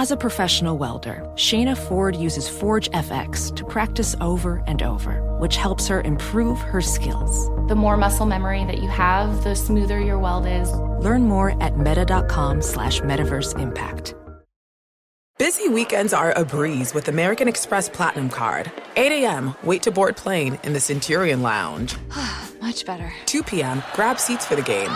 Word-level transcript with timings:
As 0.00 0.10
a 0.10 0.16
professional 0.16 0.78
welder, 0.78 1.30
Shayna 1.34 1.76
Ford 1.76 2.16
uses 2.16 2.48
Forge 2.48 2.90
FX 2.92 3.54
to 3.54 3.66
practice 3.66 4.16
over 4.22 4.64
and 4.66 4.82
over, 4.82 5.20
which 5.36 5.56
helps 5.56 5.86
her 5.88 6.00
improve 6.00 6.58
her 6.58 6.80
skills. 6.80 7.50
The 7.68 7.74
more 7.74 7.98
muscle 7.98 8.24
memory 8.24 8.64
that 8.64 8.78
you 8.78 8.88
have, 8.88 9.44
the 9.44 9.54
smoother 9.54 10.00
your 10.00 10.18
weld 10.18 10.46
is. 10.46 10.72
Learn 11.04 11.24
more 11.24 11.62
at 11.62 11.76
meta.com 11.76 12.62
slash 12.62 13.02
metaverse 13.02 13.60
impact. 13.60 14.14
Busy 15.38 15.68
weekends 15.68 16.14
are 16.14 16.32
a 16.32 16.46
breeze 16.46 16.94
with 16.94 17.08
American 17.08 17.46
Express 17.46 17.90
Platinum 17.90 18.30
Card. 18.30 18.72
8 18.96 19.12
a.m., 19.22 19.54
wait 19.62 19.82
to 19.82 19.90
board 19.90 20.16
plane 20.16 20.58
in 20.62 20.72
the 20.72 20.80
Centurion 20.80 21.42
Lounge. 21.42 21.98
Much 22.62 22.86
better. 22.86 23.12
2 23.26 23.42
p.m., 23.42 23.82
grab 23.92 24.18
seats 24.18 24.46
for 24.46 24.56
the 24.56 24.62
game. 24.62 24.90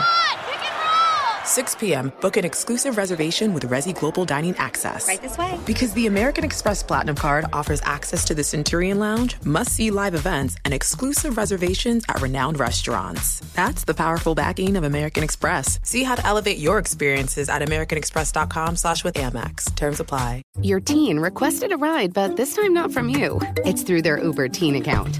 6 1.45 1.75
p.m., 1.75 2.11
book 2.21 2.37
an 2.37 2.45
exclusive 2.45 2.97
reservation 2.97 3.53
with 3.53 3.69
Resy 3.69 3.97
Global 3.97 4.25
Dining 4.25 4.55
Access. 4.57 5.07
Right 5.07 5.21
this 5.21 5.37
way. 5.37 5.59
Because 5.65 5.93
the 5.93 6.07
American 6.07 6.43
Express 6.43 6.81
Platinum 6.81 7.15
Card 7.15 7.45
offers 7.53 7.81
access 7.83 8.25
to 8.25 8.33
the 8.33 8.43
Centurion 8.43 8.97
Lounge, 8.97 9.37
must 9.45 9.71
see 9.71 9.91
live 9.91 10.15
events, 10.15 10.57
and 10.65 10.73
exclusive 10.73 11.37
reservations 11.37 12.03
at 12.09 12.21
renowned 12.21 12.59
restaurants. 12.59 13.41
That's 13.53 13.83
the 13.83 13.93
powerful 13.93 14.33
backing 14.33 14.75
of 14.75 14.83
American 14.83 15.23
Express. 15.23 15.79
See 15.83 16.03
how 16.03 16.15
to 16.15 16.25
elevate 16.25 16.57
your 16.57 16.79
experiences 16.79 17.47
at 17.49 17.61
AmericanExpress.com 17.61 18.75
slash 18.75 19.03
with 19.03 19.15
Amex. 19.15 19.73
Terms 19.75 19.99
apply. 19.99 20.41
Your 20.61 20.79
teen 20.79 21.19
requested 21.19 21.71
a 21.71 21.77
ride, 21.77 22.13
but 22.13 22.37
this 22.37 22.55
time 22.55 22.73
not 22.73 22.91
from 22.91 23.09
you. 23.09 23.39
It's 23.57 23.83
through 23.83 24.01
their 24.01 24.17
Uber 24.17 24.49
teen 24.49 24.75
account. 24.75 25.19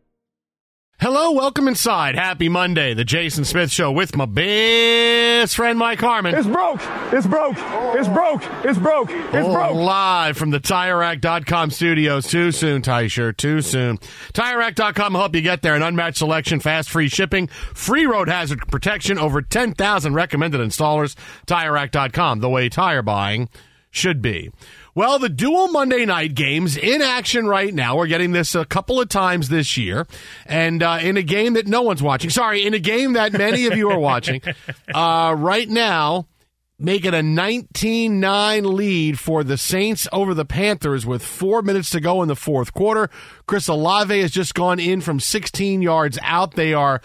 Hello, 1.01 1.31
welcome 1.31 1.67
inside. 1.67 2.13
Happy 2.13 2.47
Monday, 2.47 2.93
the 2.93 3.03
Jason 3.03 3.43
Smith 3.43 3.71
Show 3.71 3.91
with 3.91 4.15
my 4.15 4.27
best 4.27 5.55
friend 5.55 5.79
Mike 5.79 5.99
Harmon. 5.99 6.35
It's 6.35 6.45
broke. 6.45 6.79
It's 7.11 7.25
broke. 7.25 7.55
It's 7.57 8.07
broke. 8.07 8.43
It's 8.63 8.77
broke. 8.77 9.09
It's 9.09 9.47
broke. 9.47 9.73
Live 9.73 10.37
from 10.37 10.51
the 10.51 10.59
TireRack.com 10.59 11.71
studios. 11.71 12.27
Too 12.27 12.51
soon, 12.51 12.83
Tie 12.83 13.07
Shirt. 13.07 13.39
Too 13.39 13.63
soon. 13.63 13.97
TireRack.com 14.33 15.13
will 15.13 15.21
help 15.21 15.33
you 15.33 15.41
get 15.41 15.63
there. 15.63 15.73
An 15.73 15.81
unmatched 15.81 16.19
selection, 16.19 16.59
fast, 16.59 16.91
free 16.91 17.07
shipping, 17.07 17.47
free 17.47 18.05
road 18.05 18.29
hazard 18.29 18.67
protection, 18.67 19.17
over 19.17 19.41
10,000 19.41 20.13
recommended 20.13 20.61
installers. 20.61 21.15
TireRack.com, 21.47 22.41
the 22.41 22.49
way 22.49 22.69
tire 22.69 23.01
buying 23.01 23.49
should 23.89 24.21
be. 24.21 24.51
Well, 24.93 25.19
the 25.19 25.29
dual 25.29 25.69
Monday 25.69 26.05
night 26.05 26.35
games 26.35 26.75
in 26.75 27.01
action 27.01 27.47
right 27.47 27.73
now. 27.73 27.95
We're 27.95 28.07
getting 28.07 28.33
this 28.33 28.55
a 28.55 28.65
couple 28.65 28.99
of 28.99 29.07
times 29.07 29.47
this 29.47 29.77
year, 29.77 30.05
and 30.45 30.83
uh, 30.83 30.99
in 31.01 31.15
a 31.15 31.21
game 31.21 31.53
that 31.53 31.65
no 31.65 31.81
one's 31.81 32.03
watching. 32.03 32.29
Sorry, 32.29 32.65
in 32.65 32.73
a 32.73 32.79
game 32.79 33.13
that 33.13 33.31
many 33.31 33.67
of 33.67 33.77
you 33.77 33.89
are 33.89 33.99
watching. 33.99 34.41
Uh, 34.93 35.33
right 35.37 35.69
now, 35.69 36.27
make 36.77 37.05
it 37.05 37.13
a 37.13 37.19
19-9 37.19 38.73
lead 38.73 39.19
for 39.19 39.43
the 39.43 39.57
Saints 39.57 40.07
over 40.11 40.33
the 40.33 40.43
Panthers 40.43 41.05
with 41.05 41.23
four 41.23 41.61
minutes 41.61 41.89
to 41.91 42.01
go 42.01 42.21
in 42.21 42.27
the 42.27 42.35
fourth 42.35 42.73
quarter. 42.73 43.09
Chris 43.47 43.67
Olave 43.67 44.19
has 44.19 44.31
just 44.31 44.53
gone 44.53 44.79
in 44.79 44.99
from 44.99 45.19
16 45.19 45.81
yards 45.81 46.19
out. 46.21 46.55
They 46.55 46.73
are 46.73 47.01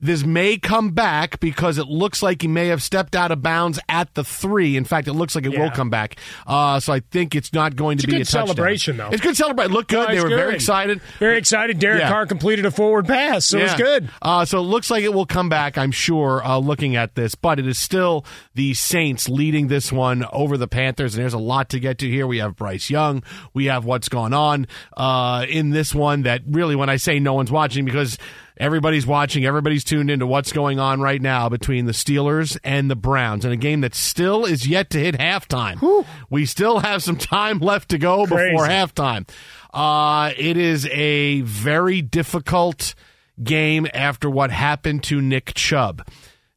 this 0.00 0.24
may 0.24 0.58
come 0.58 0.90
back 0.90 1.40
because 1.40 1.78
it 1.78 1.86
looks 1.86 2.22
like 2.22 2.42
he 2.42 2.48
may 2.48 2.66
have 2.68 2.82
stepped 2.82 3.16
out 3.16 3.30
of 3.32 3.42
bounds 3.42 3.78
at 3.88 4.12
the 4.14 4.22
three. 4.22 4.76
In 4.76 4.84
fact, 4.84 5.08
it 5.08 5.14
looks 5.14 5.34
like 5.34 5.46
it 5.46 5.52
Yeah. 5.52 5.62
will 5.62 5.70
come 5.70 5.88
back. 5.88 6.16
Uh, 6.46 6.78
so 6.80 6.92
I 6.92 7.00
think 7.00 7.34
it's 7.34 7.52
not 7.52 7.76
going 7.76 7.94
It's 7.94 8.04
to 8.04 8.10
a 8.10 8.12
be 8.12 8.16
good 8.18 8.22
a 8.22 8.24
touchdown. 8.26 8.46
celebration, 8.48 8.96
though. 8.98 9.08
It's 9.10 9.22
good 9.22 9.36
celebration. 9.36 9.72
Look 9.72 9.88
good. 9.88 10.08
No, 10.08 10.14
they 10.14 10.20
were 10.22 10.28
very 10.28 10.54
excited. 10.54 11.00
Very 11.18 11.38
excited. 11.38 11.78
Derek 11.78 12.00
Yeah. 12.00 12.08
Carr 12.10 12.26
completed 12.26 12.66
a 12.66 12.70
forward 12.70 13.06
pass, 13.06 13.46
so 13.46 13.58
it's 13.58 13.74
good. 13.74 14.10
Uh, 14.20 14.44
so 14.44 14.58
it 14.58 14.62
looks 14.62 14.90
like 14.90 15.02
it 15.02 15.14
will 15.14 15.26
come 15.26 15.48
back, 15.48 15.78
I'm 15.78 15.92
sure, 15.92 16.44
uh, 16.44 16.58
looking 16.58 16.94
at 16.96 17.14
this, 17.14 17.34
but 17.34 17.58
it 17.58 17.66
is 17.66 17.78
still 17.78 18.24
the 18.54 18.74
Saints 18.74 19.28
leading 19.30 19.68
this 19.68 19.90
one 19.90 20.26
over 20.32 20.58
the 20.58 20.68
Panthers, 20.68 21.14
and 21.14 21.22
there's 21.22 21.32
a 21.34 21.38
lot 21.38 21.70
to 21.70 21.80
get 21.80 21.98
to 21.98 22.08
here. 22.08 22.26
We 22.26 22.38
have 22.38 22.54
Bryce 22.56 22.90
Young, 22.90 23.22
we 23.54 23.64
have 23.66 23.84
what's 23.86 24.08
gone 24.10 24.34
on 24.34 24.66
uh, 24.96 25.46
in 25.48 25.70
this 25.70 25.94
one 25.94 26.22
that 26.22 26.42
really, 26.46 26.76
when 26.76 26.90
I 26.90 26.96
say 26.96 27.18
no 27.18 27.32
one's 27.34 27.50
watching, 27.50 27.84
because 27.86 28.18
everybody's 28.56 29.06
watching, 29.06 29.44
everybody's 29.44 29.84
tuned 29.84 30.10
into 30.10 30.26
what's 30.26 30.52
going 30.52 30.78
on 30.78 31.00
right 31.00 31.20
now 31.20 31.48
between 31.48 31.86
the 31.86 31.92
Steelers 31.92 32.58
and 32.64 32.90
the 32.90 32.96
Browns, 32.96 33.44
in 33.44 33.52
a 33.52 33.56
game 33.56 33.80
that 33.82 33.94
still 33.94 34.44
is 34.44 34.66
yet 34.66 34.90
to 34.90 34.98
hit 34.98 35.16
halftime. 35.16 36.04
We 36.30 36.46
still 36.46 36.80
have 36.80 37.02
some 37.02 37.16
time 37.16 37.58
left 37.58 37.90
to 37.90 37.98
go 37.98 38.26
Crazy. 38.26 38.52
before 38.52 38.66
halftime. 38.68 39.28
Uh, 39.72 40.32
it 40.36 40.56
is 40.56 40.86
a 40.86 41.42
very 41.42 42.00
difficult 42.02 42.94
game 43.42 43.86
after 43.92 44.30
what 44.30 44.50
happened 44.50 45.02
to 45.04 45.20
Nick 45.20 45.52
Chubb. 45.54 46.06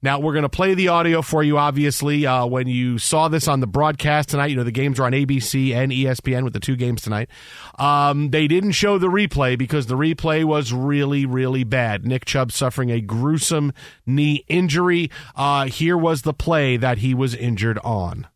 Now, 0.01 0.19
we're 0.19 0.31
going 0.31 0.43
to 0.43 0.49
play 0.49 0.75
the 0.75 0.87
audio 0.87 1.21
for 1.21 1.43
you, 1.43 1.57
obviously. 1.57 2.25
Uh, 2.25 2.45
when 2.45 2.67
you 2.67 2.97
saw 2.97 3.27
this 3.27 3.49
on 3.49 3.59
the 3.59 3.67
broadcast 3.67 4.29
tonight, 4.29 4.45
you 4.45 4.55
know, 4.55 4.63
the 4.63 4.71
games 4.71 4.97
are 4.97 5.05
on 5.05 5.11
ABC 5.11 5.73
and 5.73 5.91
ESPN 5.91 6.45
with 6.45 6.53
the 6.53 6.61
two 6.61 6.77
games 6.77 7.01
tonight. 7.01 7.27
Um, 7.77 8.29
they 8.29 8.47
didn't 8.47 8.71
show 8.71 8.97
the 8.97 9.07
replay 9.07 9.57
because 9.57 9.87
the 9.87 9.97
replay 9.97 10.45
was 10.45 10.71
really, 10.71 11.25
really 11.25 11.65
bad. 11.65 12.05
Nick 12.05 12.23
Chubb 12.23 12.53
suffering 12.53 12.91
a 12.91 13.01
gruesome 13.01 13.73
knee 14.05 14.45
injury. 14.47 15.11
Uh, 15.35 15.65
here 15.65 15.97
was 15.97 16.21
the 16.21 16.33
play 16.33 16.77
that 16.77 16.99
he 16.99 17.13
was 17.13 17.35
injured 17.35 17.77
on. 17.79 18.27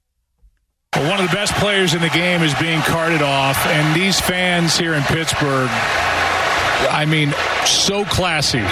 Well, 0.93 1.09
one 1.09 1.21
of 1.21 1.29
the 1.29 1.35
best 1.35 1.53
players 1.53 1.93
in 1.93 2.01
the 2.01 2.09
game 2.09 2.41
is 2.41 2.53
being 2.55 2.81
carted 2.81 3.21
off, 3.21 3.65
and 3.67 3.99
these 3.99 4.19
fans 4.19 4.77
here 4.77 4.93
in 4.93 5.01
Pittsburgh, 5.03 5.69
I 5.71 7.05
mean, 7.07 7.33
so 7.65 8.03
classy. 8.03 8.63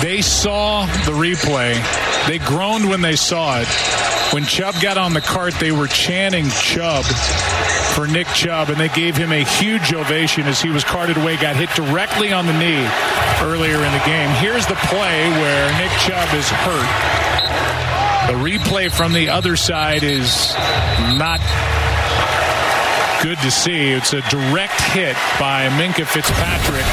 They 0.00 0.20
saw 0.20 0.86
the 0.86 1.12
replay. 1.12 1.74
They 2.26 2.38
groaned 2.38 2.88
when 2.88 3.00
they 3.00 3.16
saw 3.16 3.60
it. 3.60 3.68
When 4.32 4.44
Chubb 4.44 4.74
got 4.82 4.98
on 4.98 5.14
the 5.14 5.20
cart, 5.20 5.54
they 5.60 5.72
were 5.72 5.86
chanting 5.86 6.48
Chubb 6.50 7.04
for 7.94 8.06
Nick 8.06 8.26
Chubb, 8.28 8.70
and 8.70 8.78
they 8.78 8.88
gave 8.88 9.16
him 9.16 9.30
a 9.30 9.44
huge 9.44 9.94
ovation 9.94 10.46
as 10.46 10.60
he 10.60 10.70
was 10.70 10.82
carted 10.82 11.16
away, 11.16 11.36
got 11.36 11.56
hit 11.56 11.70
directly 11.70 12.32
on 12.32 12.46
the 12.46 12.52
knee 12.58 12.88
earlier 13.40 13.76
in 13.76 13.92
the 13.92 14.02
game. 14.04 14.28
Here's 14.40 14.66
the 14.66 14.74
play 14.74 15.30
where 15.30 15.78
Nick 15.78 15.92
Chubb 16.00 16.34
is 16.34 16.48
hurt. 16.48 17.24
The 18.26 18.38
replay 18.40 18.90
from 18.90 19.12
the 19.12 19.28
other 19.28 19.54
side 19.54 20.02
is 20.02 20.52
not 21.16 21.40
good 23.22 23.38
to 23.38 23.50
see. 23.50 23.92
It's 23.92 24.12
a 24.12 24.22
direct 24.22 24.80
hit 24.80 25.16
by 25.38 25.68
Minkah 25.68 26.06
Fitzpatrick 26.06 26.84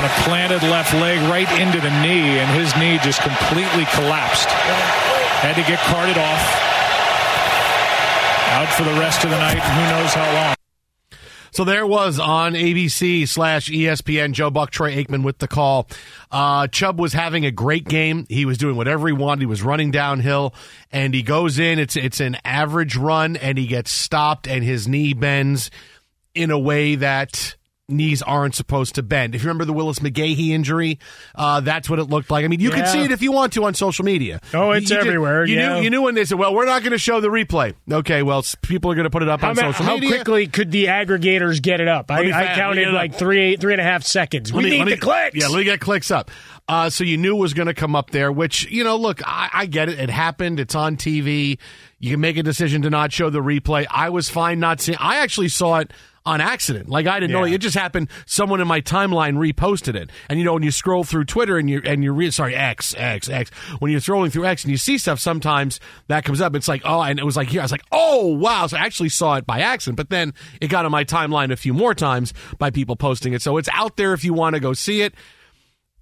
on 0.00 0.06
a 0.06 0.14
planted 0.24 0.62
left 0.62 0.94
leg 0.94 1.18
right 1.28 1.50
into 1.60 1.78
the 1.78 1.90
knee, 2.00 2.38
and 2.38 2.50
his 2.58 2.74
knee 2.76 2.96
just 3.02 3.20
completely 3.20 3.84
collapsed. 3.92 4.48
Had 4.48 5.56
to 5.56 5.62
get 5.62 5.78
carted 5.80 6.16
off. 6.16 6.40
Out 8.48 8.72
for 8.72 8.84
the 8.84 8.98
rest 8.98 9.24
of 9.24 9.30
the 9.30 9.36
night, 9.36 9.58
who 9.58 9.82
knows 9.92 10.14
how 10.14 10.32
long. 10.32 10.54
So 11.52 11.64
there 11.64 11.86
was 11.86 12.18
on 12.18 12.54
ABC 12.54 13.28
slash 13.28 13.68
ESPN 13.68 14.32
Joe 14.32 14.50
Buck 14.50 14.70
Troy 14.70 14.94
Aikman 14.94 15.22
with 15.22 15.38
the 15.38 15.48
call. 15.48 15.86
Uh, 16.30 16.66
Chubb 16.68 16.98
was 16.98 17.12
having 17.12 17.44
a 17.44 17.50
great 17.50 17.86
game. 17.86 18.24
He 18.30 18.46
was 18.46 18.56
doing 18.56 18.76
whatever 18.76 19.06
he 19.06 19.12
wanted. 19.12 19.40
He 19.40 19.46
was 19.46 19.62
running 19.62 19.90
downhill, 19.90 20.54
and 20.90 21.12
he 21.12 21.22
goes 21.22 21.58
in. 21.58 21.78
It's 21.78 21.96
it's 21.96 22.20
an 22.20 22.38
average 22.42 22.96
run, 22.96 23.36
and 23.36 23.58
he 23.58 23.66
gets 23.66 23.90
stopped, 23.90 24.48
and 24.48 24.64
his 24.64 24.88
knee 24.88 25.12
bends 25.12 25.70
in 26.34 26.50
a 26.50 26.58
way 26.58 26.94
that 26.94 27.56
knees 27.90 28.22
aren't 28.22 28.54
supposed 28.54 28.94
to 28.96 29.02
bend. 29.02 29.34
If 29.34 29.42
you 29.42 29.48
remember 29.48 29.64
the 29.64 29.72
Willis 29.72 29.98
McGahee 29.98 30.50
injury, 30.50 30.98
uh, 31.34 31.60
that's 31.60 31.88
what 31.90 31.98
it 31.98 32.04
looked 32.04 32.30
like. 32.30 32.44
I 32.44 32.48
mean, 32.48 32.60
you 32.60 32.70
can 32.70 32.86
see 32.86 33.00
it 33.02 33.10
if 33.12 33.22
you 33.22 33.32
want 33.32 33.52
to 33.54 33.64
on 33.64 33.74
social 33.74 34.04
media. 34.04 34.40
Oh, 34.54 34.70
it's 34.72 34.90
You 34.90 34.96
did- 34.96 35.06
everywhere, 35.06 35.44
You 35.44 35.56
yeah. 35.56 35.74
knew 35.76 35.82
you 35.84 35.90
knew 35.90 36.02
when 36.02 36.14
they 36.14 36.24
said, 36.24 36.38
"Well, 36.38 36.54
we're 36.54 36.66
not 36.66 36.82
going 36.82 36.92
to 36.92 36.98
show 36.98 37.20
the 37.20 37.28
replay." 37.28 37.74
Okay, 37.90 38.22
well, 38.22 38.44
people 38.62 38.90
are 38.90 38.94
going 38.94 39.04
to 39.04 39.10
put 39.10 39.22
it 39.22 39.28
up 39.28 39.40
How, 39.40 39.50
on 39.50 39.56
ma- 39.56 39.62
social 39.72 39.84
how 39.86 39.94
media. 39.94 40.10
How 40.10 40.14
quickly 40.16 40.46
could 40.46 40.70
the 40.70 40.86
aggregators 40.86 41.60
get 41.62 41.80
it 41.80 41.88
up? 41.88 42.10
I, 42.10 42.22
Let 42.22 42.32
I 42.34 42.54
counted 42.54 42.86
let 42.88 42.94
like 42.94 43.14
three 43.14 43.56
three 43.56 43.72
and 43.72 43.80
a 43.80 43.84
half 43.84 44.02
seconds. 44.04 44.52
We 44.52 44.62
me- 44.64 44.70
need 44.70 44.78
let 44.78 44.84
me- 44.86 44.92
the 44.94 44.98
clicks. 45.00 45.36
Yeah, 45.36 45.48
let 45.48 45.58
me 45.58 45.64
get 45.64 45.80
clicks 45.80 46.10
up. 46.10 46.30
Uh, 46.68 46.88
so 46.88 47.02
you 47.02 47.16
knew 47.16 47.36
it 47.36 47.40
was 47.40 47.52
going 47.52 47.66
to 47.66 47.74
come 47.74 47.96
up 47.96 48.10
there, 48.10 48.30
which, 48.30 48.70
you 48.70 48.84
know, 48.84 48.94
look, 48.94 49.20
I, 49.26 49.50
I 49.52 49.66
get 49.66 49.88
it. 49.88 49.98
It 49.98 50.08
happened. 50.08 50.60
It's 50.60 50.76
on 50.76 50.96
TV. 50.96 51.58
You 51.98 52.12
can 52.12 52.20
make 52.20 52.36
a 52.36 52.44
decision 52.44 52.82
to 52.82 52.90
not 52.90 53.12
show 53.12 53.28
the 53.28 53.40
replay. 53.40 53.86
I 53.90 54.10
was 54.10 54.28
fine 54.30 54.60
not 54.60 54.80
seeing. 54.80 54.96
I 55.00 55.16
actually 55.16 55.48
saw 55.48 55.78
it 55.78 55.92
on 56.26 56.40
accident. 56.40 56.88
Like 56.88 57.06
I 57.06 57.18
didn't 57.18 57.32
know 57.32 57.44
Yeah. 57.44 57.52
it. 57.52 57.56
It 57.56 57.60
just 57.62 57.76
happened. 57.76 58.08
Someone 58.26 58.60
in 58.60 58.68
my 58.68 58.80
timeline 58.82 59.36
reposted 59.36 59.94
it. 59.94 60.10
And 60.28 60.38
you 60.38 60.44
know, 60.44 60.52
when 60.54 60.62
you 60.62 60.70
scroll 60.70 61.02
through 61.02 61.24
Twitter 61.24 61.56
and 61.56 61.68
you 61.70 61.80
and 61.84 62.04
you 62.04 62.12
re- 62.12 62.30
sorry 62.30 62.54
X 62.54 62.94
X 62.96 63.28
X 63.28 63.50
when 63.78 63.90
you're 63.90 64.00
scrolling 64.02 64.30
through 64.30 64.44
X 64.44 64.64
and 64.64 64.70
you 64.70 64.76
see 64.76 64.98
stuff, 64.98 65.18
sometimes 65.18 65.80
that 66.08 66.24
comes 66.24 66.40
up. 66.40 66.54
It's 66.54 66.68
like 66.68 66.82
oh, 66.84 67.00
and 67.00 67.18
it 67.18 67.24
was 67.24 67.36
like 67.36 67.48
here. 67.48 67.60
I 67.60 67.64
was 67.64 67.72
like 67.72 67.84
oh 67.90 68.26
wow. 68.26 68.66
So 68.66 68.76
I 68.76 68.80
actually 68.80 69.08
saw 69.08 69.36
it 69.36 69.46
by 69.46 69.60
accident, 69.60 69.96
but 69.96 70.10
then 70.10 70.34
it 70.60 70.68
got 70.68 70.84
on 70.84 70.90
my 70.92 71.04
timeline 71.04 71.50
a 71.52 71.56
few 71.56 71.72
more 71.72 71.94
times 71.94 72.34
by 72.58 72.70
people 72.70 72.96
posting 72.96 73.32
it. 73.32 73.40
So 73.42 73.56
it's 73.56 73.68
out 73.72 73.96
there 73.96 74.12
if 74.12 74.22
you 74.22 74.34
want 74.34 74.54
to 74.54 74.60
go 74.60 74.72
see 74.74 75.00
it. 75.00 75.14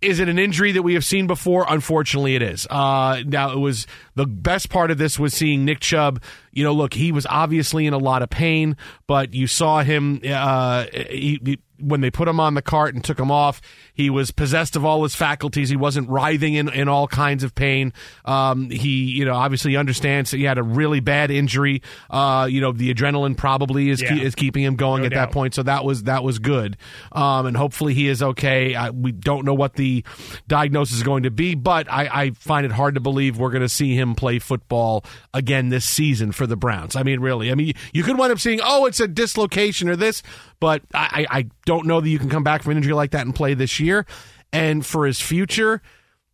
Is 0.01 0.21
it 0.21 0.29
an 0.29 0.39
injury 0.39 0.71
that 0.73 0.83
we 0.83 0.95
have 0.95 1.05
seen 1.05 1.27
before? 1.27 1.67
Unfortunately, 1.69 2.37
it 2.37 2.43
is. 2.43 2.69
Uh, 2.71 3.21
now, 3.27 3.51
it 3.51 3.59
was 3.59 3.85
the 4.19 4.27
best 4.27 4.69
part 4.69 4.91
of 4.91 4.99
this 4.99 5.19
was 5.19 5.33
seeing 5.33 5.65
Nick 5.65 5.81
Chubb. 5.81 6.21
You 6.53 6.65
know, 6.65 6.73
look, 6.73 6.95
he 6.95 7.13
was 7.13 7.25
obviously 7.31 7.87
in 7.87 7.93
a 7.95 7.99
lot 7.99 8.21
of 8.23 8.31
pain, 8.31 8.77
but 9.07 9.33
you 9.33 9.47
saw 9.47 9.83
him 9.83 10.21
uh, 10.29 10.87
he, 10.93 11.41
he- 11.45 11.59
when 11.81 12.01
they 12.01 12.11
put 12.11 12.27
him 12.27 12.41
on 12.41 12.55
the 12.55 12.63
cart 12.63 12.93
and 12.97 13.05
took 13.05 13.21
him 13.21 13.31
off. 13.31 13.61
He 13.95 14.11
was 14.11 14.33
possessed 14.33 14.75
of 14.75 14.85
all 14.85 15.05
his 15.05 15.15
faculties. 15.15 15.69
He 15.69 15.77
wasn't 15.77 16.09
writhing 16.09 16.55
in, 16.55 16.69
in 16.71 16.89
all 16.89 17.07
kinds 17.07 17.45
of 17.45 17.55
pain. 17.55 17.93
Um, 18.25 18.69
he, 18.71 19.05
you 19.05 19.25
know, 19.25 19.35
obviously 19.35 19.77
understands 19.77 20.33
that 20.33 20.39
he 20.39 20.43
had 20.43 20.59
a 20.59 20.63
really 20.65 20.99
bad 20.99 21.31
injury. 21.31 21.83
Uh, 22.11 22.49
you 22.51 22.61
know, 22.61 22.73
the 22.73 22.93
adrenaline 22.93 23.37
probably 23.37 23.91
is 23.91 24.03
Yeah. 24.03 24.17
is 24.17 24.35
keeping 24.35 24.65
him 24.65 24.75
going 24.75 25.03
No 25.03 25.07
at 25.07 25.13
that 25.13 25.31
point. 25.31 25.55
So 25.55 25.63
that 25.63 25.85
was 25.85 26.03
that 26.05 26.25
was 26.25 26.41
good, 26.41 26.77
um, 27.13 27.47
and 27.47 27.57
hopefully 27.57 27.95
he 27.95 28.09
is 28.09 28.25
okay. 28.25 28.75
I, 28.75 28.91
we 28.91 29.13
don't 29.13 29.45
know 29.45 29.55
what 29.55 29.75
the 29.75 30.05
diagnosis 30.49 30.97
is 30.97 31.03
going 31.05 31.23
to 31.23 31.31
be, 31.31 31.55
but 31.55 31.89
I, 31.89 32.09
I 32.25 32.31
find 32.31 32.67
it 32.67 32.73
hard 32.73 32.95
to 32.97 33.01
believe 33.01 33.39
we're 33.39 33.51
going 33.51 33.63
to 33.63 33.69
see 33.69 33.95
him 33.95 34.08
play 34.15 34.39
football 34.39 35.05
again 35.35 35.69
this 35.69 35.85
season 35.85 36.33
for 36.33 36.47
the 36.47 36.57
Browns. 36.57 36.97
I 36.97 37.03
mean, 37.03 37.21
really, 37.21 37.51
I 37.51 37.55
mean, 37.55 37.73
you 37.93 38.03
could 38.03 38.19
wind 38.19 38.33
up 38.33 38.39
seeing, 38.41 38.61
oh, 38.63 38.87
it's 38.87 39.01
a 39.01 39.09
dislocation 39.09 39.89
or 39.89 39.97
this, 39.97 40.23
but 40.61 40.83
I, 40.95 41.27
I 41.31 41.39
I 41.39 41.47
don't 41.67 41.87
know 41.87 42.01
that 42.01 42.09
you 42.09 42.19
can 42.19 42.29
come 42.31 42.45
back 42.45 42.63
from 42.63 42.73
an 42.73 42.79
injury 42.79 42.95
like 42.95 43.11
that 43.13 43.25
and 43.27 43.35
play 43.35 43.55
this 43.55 43.79
year. 43.81 44.07
And 44.53 44.85
for 44.87 45.07
his 45.07 45.21
future, 45.21 45.83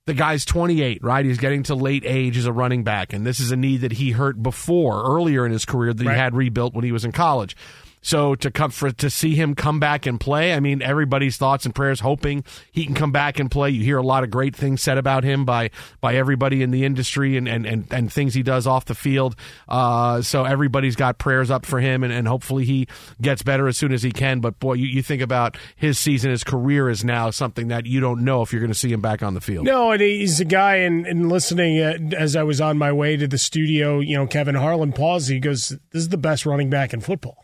the 0.06 0.14
guy's 0.14 0.44
28, 0.44 1.02
right? 1.02 1.24
He's 1.24 1.38
getting 1.38 1.62
to 1.64 1.74
late 1.74 2.04
age 2.06 2.36
as 2.36 2.46
a 2.46 2.52
running 2.52 2.84
back, 2.84 3.12
and 3.12 3.26
this 3.26 3.40
is 3.40 3.50
a 3.50 3.56
knee 3.56 3.76
that 3.78 3.92
he 3.92 4.10
hurt 4.12 4.42
before, 4.42 5.02
earlier 5.02 5.44
in 5.46 5.52
his 5.52 5.64
career, 5.64 5.92
that 5.94 6.04
Right. 6.06 6.12
he 6.14 6.18
had 6.20 6.34
rebuilt 6.36 6.74
when 6.74 6.84
he 6.84 6.92
was 6.92 7.04
in 7.04 7.12
college. 7.12 7.56
So 8.04 8.34
to 8.36 8.50
come 8.50 8.70
for 8.70 8.92
to 8.92 9.08
see 9.08 9.34
him 9.34 9.54
come 9.54 9.80
back 9.80 10.04
and 10.04 10.20
play, 10.20 10.52
I 10.52 10.60
mean, 10.60 10.82
everybody's 10.82 11.38
thoughts 11.38 11.64
and 11.64 11.74
prayers 11.74 12.00
hoping 12.00 12.44
he 12.70 12.84
can 12.84 12.94
come 12.94 13.12
back 13.12 13.38
and 13.40 13.50
play. 13.50 13.70
You 13.70 13.82
hear 13.82 13.96
a 13.96 14.02
lot 14.02 14.24
of 14.24 14.30
great 14.30 14.54
things 14.54 14.82
said 14.82 14.98
about 14.98 15.24
him 15.24 15.46
by 15.46 15.70
by 16.02 16.14
everybody 16.14 16.62
in 16.62 16.70
the 16.70 16.84
industry 16.84 17.38
and 17.38 17.48
and 17.48 17.64
and, 17.64 17.90
and 17.90 18.12
things 18.12 18.34
he 18.34 18.42
does 18.42 18.66
off 18.66 18.84
the 18.84 18.94
field. 18.94 19.34
Uh, 19.66 20.20
so 20.20 20.44
everybody's 20.44 20.96
got 20.96 21.16
prayers 21.16 21.50
up 21.50 21.64
for 21.64 21.80
him, 21.80 22.04
and, 22.04 22.12
and 22.12 22.28
hopefully 22.28 22.66
he 22.66 22.86
gets 23.22 23.42
better 23.42 23.66
as 23.66 23.78
soon 23.78 23.90
as 23.90 24.02
he 24.02 24.12
can. 24.12 24.40
But 24.40 24.58
boy, 24.58 24.74
you, 24.74 24.86
you 24.86 25.02
think 25.02 25.22
about 25.22 25.56
his 25.74 25.98
season, 25.98 26.30
his 26.30 26.44
career 26.44 26.90
is 26.90 27.04
now 27.04 27.30
something 27.30 27.68
that 27.68 27.86
you 27.86 28.00
don't 28.00 28.22
know 28.22 28.42
if 28.42 28.52
you're 28.52 28.60
going 28.60 28.70
to 28.70 28.78
see 28.78 28.92
him 28.92 29.00
back 29.00 29.22
on 29.22 29.32
the 29.32 29.40
field. 29.40 29.64
No, 29.64 29.92
and 29.92 30.02
he's 30.02 30.40
a 30.40 30.44
guy, 30.44 30.76
and, 30.76 31.06
and 31.06 31.30
listening 31.30 31.80
uh, 31.80 32.16
as 32.16 32.36
I 32.36 32.42
was 32.42 32.60
on 32.60 32.76
my 32.76 32.92
way 32.92 33.16
to 33.16 33.26
the 33.26 33.38
studio, 33.38 34.00
you 34.00 34.14
know, 34.14 34.26
Kevin 34.26 34.56
Harlan 34.56 34.92
paused. 34.92 35.30
He 35.30 35.40
goes, 35.40 35.68
This 35.68 36.02
is 36.02 36.08
the 36.10 36.18
best 36.18 36.44
running 36.44 36.68
back 36.68 36.92
in 36.92 37.00
football. 37.00 37.43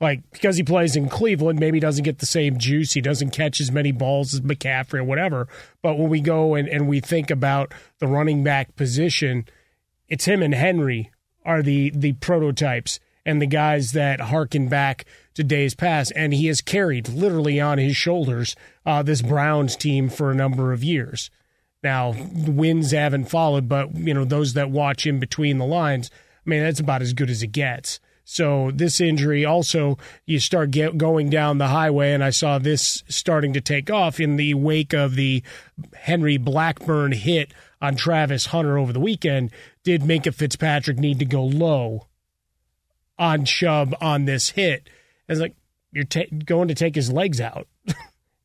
Like, 0.00 0.22
because 0.30 0.56
he 0.56 0.62
plays 0.62 0.94
in 0.94 1.08
Cleveland, 1.08 1.58
maybe 1.58 1.80
doesn't 1.80 2.04
get 2.04 2.18
the 2.18 2.26
same 2.26 2.58
juice. 2.58 2.92
He 2.92 3.00
doesn't 3.00 3.30
catch 3.30 3.60
as 3.60 3.72
many 3.72 3.90
balls 3.90 4.32
as 4.32 4.40
McCaffrey 4.42 5.00
or 5.00 5.04
whatever. 5.04 5.48
But 5.82 5.98
when 5.98 6.08
we 6.08 6.20
go 6.20 6.54
and, 6.54 6.68
and 6.68 6.86
we 6.86 7.00
think 7.00 7.30
about 7.30 7.72
the 7.98 8.06
running 8.06 8.44
back 8.44 8.76
position, 8.76 9.46
it's 10.08 10.26
him 10.26 10.42
and 10.42 10.54
Henry 10.54 11.10
are 11.44 11.62
the 11.62 11.90
the 11.90 12.12
prototypes 12.14 13.00
and 13.26 13.42
the 13.42 13.46
guys 13.46 13.92
that 13.92 14.20
harken 14.20 14.68
back 14.68 15.04
to 15.34 15.42
days 15.42 15.74
past. 15.74 16.12
And 16.14 16.32
he 16.32 16.46
has 16.46 16.60
carried 16.60 17.08
literally 17.08 17.60
on 17.60 17.78
his 17.78 17.96
shoulders 17.96 18.54
uh, 18.86 19.02
this 19.02 19.22
Browns 19.22 19.76
team 19.76 20.08
for 20.08 20.30
a 20.30 20.34
number 20.34 20.72
of 20.72 20.84
years. 20.84 21.30
Now, 21.82 22.12
the 22.12 22.50
wins 22.50 22.90
haven't 22.92 23.26
followed, 23.26 23.68
but 23.68 23.94
you 23.96 24.14
know 24.14 24.24
those 24.24 24.54
that 24.54 24.70
watch 24.70 25.06
in 25.06 25.18
between 25.18 25.58
the 25.58 25.66
lines, 25.66 26.10
I 26.46 26.50
mean 26.50 26.62
that's 26.62 26.80
about 26.80 27.02
as 27.02 27.12
good 27.12 27.30
as 27.30 27.42
it 27.42 27.48
gets. 27.48 28.00
So 28.30 28.70
this 28.74 29.00
injury 29.00 29.46
also, 29.46 29.96
you 30.26 30.38
start 30.38 30.70
get 30.70 30.98
going 30.98 31.30
down 31.30 31.56
the 31.56 31.68
highway, 31.68 32.12
and 32.12 32.22
I 32.22 32.28
saw 32.28 32.58
this 32.58 33.02
starting 33.08 33.54
to 33.54 33.60
take 33.62 33.90
off 33.90 34.20
in 34.20 34.36
the 34.36 34.52
wake 34.52 34.92
of 34.92 35.14
the 35.14 35.42
Henry 35.94 36.36
Blackburn 36.36 37.12
hit 37.12 37.54
on 37.80 37.96
Travis 37.96 38.44
Hunter 38.44 38.76
over 38.76 38.92
the 38.92 39.00
weekend. 39.00 39.50
Did 39.82 40.02
Minkah 40.02 40.34
Fitzpatrick 40.34 40.98
need 40.98 41.20
to 41.20 41.24
go 41.24 41.42
low 41.42 42.08
on 43.18 43.46
Chubb 43.46 43.96
on 43.98 44.26
this 44.26 44.50
hit? 44.50 44.90
It's 45.26 45.40
like 45.40 45.56
you're 45.90 46.04
ta- 46.04 46.28
going 46.44 46.68
to 46.68 46.74
take 46.74 46.96
his 46.96 47.10
legs 47.10 47.40
out 47.40 47.66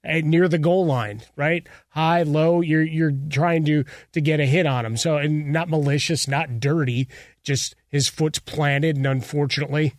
near 0.06 0.48
the 0.48 0.60
goal 0.60 0.86
line, 0.86 1.24
right? 1.36 1.68
High, 1.90 2.24
low. 2.24 2.62
You're 2.62 2.84
you're 2.84 3.14
trying 3.30 3.66
to 3.66 3.84
to 4.14 4.22
get 4.22 4.40
a 4.40 4.46
hit 4.46 4.66
on 4.66 4.86
him. 4.86 4.96
So 4.96 5.18
and 5.18 5.52
not 5.52 5.68
malicious, 5.68 6.26
not 6.26 6.62
dirty. 6.62 7.10
Just 7.44 7.76
his 7.94 8.08
foot's 8.08 8.40
planted, 8.40 8.98
and 8.98 9.06
unfortunately, 9.06 9.94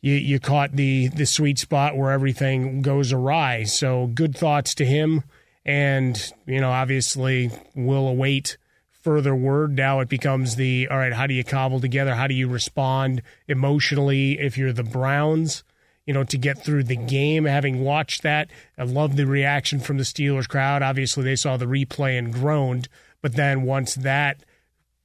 you 0.00 0.14
you 0.14 0.40
caught 0.40 0.72
the 0.72 1.08
the 1.08 1.26
sweet 1.26 1.58
spot 1.58 1.94
where 1.94 2.10
everything 2.10 2.80
goes 2.80 3.12
awry. 3.12 3.64
So 3.64 4.06
good 4.06 4.34
thoughts 4.34 4.74
to 4.76 4.86
him, 4.86 5.22
and 5.62 6.32
you 6.46 6.58
know 6.58 6.70
obviously 6.70 7.50
we'll 7.76 8.08
await 8.08 8.56
further 8.90 9.36
word. 9.36 9.76
Now 9.76 10.00
it 10.00 10.08
becomes 10.08 10.56
the 10.56 10.88
all 10.90 10.96
right. 10.96 11.12
How 11.12 11.26
do 11.26 11.34
you 11.34 11.44
cobble 11.44 11.80
together? 11.80 12.14
How 12.14 12.26
do 12.26 12.34
you 12.34 12.48
respond 12.48 13.20
emotionally 13.46 14.40
if 14.40 14.56
you're 14.56 14.72
the 14.72 14.82
Browns? 14.82 15.64
You 16.06 16.14
know, 16.14 16.24
to 16.24 16.38
get 16.38 16.64
through 16.64 16.84
the 16.84 16.96
game. 16.96 17.44
Having 17.44 17.84
watched 17.84 18.22
that, 18.22 18.50
I 18.78 18.84
love 18.84 19.16
the 19.16 19.26
reaction 19.26 19.80
from 19.80 19.98
the 19.98 20.02
Steelers 20.02 20.48
crowd. 20.48 20.82
Obviously, 20.82 21.24
they 21.24 21.36
saw 21.36 21.58
the 21.58 21.66
replay 21.66 22.18
and 22.18 22.32
groaned. 22.32 22.88
But 23.20 23.36
then 23.36 23.62
once 23.62 23.94
that 23.96 24.42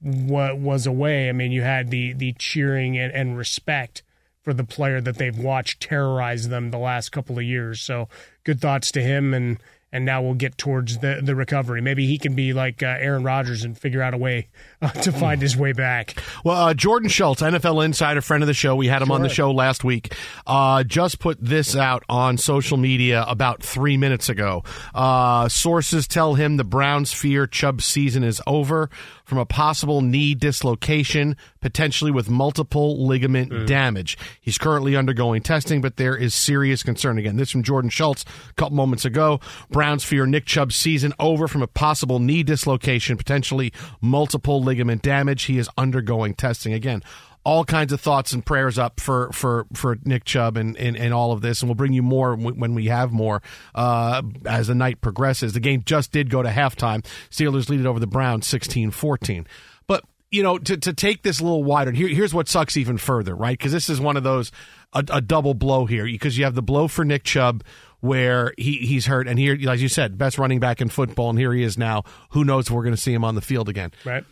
wa- 0.02 0.54
was 0.54 0.86
away, 0.86 1.28
I 1.28 1.32
mean, 1.32 1.52
you 1.52 1.62
had 1.62 1.90
the 1.90 2.12
the 2.12 2.32
cheering 2.34 2.98
and, 2.98 3.12
and 3.12 3.36
respect 3.36 4.02
for 4.42 4.54
the 4.54 4.64
player 4.64 5.00
that 5.00 5.16
they've 5.18 5.38
watched 5.38 5.82
terrorize 5.82 6.48
them 6.48 6.70
the 6.70 6.78
last 6.78 7.10
couple 7.10 7.38
of 7.38 7.44
years. 7.44 7.80
So 7.80 8.08
good 8.44 8.60
thoughts 8.60 8.90
to 8.92 9.02
him, 9.02 9.34
and 9.34 9.58
and 9.92 10.04
now 10.04 10.22
we'll 10.22 10.34
get 10.34 10.58
towards 10.58 10.98
the 10.98 11.20
the 11.22 11.34
recovery. 11.34 11.80
Maybe 11.80 12.06
he 12.06 12.18
can 12.18 12.34
be 12.34 12.52
like 12.52 12.82
uh, 12.82 12.96
Aaron 12.98 13.22
Rodgers 13.24 13.64
and 13.64 13.76
figure 13.76 14.02
out 14.02 14.14
a 14.14 14.18
way 14.18 14.48
uh, 14.82 14.90
to 14.90 15.12
find 15.12 15.40
his 15.40 15.56
way 15.56 15.72
back. 15.72 16.22
Well, 16.44 16.68
uh, 16.68 16.74
Jordan 16.74 17.08
Schultz, 17.08 17.42
NFL 17.42 17.84
insider, 17.84 18.20
friend 18.20 18.42
of 18.42 18.46
the 18.46 18.54
show, 18.54 18.76
we 18.76 18.86
had 18.88 19.02
him 19.02 19.10
on 19.10 19.22
the 19.22 19.28
show 19.28 19.50
last 19.50 19.84
week, 19.84 20.14
uh, 20.46 20.84
just 20.84 21.18
put 21.18 21.38
this 21.40 21.74
out 21.74 22.04
on 22.08 22.38
social 22.38 22.76
media 22.76 23.24
about 23.26 23.62
three 23.62 23.96
minutes 23.96 24.28
ago. 24.28 24.62
Uh, 24.94 25.48
sources 25.48 26.06
tell 26.06 26.34
him 26.34 26.56
the 26.56 26.64
Browns 26.64 27.12
fear 27.12 27.46
Chubb's 27.46 27.84
season 27.84 28.24
is 28.24 28.40
over 28.46 28.90
from 29.28 29.36
a 29.36 29.44
possible 29.44 30.00
knee 30.00 30.34
dislocation, 30.34 31.36
potentially 31.60 32.10
with 32.10 32.30
multiple 32.30 33.06
ligament 33.06 33.52
mm. 33.52 33.66
damage. 33.66 34.16
He's 34.40 34.56
currently 34.56 34.96
undergoing 34.96 35.42
testing, 35.42 35.82
but 35.82 35.98
there 35.98 36.16
is 36.16 36.32
serious 36.32 36.82
concern. 36.82 37.18
Again, 37.18 37.36
this 37.36 37.50
from 37.50 37.62
Jordan 37.62 37.90
Schultz 37.90 38.24
a 38.48 38.54
couple 38.54 38.74
moments 38.74 39.04
ago. 39.04 39.38
Browns 39.68 40.02
fear 40.02 40.24
Nick 40.24 40.46
Chubb's 40.46 40.76
season 40.76 41.12
over 41.18 41.46
from 41.46 41.60
a 41.60 41.66
possible 41.66 42.20
knee 42.20 42.42
dislocation, 42.42 43.18
potentially 43.18 43.70
multiple 44.00 44.62
ligament 44.62 45.02
damage. 45.02 45.42
He 45.42 45.58
is 45.58 45.68
undergoing 45.76 46.32
testing. 46.32 46.72
Again, 46.72 47.02
all 47.44 47.64
kinds 47.64 47.92
of 47.92 48.00
thoughts 48.00 48.32
and 48.32 48.44
prayers 48.44 48.78
up 48.78 49.00
for 49.00 49.30
for 49.32 49.66
for 49.72 49.98
Nick 50.04 50.24
Chubb 50.24 50.56
and 50.56 50.76
and, 50.76 50.96
and 50.96 51.14
all 51.14 51.32
of 51.32 51.40
this, 51.40 51.62
and 51.62 51.68
we'll 51.68 51.76
bring 51.76 51.92
you 51.92 52.02
more 52.02 52.34
when 52.36 52.74
we 52.74 52.86
have 52.86 53.12
more 53.12 53.42
uh, 53.74 54.22
as 54.46 54.68
the 54.68 54.74
night 54.74 55.00
progresses. 55.00 55.52
The 55.52 55.60
game 55.60 55.82
just 55.84 56.12
did 56.12 56.30
go 56.30 56.42
to 56.42 56.48
halftime. 56.48 57.04
Steelers 57.30 57.68
lead 57.68 57.80
it 57.80 57.86
over 57.86 58.00
the 58.00 58.06
Browns 58.06 58.46
16-14. 58.46 59.46
But 59.86 60.04
you 60.30 60.42
know, 60.42 60.58
to 60.58 60.76
to 60.76 60.92
take 60.92 61.22
this 61.22 61.40
a 61.40 61.42
little 61.42 61.64
wider, 61.64 61.92
here, 61.92 62.08
here's 62.08 62.34
what 62.34 62.48
sucks 62.48 62.76
even 62.76 62.98
further, 62.98 63.34
right? 63.34 63.56
Because 63.56 63.72
this 63.72 63.88
is 63.88 64.00
one 64.00 64.16
of 64.16 64.22
those 64.22 64.52
a, 64.92 65.04
a 65.10 65.20
double 65.20 65.54
blow 65.54 65.86
here 65.86 66.04
because 66.04 66.38
you 66.38 66.44
have 66.44 66.54
the 66.54 66.62
blow 66.62 66.88
for 66.88 67.04
Nick 67.04 67.24
Chubb 67.24 67.64
where 68.00 68.52
he, 68.56 68.78
he's 68.78 69.06
hurt, 69.06 69.26
and 69.26 69.38
here, 69.38 69.58
as 69.68 69.82
you 69.82 69.88
said, 69.88 70.16
best 70.16 70.38
running 70.38 70.60
back 70.60 70.80
in 70.80 70.88
football, 70.88 71.30
and 71.30 71.38
here 71.38 71.52
he 71.52 71.62
is 71.62 71.76
now. 71.76 72.04
Who 72.30 72.44
knows 72.44 72.66
if 72.66 72.70
we're 72.70 72.84
going 72.84 72.94
to 72.94 73.00
see 73.00 73.12
him 73.12 73.24
on 73.24 73.34
the 73.34 73.40
field 73.40 73.68
again? 73.68 73.92
Right. 74.04 74.24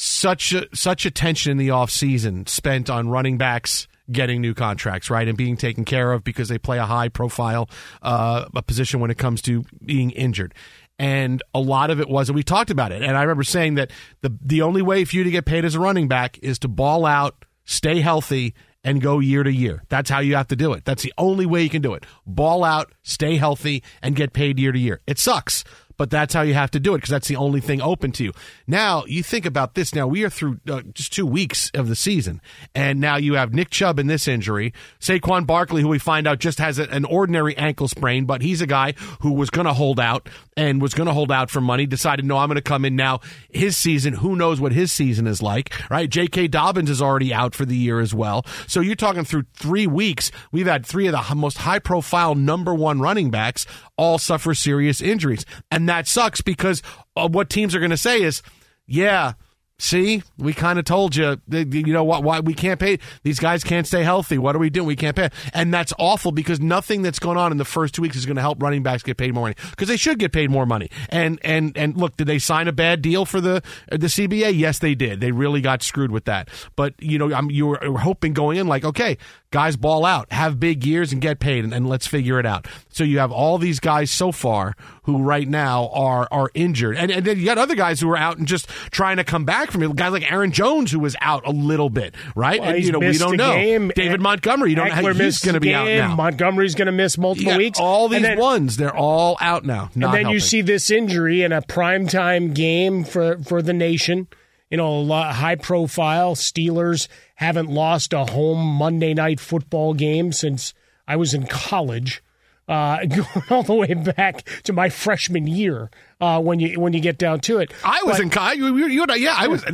Such 0.00 0.52
a, 0.52 0.64
such 0.72 1.04
attention 1.06 1.50
in 1.50 1.56
the 1.56 1.68
offseason 1.68 2.48
spent 2.48 2.88
on 2.88 3.08
running 3.08 3.36
backs 3.36 3.88
getting 4.10 4.40
new 4.40 4.54
contracts, 4.54 5.10
right, 5.10 5.26
and 5.26 5.36
being 5.36 5.56
taken 5.56 5.84
care 5.84 6.12
of 6.12 6.22
because 6.22 6.48
they 6.48 6.56
play 6.56 6.78
a 6.78 6.84
high 6.84 7.08
profile 7.08 7.68
uh, 8.00 8.44
a 8.54 8.62
position 8.62 9.00
when 9.00 9.10
it 9.10 9.18
comes 9.18 9.42
to 9.42 9.64
being 9.84 10.12
injured. 10.12 10.54
And 11.00 11.42
a 11.52 11.58
lot 11.58 11.90
of 11.90 12.00
it 12.00 12.08
was, 12.08 12.28
and 12.28 12.36
we 12.36 12.44
talked 12.44 12.70
about 12.70 12.92
it. 12.92 13.02
And 13.02 13.16
I 13.16 13.22
remember 13.22 13.42
saying 13.42 13.74
that 13.74 13.90
the 14.20 14.36
the 14.40 14.62
only 14.62 14.82
way 14.82 15.04
for 15.04 15.16
you 15.16 15.24
to 15.24 15.30
get 15.32 15.46
paid 15.46 15.64
as 15.64 15.74
a 15.74 15.80
running 15.80 16.06
back 16.06 16.38
is 16.42 16.60
to 16.60 16.68
ball 16.68 17.04
out, 17.04 17.44
stay 17.64 18.00
healthy, 18.00 18.54
and 18.84 19.00
go 19.00 19.18
year 19.18 19.42
to 19.42 19.52
year. 19.52 19.82
That's 19.88 20.08
how 20.08 20.20
you 20.20 20.36
have 20.36 20.48
to 20.48 20.56
do 20.56 20.74
it. 20.74 20.84
That's 20.84 21.02
the 21.02 21.12
only 21.18 21.44
way 21.44 21.64
you 21.64 21.70
can 21.70 21.82
do 21.82 21.94
it. 21.94 22.06
Ball 22.24 22.62
out, 22.62 22.92
stay 23.02 23.36
healthy, 23.36 23.82
and 24.00 24.14
get 24.14 24.32
paid 24.32 24.60
year 24.60 24.70
to 24.70 24.78
year. 24.78 25.00
It 25.08 25.18
sucks 25.18 25.64
but 25.98 26.10
that's 26.10 26.32
how 26.32 26.42
you 26.42 26.54
have 26.54 26.70
to 26.70 26.80
do 26.80 26.94
it 26.94 26.98
because 26.98 27.10
that's 27.10 27.28
the 27.28 27.36
only 27.36 27.60
thing 27.60 27.82
open 27.82 28.12
to 28.12 28.24
you. 28.24 28.32
Now, 28.66 29.04
you 29.06 29.22
think 29.22 29.44
about 29.44 29.74
this. 29.74 29.94
Now, 29.94 30.06
we 30.06 30.24
are 30.24 30.30
through 30.30 30.60
uh, 30.68 30.82
just 30.94 31.12
two 31.12 31.26
weeks 31.26 31.70
of 31.74 31.88
the 31.88 31.96
season, 31.96 32.40
and 32.74 33.00
now 33.00 33.16
you 33.16 33.34
have 33.34 33.52
Nick 33.52 33.70
Chubb 33.70 33.98
in 33.98 34.06
this 34.06 34.26
injury. 34.26 34.72
Saquon 35.00 35.46
Barkley, 35.46 35.82
who 35.82 35.88
we 35.88 35.98
find 35.98 36.26
out 36.26 36.38
just 36.38 36.58
has 36.58 36.78
a, 36.78 36.88
an 36.90 37.04
ordinary 37.04 37.56
ankle 37.56 37.88
sprain, 37.88 38.24
but 38.24 38.40
he's 38.40 38.62
a 38.62 38.66
guy 38.66 38.94
who 39.20 39.32
was 39.32 39.50
going 39.50 39.66
to 39.66 39.74
hold 39.74 40.00
out 40.00 40.28
and 40.56 40.80
was 40.80 40.94
going 40.94 41.08
to 41.08 41.12
hold 41.12 41.32
out 41.32 41.50
for 41.50 41.60
money, 41.60 41.84
decided, 41.84 42.24
no, 42.24 42.38
I'm 42.38 42.48
going 42.48 42.56
to 42.56 42.62
come 42.62 42.84
in 42.84 42.96
now. 42.96 43.20
His 43.50 43.76
season, 43.76 44.14
who 44.14 44.36
knows 44.36 44.60
what 44.60 44.72
his 44.72 44.92
season 44.92 45.26
is 45.26 45.42
like, 45.42 45.72
right? 45.90 46.08
J.K. 46.08 46.48
Dobbins 46.48 46.90
is 46.90 47.02
already 47.02 47.34
out 47.34 47.54
for 47.54 47.64
the 47.64 47.76
year 47.76 48.00
as 48.00 48.14
well. 48.14 48.46
So 48.66 48.80
you're 48.80 48.94
talking 48.94 49.24
through 49.24 49.44
three 49.54 49.86
weeks. 49.86 50.30
We've 50.52 50.66
had 50.66 50.86
three 50.86 51.06
of 51.08 51.12
the 51.12 51.34
most 51.34 51.58
high 51.58 51.80
profile 51.80 52.34
number 52.34 52.74
one 52.74 53.00
running 53.00 53.30
backs 53.30 53.66
all 53.98 54.16
suffer 54.16 54.54
serious 54.54 55.02
injuries. 55.02 55.44
And 55.70 55.88
that 55.88 56.06
sucks 56.06 56.40
because 56.40 56.82
uh, 57.16 57.28
what 57.28 57.50
teams 57.50 57.74
are 57.74 57.80
going 57.80 57.90
to 57.90 57.98
say 57.98 58.22
is, 58.22 58.42
yeah, 58.86 59.34
See, 59.80 60.24
we 60.36 60.54
kind 60.54 60.80
of 60.80 60.84
told 60.84 61.14
you, 61.14 61.40
you 61.48 61.92
know 61.92 62.02
what? 62.02 62.24
Why 62.24 62.40
we 62.40 62.52
can't 62.52 62.80
pay 62.80 62.98
these 63.22 63.38
guys 63.38 63.62
can't 63.62 63.86
stay 63.86 64.02
healthy. 64.02 64.36
What 64.36 64.56
are 64.56 64.58
we 64.58 64.70
doing? 64.70 64.88
We 64.88 64.96
can't 64.96 65.14
pay, 65.14 65.30
and 65.54 65.72
that's 65.72 65.92
awful 66.00 66.32
because 66.32 66.58
nothing 66.58 67.02
that's 67.02 67.20
going 67.20 67.36
on 67.36 67.52
in 67.52 67.58
the 67.58 67.64
first 67.64 67.94
two 67.94 68.02
weeks 68.02 68.16
is 68.16 68.26
going 68.26 68.34
to 68.34 68.42
help 68.42 68.60
running 68.60 68.82
backs 68.82 69.04
get 69.04 69.18
paid 69.18 69.34
more 69.34 69.44
money 69.44 69.54
because 69.70 69.86
they 69.86 69.96
should 69.96 70.18
get 70.18 70.32
paid 70.32 70.50
more 70.50 70.66
money. 70.66 70.90
And 71.10 71.38
and 71.44 71.76
and 71.76 71.96
look, 71.96 72.16
did 72.16 72.26
they 72.26 72.40
sign 72.40 72.66
a 72.66 72.72
bad 72.72 73.02
deal 73.02 73.24
for 73.24 73.40
the 73.40 73.62
the 73.88 74.08
CBA? 74.08 74.58
Yes, 74.58 74.80
they 74.80 74.96
did. 74.96 75.20
They 75.20 75.30
really 75.30 75.60
got 75.60 75.84
screwed 75.84 76.10
with 76.10 76.24
that. 76.24 76.48
But 76.74 76.94
you 77.00 77.16
know, 77.16 77.32
I'm 77.32 77.48
you 77.48 77.68
were 77.68 77.98
hoping 78.00 78.32
going 78.32 78.58
in 78.58 78.66
like, 78.66 78.84
okay, 78.84 79.16
guys, 79.50 79.76
ball 79.76 80.04
out, 80.04 80.30
have 80.32 80.60
big 80.60 80.84
years, 80.84 81.12
and 81.12 81.20
get 81.22 81.38
paid, 81.40 81.64
and, 81.64 81.72
and 81.72 81.88
let's 81.88 82.06
figure 82.06 82.38
it 82.38 82.46
out. 82.46 82.66
So 82.90 83.04
you 83.04 83.18
have 83.18 83.32
all 83.32 83.58
these 83.58 83.80
guys 83.80 84.10
so 84.10 84.32
far 84.32 84.74
who 85.04 85.18
right 85.22 85.48
now 85.48 85.88
are 85.92 86.28
are 86.30 86.50
injured, 86.54 86.96
and 86.96 87.10
and 87.10 87.24
then 87.24 87.38
you 87.38 87.44
got 87.44 87.58
other 87.58 87.74
guys 87.74 88.00
who 88.00 88.10
are 88.10 88.16
out 88.16 88.38
and 88.38 88.46
just 88.46 88.68
trying 88.90 89.16
to 89.18 89.24
come 89.24 89.44
back 89.44 89.70
from 89.70 89.82
it. 89.82 89.94
Guys 89.96 90.12
like 90.12 90.30
Aaron 90.30 90.52
Jones 90.52 90.90
who 90.92 90.98
was 91.00 91.16
out 91.20 91.46
a 91.46 91.50
little 91.50 91.90
bit, 91.90 92.14
right? 92.34 92.60
Well, 92.60 92.74
and 92.74 92.84
you 92.84 92.92
know 92.92 92.98
we 92.98 93.16
don't 93.18 93.36
know. 93.36 93.54
Game. 93.54 93.92
David 93.94 94.20
Montgomery, 94.20 94.70
you 94.70 94.76
don't 94.76 94.88
Ekeler 94.88 95.02
know 95.02 95.12
how 95.14 95.24
he's 95.24 95.40
going 95.40 95.54
to 95.54 95.60
be 95.60 95.74
out 95.74 95.86
now. 95.86 96.14
Montgomery's 96.14 96.74
going 96.74 96.86
to 96.86 96.92
miss 96.92 97.16
multiple 97.16 97.52
Yeah, 97.52 97.58
weeks. 97.58 97.78
All 97.80 98.08
these 98.08 98.22
then, 98.22 98.38
ones, 98.38 98.76
they're 98.76 98.96
all 98.96 99.36
out 99.40 99.64
now. 99.64 99.90
and 99.94 100.02
then 100.02 100.28
you 100.28 100.40
see 100.40 100.60
this 100.62 100.90
injury 100.90 101.42
in 101.42 101.52
a 101.52 101.62
primetime 101.62 102.54
game 102.54 103.04
for 103.04 103.38
for 103.38 103.62
the 103.62 103.72
nation. 103.72 104.28
You 104.70 104.76
know, 104.76 104.98
a 104.98 105.00
lot, 105.00 105.34
high 105.36 105.56
profile 105.56 106.34
Steelers 106.34 107.08
haven't 107.36 107.70
lost 107.70 108.12
a 108.12 108.26
home 108.26 108.58
Monday 108.66 109.14
night 109.14 109.40
football 109.40 109.94
game 109.94 110.32
since 110.32 110.74
I 111.06 111.16
was 111.16 111.32
in 111.34 111.46
college. 111.46 112.22
Uh, 112.68 113.02
going 113.06 113.26
all 113.48 113.62
the 113.62 113.72
way 113.72 113.94
back 113.94 114.46
to 114.64 114.74
my 114.74 114.90
freshman 114.90 115.46
year, 115.46 115.90
uh, 116.20 116.38
when 116.38 116.60
you 116.60 116.78
when 116.78 116.92
you 116.92 117.00
get 117.00 117.16
down 117.16 117.40
to 117.40 117.56
it, 117.60 117.72
I 117.82 118.02
was 118.04 118.18
But- 118.18 118.22
in 118.24 118.28
college. 118.28 118.58
You, 118.58 118.76
you, 118.76 118.86
you 118.88 119.06
yeah, 119.16 119.34
I 119.38 119.48
was. 119.48 119.64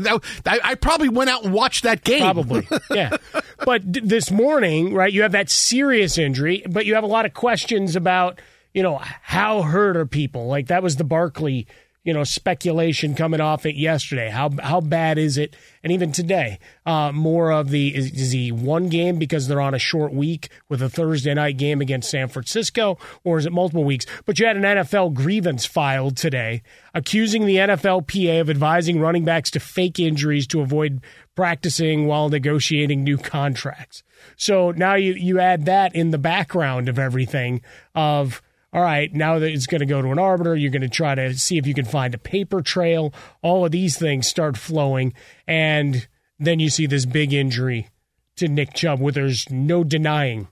I, 0.46 0.60
I 0.62 0.74
probably 0.76 1.08
went 1.08 1.28
out 1.28 1.42
and 1.44 1.52
watched 1.52 1.82
that 1.82 2.04
game. 2.04 2.20
Probably, 2.20 2.68
yeah. 2.92 3.16
But 3.64 3.90
d- 3.90 3.98
this 3.98 4.30
morning, 4.30 4.94
right, 4.94 5.12
you 5.12 5.22
have 5.22 5.32
that 5.32 5.50
serious 5.50 6.18
injury, 6.18 6.62
but 6.70 6.86
you 6.86 6.94
have 6.94 7.02
a 7.02 7.08
lot 7.08 7.26
of 7.26 7.34
questions 7.34 7.96
about, 7.96 8.40
you 8.72 8.84
know, 8.84 8.98
how 8.98 9.62
hurt 9.62 9.96
are 9.96 10.06
people? 10.06 10.46
Like 10.46 10.68
that 10.68 10.80
was 10.84 10.94
the 10.94 11.02
Barkley, 11.02 11.66
you 12.04 12.12
know, 12.12 12.22
speculation 12.22 13.14
coming 13.14 13.40
off 13.40 13.64
it 13.64 13.76
yesterday. 13.76 14.28
How 14.28 14.50
how 14.62 14.80
bad 14.80 15.16
is 15.16 15.38
it? 15.38 15.56
And 15.82 15.90
even 15.90 16.12
today, 16.12 16.58
uh, 16.84 17.10
more 17.12 17.50
of 17.50 17.70
the 17.70 17.94
is, 17.94 18.12
is 18.12 18.30
he 18.30 18.52
one 18.52 18.88
game 18.90 19.18
because 19.18 19.48
they're 19.48 19.60
on 19.60 19.74
a 19.74 19.78
short 19.78 20.12
week 20.12 20.50
with 20.68 20.82
a 20.82 20.90
Thursday 20.90 21.32
night 21.32 21.56
game 21.56 21.80
against 21.80 22.10
San 22.10 22.28
Francisco, 22.28 22.98
or 23.24 23.38
is 23.38 23.46
it 23.46 23.52
multiple 23.52 23.84
weeks? 23.84 24.04
But 24.26 24.38
you 24.38 24.46
had 24.46 24.56
an 24.56 24.62
NFL 24.62 25.14
grievance 25.14 25.64
filed 25.64 26.16
today 26.16 26.62
accusing 26.92 27.46
the 27.46 27.56
NFLPA 27.56 28.40
of 28.40 28.50
advising 28.50 29.00
running 29.00 29.24
backs 29.24 29.50
to 29.52 29.60
fake 29.60 29.98
injuries 29.98 30.46
to 30.48 30.60
avoid 30.60 31.00
practicing 31.34 32.06
while 32.06 32.28
negotiating 32.28 33.02
new 33.02 33.16
contracts. 33.16 34.02
So 34.36 34.72
now 34.72 34.94
you 34.94 35.14
you 35.14 35.40
add 35.40 35.64
that 35.64 35.94
in 35.94 36.10
the 36.10 36.18
background 36.18 36.88
of 36.88 36.98
everything 36.98 37.62
of 37.94 38.42
all 38.74 38.82
right, 38.82 39.14
now 39.14 39.38
that 39.38 39.52
it's 39.52 39.68
going 39.68 39.78
to 39.78 39.86
go 39.86 40.02
to 40.02 40.10
an 40.10 40.18
arbiter, 40.18 40.56
you're 40.56 40.72
going 40.72 40.82
to 40.82 40.88
try 40.88 41.14
to 41.14 41.38
see 41.38 41.58
if 41.58 41.66
you 41.66 41.74
can 41.74 41.84
find 41.84 42.12
a 42.12 42.18
paper 42.18 42.60
trail. 42.60 43.14
All 43.40 43.64
of 43.64 43.70
these 43.70 43.96
things 43.96 44.26
start 44.26 44.56
flowing, 44.56 45.14
and 45.46 46.08
then 46.40 46.58
you 46.58 46.68
see 46.68 46.86
this 46.86 47.06
big 47.06 47.32
injury 47.32 47.88
to 48.34 48.48
Nick 48.48 48.74
Chubb, 48.74 49.00
where 49.00 49.12
there's 49.12 49.48
no 49.48 49.84
denying 49.84 50.48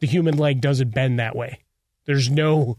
the 0.00 0.06
human 0.06 0.36
leg 0.36 0.60
doesn't 0.60 0.94
bend 0.94 1.18
that 1.18 1.34
way. 1.34 1.60
There's 2.04 2.28
no, 2.28 2.76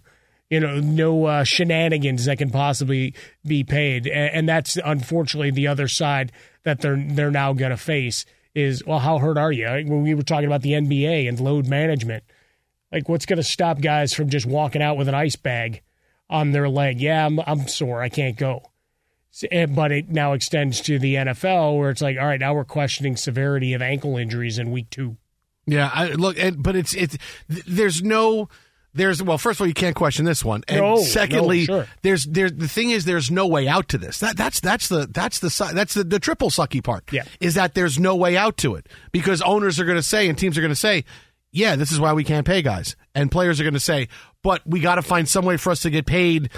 you 0.52 0.60
know, 0.60 0.80
no 0.80 1.26
uh, 1.26 1.44
shenanigans 1.44 2.26
that 2.26 2.38
can 2.38 2.52
possibly 2.52 3.16
be 3.44 3.64
paid, 3.64 4.06
and, 4.06 4.32
and 4.36 4.50
that's 4.50 4.78
unfortunately 4.86 5.50
the 5.50 5.66
other 5.66 5.88
side 5.88 6.32
that 6.62 6.82
they're 6.82 7.04
they're 7.04 7.32
now 7.32 7.54
going 7.54 7.72
to 7.72 7.78
face. 7.78 8.24
Is 8.54 8.86
well, 8.86 9.00
how 9.00 9.18
hurt 9.18 9.40
are 9.40 9.52
you? 9.52 9.66
When 9.66 10.04
we 10.04 10.14
were 10.14 10.22
talking 10.22 10.46
about 10.46 10.62
the 10.62 10.74
NBA 10.74 11.28
and 11.28 11.40
load 11.40 11.66
management, 11.68 12.24
like 12.96 13.10
what's 13.10 13.26
going 13.26 13.38
to 13.38 13.44
stop 13.44 13.82
guys 13.82 14.14
from 14.14 14.30
just 14.30 14.46
walking 14.46 14.82
out 14.82 14.96
with 14.96 15.10
an 15.10 15.14
ice 15.16 15.36
bag 15.36 15.82
on 16.30 16.52
their 16.52 16.70
leg? 16.70 17.02
Yeah, 17.02 17.26
I'm 17.26 17.40
I'm 17.46 17.68
sore, 17.68 18.02
I 18.02 18.10
can't 18.10 18.38
go. 18.38 18.64
Eh, 19.52 19.66
But 19.66 19.92
it 19.92 20.10
now 20.10 20.32
extends 20.32 20.80
to 20.82 20.98
the 20.98 21.16
NFL, 21.16 21.78
where 21.78 21.90
it's 21.90 22.02
like, 22.02 22.18
all 22.18 22.26
right, 22.26 22.40
now 22.40 22.54
we're 22.54 22.64
questioning 22.64 23.18
severity 23.18 23.74
of 23.74 23.82
ankle 23.82 24.16
injuries 24.16 24.58
in 24.58 24.72
week 24.72 24.90
two. 24.90 25.18
Yeah, 25.68 25.92
I, 25.94 26.10
look, 26.14 26.40
and, 26.40 26.64
but 26.64 26.76
it's 26.78 26.94
it's 26.94 27.18
there's 27.50 28.02
no 28.02 28.48
there's 28.94 29.22
well, 29.22 29.38
first 29.38 29.58
of 29.58 29.64
all, 29.64 29.68
you 29.68 29.74
can't 29.74 29.96
question 29.96 30.24
this 30.24 30.46
one, 30.46 30.64
and 30.70 30.80
No, 30.80 30.96
no, 30.96 31.02
secondly, 31.02 31.66
sure. 31.66 31.86
there's 32.02 32.24
there's 32.24 32.54
the 32.54 32.70
thing 32.70 32.92
is 32.92 33.04
there's 33.04 33.30
no 33.30 33.46
way 33.46 33.68
out 33.68 33.90
to 33.90 33.98
this. 33.98 34.20
That 34.20 34.38
that's 34.38 34.62
that's 34.62 34.88
the 34.88 35.06
that's 35.12 35.40
the 35.40 35.72
that's 35.74 35.96
the, 35.96 36.06
the 36.06 36.20
triple 36.20 36.50
sucky 36.50 36.82
part. 36.82 37.12
Yeah. 37.12 37.24
is 37.42 37.56
that 37.56 37.74
there's 37.74 38.00
no 38.00 38.16
way 38.16 38.38
out 38.38 38.56
to 38.58 38.76
it 38.76 38.88
because 39.12 39.42
owners 39.42 39.82
are 39.82 39.86
going 39.86 39.98
to 39.98 40.04
say 40.04 40.30
and 40.30 40.38
teams 40.38 40.58
are 40.58 40.62
going 40.62 40.70
to 40.72 40.76
say, 40.78 41.04
yeah, 41.56 41.78
this 41.78 41.92
is 41.92 42.00
why 42.00 42.12
we 42.12 42.26
can't 42.26 42.46
pay 42.46 42.62
guys, 42.62 42.98
and 43.16 43.32
players 43.32 43.60
are 43.62 43.64
going 43.64 43.76
to 43.76 43.80
say, 43.80 44.10
but 44.44 44.62
we 44.66 44.82
got 44.82 44.96
to 44.96 45.02
find 45.02 45.28
some 45.28 45.46
way 45.46 45.56
for 45.56 45.72
us 45.72 45.82
to 45.84 45.90
get 45.90 46.06
paid 46.06 46.50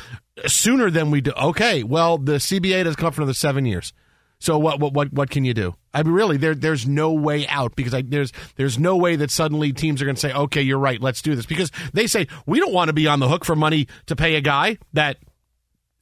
sooner 0.48 0.90
than 0.90 1.12
we 1.12 1.22
do. 1.22 1.32
Okay, 1.32 1.84
well, 1.84 2.18
the 2.18 2.34
CBA 2.34 2.84
doesn't 2.84 3.00
come 3.00 3.14
for 3.14 3.22
another 3.22 3.36
seven 3.36 3.66
years. 3.68 3.94
So 4.40 4.58
what 4.58 4.80
what 4.80 4.94
what 4.94 5.14
what 5.14 5.30
can 5.30 5.46
you 5.46 5.54
do? 5.54 5.76
I 5.94 6.02
mean, 6.02 6.14
really, 6.14 6.38
there 6.38 6.56
there's 6.56 6.88
no 6.88 7.12
way 7.14 7.48
out 7.48 7.76
because 7.76 7.94
I, 7.94 8.02
there's 8.02 8.34
there's 8.56 8.80
no 8.80 8.98
way 8.98 9.16
that 9.16 9.30
suddenly 9.30 9.72
teams 9.72 10.02
are 10.02 10.06
going 10.06 10.16
to 10.16 10.22
say, 10.22 10.34
okay, 10.34 10.62
you're 10.62 10.80
right, 10.80 11.00
let's 11.00 11.22
do 11.22 11.36
this 11.36 11.46
because 11.46 11.72
they 11.94 12.08
say 12.08 12.28
we 12.48 12.60
don't 12.60 12.74
want 12.74 12.90
to 12.90 12.94
be 12.94 13.08
on 13.08 13.20
the 13.20 13.28
hook 13.28 13.46
for 13.46 13.56
money 13.56 13.88
to 14.08 14.16
pay 14.16 14.36
a 14.36 14.42
guy 14.42 14.80
that 14.94 15.18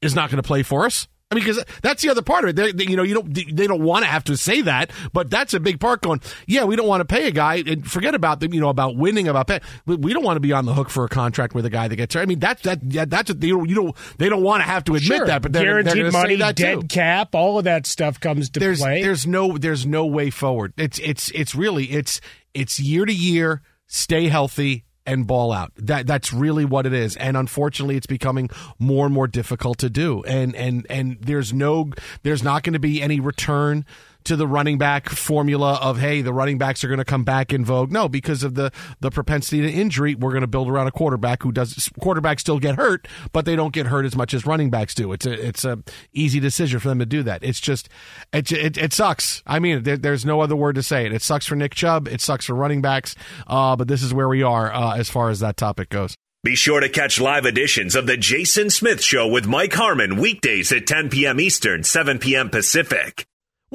is 0.01 0.15
not 0.15 0.29
going 0.29 0.41
to 0.41 0.47
play 0.47 0.63
for 0.63 0.85
us. 0.85 1.07
I 1.31 1.35
mean, 1.35 1.43
because 1.43 1.63
that's 1.81 2.03
the 2.03 2.09
other 2.09 2.21
part 2.21 2.43
of 2.43 2.51
it. 2.51 2.55
They, 2.55 2.71
they- 2.71 2.83
you 2.89 2.95
know, 2.95 3.01
you 3.03 3.15
don't 3.15 3.33
they 3.33 3.65
don't 3.65 3.81
want 3.81 4.05
to 4.05 4.09
have 4.11 4.23
to 4.25 4.37
say 4.37 4.61
that, 4.61 4.91
but 5.11 5.31
that's 5.31 5.55
a 5.55 5.59
big 5.59 5.79
part. 5.79 6.01
Going, 6.01 6.21
yeah, 6.45 6.65
we 6.65 6.75
don't 6.75 6.87
want 6.87 7.01
to 7.01 7.05
pay 7.05 7.27
a 7.27 7.31
guy 7.31 7.63
and 7.65 7.89
forget 7.89 8.13
about 8.13 8.39
them. 8.41 8.53
You 8.53 8.61
know, 8.61 8.69
about 8.69 8.95
winning, 8.95 9.27
about 9.27 9.47
pay. 9.47 9.59
We 9.87 10.13
don't 10.13 10.23
want 10.23 10.35
to 10.37 10.39
be 10.41 10.53
on 10.53 10.65
the 10.65 10.73
hook 10.75 10.89
for 10.91 11.03
a 11.03 11.09
contract 11.09 11.55
with 11.55 11.65
a 11.65 11.69
guy 11.71 11.87
that 11.87 11.95
gets 11.95 12.13
hurt. 12.13 12.21
I 12.21 12.25
mean, 12.27 12.37
that's 12.39 12.61
that 12.61 12.79
yeah, 12.83 13.05
that's 13.05 13.31
what 13.31 13.41
they 13.41 13.49
don't, 13.49 13.67
you 13.67 13.73
don't 13.75 13.95
they 14.19 14.29
don't 14.29 14.43
want 14.43 14.61
to 14.61 14.67
have 14.69 14.83
to 14.83 14.93
admit 14.95 15.17
Sure. 15.17 15.25
that, 15.25 15.41
but 15.41 15.51
they're, 15.51 15.81
they're 15.83 15.95
guaranteed 15.95 16.13
say 16.13 16.17
money, 16.21 16.35
that 16.35 16.55
dead 16.55 16.81
too 16.81 16.87
cap, 16.87 17.33
all 17.33 17.57
of 17.57 17.63
that 17.63 17.87
stuff 17.87 18.19
comes 18.19 18.51
to 18.51 18.59
there's 18.59 18.79
play. 18.81 19.01
there's 19.01 19.25
no 19.25 19.57
there's 19.57 19.85
no 19.85 20.05
way 20.05 20.29
forward. 20.29 20.73
It's 20.77 20.99
it's 20.99 21.31
it's 21.31 21.55
really 21.55 21.85
it's 21.85 22.21
it's 22.53 22.79
year 22.79 23.03
to 23.03 23.13
year, 23.13 23.63
stay 23.87 24.27
healthy 24.27 24.85
and 25.05 25.27
ball 25.27 25.51
out. 25.51 25.71
That 25.77 26.07
that's 26.07 26.33
really 26.33 26.65
what 26.65 26.85
it 26.85 26.93
is. 26.93 27.15
And 27.17 27.37
unfortunately 27.37 27.97
it's 27.97 28.07
becoming 28.07 28.49
more 28.79 29.05
and 29.05 29.13
more 29.13 29.27
difficult 29.27 29.77
to 29.79 29.89
do. 29.89 30.23
And 30.23 30.55
and 30.55 30.85
and 30.89 31.17
there's 31.21 31.53
no 31.53 31.91
there's 32.23 32.43
not 32.43 32.63
going 32.63 32.73
to 32.73 32.79
be 32.79 33.01
any 33.01 33.19
return 33.19 33.85
to 34.25 34.35
the 34.35 34.47
running 34.47 34.77
back 34.77 35.09
formula 35.09 35.79
of 35.81 35.99
hey 35.99 36.21
the 36.21 36.33
running 36.33 36.57
backs 36.57 36.83
are 36.83 36.87
going 36.87 36.97
to 36.97 37.05
come 37.05 37.23
back 37.23 37.53
in 37.53 37.63
vogue 37.63 37.91
no 37.91 38.09
because 38.09 38.43
of 38.43 38.55
the 38.55 38.71
the 38.99 39.09
propensity 39.09 39.61
to 39.61 39.71
injury 39.71 40.15
we're 40.15 40.31
going 40.31 40.41
to 40.41 40.47
build 40.47 40.69
around 40.69 40.87
a 40.87 40.91
quarterback 40.91 41.43
who 41.43 41.51
does 41.51 41.73
quarterbacks 42.01 42.41
still 42.41 42.59
get 42.59 42.75
hurt 42.75 43.07
but 43.31 43.45
they 43.45 43.55
don't 43.55 43.73
get 43.73 43.85
hurt 43.87 44.05
as 44.05 44.15
much 44.15 44.33
as 44.33 44.45
running 44.45 44.69
backs 44.69 44.93
do 44.93 45.11
it's 45.13 45.25
a 45.25 45.47
it's 45.47 45.63
a 45.63 45.81
easy 46.13 46.39
decision 46.39 46.79
for 46.79 46.89
them 46.89 46.99
to 46.99 47.05
do 47.05 47.23
that 47.23 47.43
it's 47.43 47.59
just 47.59 47.87
it 48.33 48.51
it, 48.51 48.77
it 48.77 48.93
sucks 48.93 49.41
i 49.45 49.59
mean 49.59 49.83
there, 49.83 49.97
there's 49.97 50.25
no 50.25 50.41
other 50.41 50.55
word 50.55 50.75
to 50.75 50.83
say 50.83 51.05
it 51.05 51.13
it 51.13 51.21
sucks 51.21 51.45
for 51.45 51.55
nick 51.55 51.73
chubb 51.73 52.07
it 52.07 52.21
sucks 52.21 52.45
for 52.45 52.53
running 52.55 52.81
backs 52.81 53.15
uh, 53.47 53.75
but 53.75 53.87
this 53.87 54.01
is 54.01 54.13
where 54.13 54.27
we 54.27 54.43
are 54.43 54.73
uh, 54.73 54.95
as 54.95 55.09
far 55.09 55.29
as 55.29 55.39
that 55.39 55.57
topic 55.57 55.89
goes 55.89 56.15
Be 56.43 56.55
sure 56.55 56.79
to 56.79 56.89
catch 56.89 57.19
live 57.19 57.45
editions 57.45 57.95
of 57.95 58.05
The 58.05 58.17
Jason 58.17 58.69
Smith 58.69 59.01
Show 59.01 59.27
with 59.27 59.47
Mike 59.47 59.73
Harmon 59.73 60.17
weekdays 60.17 60.71
at 60.71 60.85
10 60.85 61.09
p.m. 61.09 61.39
Eastern, 61.39 61.83
7 61.83 62.19
p.m. 62.19 62.49
Pacific. 62.49 63.25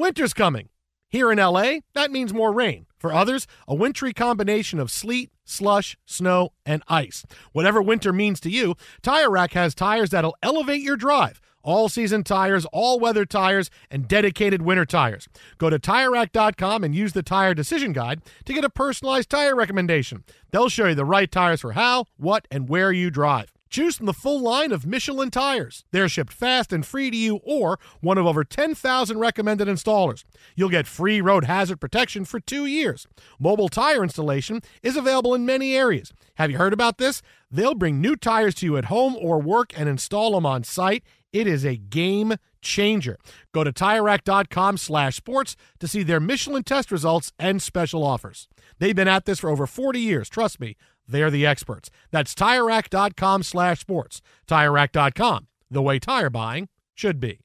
Winter's 0.01 0.33
coming. 0.33 0.69
Here 1.09 1.31
in 1.31 1.37
LA, 1.37 1.81
that 1.93 2.09
means 2.09 2.33
more 2.33 2.51
rain. 2.51 2.87
For 2.97 3.13
others, 3.13 3.45
a 3.67 3.75
wintry 3.75 4.13
combination 4.13 4.79
of 4.79 4.89
sleet, 4.89 5.31
slush, 5.45 5.95
snow, 6.07 6.53
and 6.65 6.81
ice. 6.87 7.23
Whatever 7.51 7.83
winter 7.83 8.11
means 8.11 8.39
to 8.39 8.49
you, 8.49 8.73
Tire 9.03 9.29
Rack 9.29 9.53
has 9.53 9.75
tires 9.75 10.09
that'll 10.09 10.35
elevate 10.41 10.81
your 10.81 10.97
drive. 10.97 11.39
All 11.61 11.87
season 11.87 12.23
tires, 12.23 12.65
all 12.73 12.99
weather 12.99 13.25
tires, 13.25 13.69
and 13.91 14.07
dedicated 14.07 14.63
winter 14.63 14.87
tires. 14.87 15.27
Go 15.59 15.69
to 15.69 15.77
TireRack.com 15.77 16.83
and 16.83 16.95
use 16.95 17.13
the 17.13 17.21
Tire 17.21 17.53
Decision 17.53 17.93
Guide 17.93 18.23
to 18.45 18.53
get 18.53 18.65
a 18.65 18.71
personalized 18.71 19.29
tire 19.29 19.55
recommendation. 19.55 20.23
They'll 20.49 20.69
show 20.69 20.87
you 20.87 20.95
the 20.95 21.05
right 21.05 21.31
tires 21.31 21.61
for 21.61 21.73
how, 21.73 22.05
what, 22.17 22.47
and 22.49 22.67
where 22.67 22.91
you 22.91 23.11
drive. 23.11 23.53
Choose 23.71 23.95
from 23.95 24.05
the 24.05 24.13
full 24.13 24.41
line 24.41 24.73
of 24.73 24.85
Michelin 24.85 25.31
tires. 25.31 25.85
They're 25.91 26.09
shipped 26.09 26.33
fast 26.33 26.73
and 26.73 26.85
free 26.85 27.09
to 27.09 27.15
you 27.15 27.39
or 27.45 27.79
one 28.01 28.17
of 28.17 28.27
over 28.27 28.43
10,000 28.43 29.17
recommended 29.17 29.69
installers. 29.69 30.25
You'll 30.57 30.67
get 30.67 30.87
free 30.87 31.21
road 31.21 31.45
hazard 31.45 31.79
protection 31.79 32.25
for 32.25 32.41
two 32.41 32.65
years. 32.65 33.07
Mobile 33.39 33.69
tire 33.69 34.03
installation 34.03 34.59
is 34.83 34.97
available 34.97 35.33
in 35.33 35.45
many 35.45 35.73
areas. 35.73 36.11
Have 36.35 36.51
you 36.51 36.57
heard 36.57 36.73
about 36.73 36.97
this? 36.97 37.21
They'll 37.49 37.73
bring 37.73 38.01
new 38.01 38.17
tires 38.17 38.55
to 38.55 38.65
you 38.65 38.75
at 38.75 38.85
home 38.85 39.15
or 39.15 39.39
work 39.39 39.71
and 39.79 39.87
install 39.87 40.33
them 40.33 40.45
on 40.45 40.65
site. 40.65 41.05
It 41.31 41.47
is 41.47 41.63
a 41.63 41.77
game 41.77 42.35
changer. 42.61 43.17
Go 43.53 43.63
to 43.63 43.71
TireRack.com 43.71 44.77
slash 44.77 45.15
sports 45.15 45.55
to 45.79 45.87
see 45.87 46.03
their 46.03 46.19
Michelin 46.19 46.63
test 46.63 46.91
results 46.91 47.31
and 47.39 47.61
special 47.61 48.03
offers. 48.03 48.49
They've 48.79 48.95
been 48.95 49.07
at 49.07 49.25
this 49.25 49.39
for 49.39 49.49
over 49.49 49.65
40 49.65 49.99
years. 49.99 50.27
Trust 50.27 50.59
me, 50.59 50.75
they're 51.07 51.31
the 51.31 51.45
experts. 51.45 51.89
That's 52.11 52.33
TireRack.com 52.35 53.43
slash 53.43 53.79
sports. 53.79 54.21
TireRack.com, 54.47 55.47
the 55.69 55.81
way 55.81 55.99
tire 55.99 56.29
buying 56.29 56.69
should 56.95 57.19
be. 57.19 57.39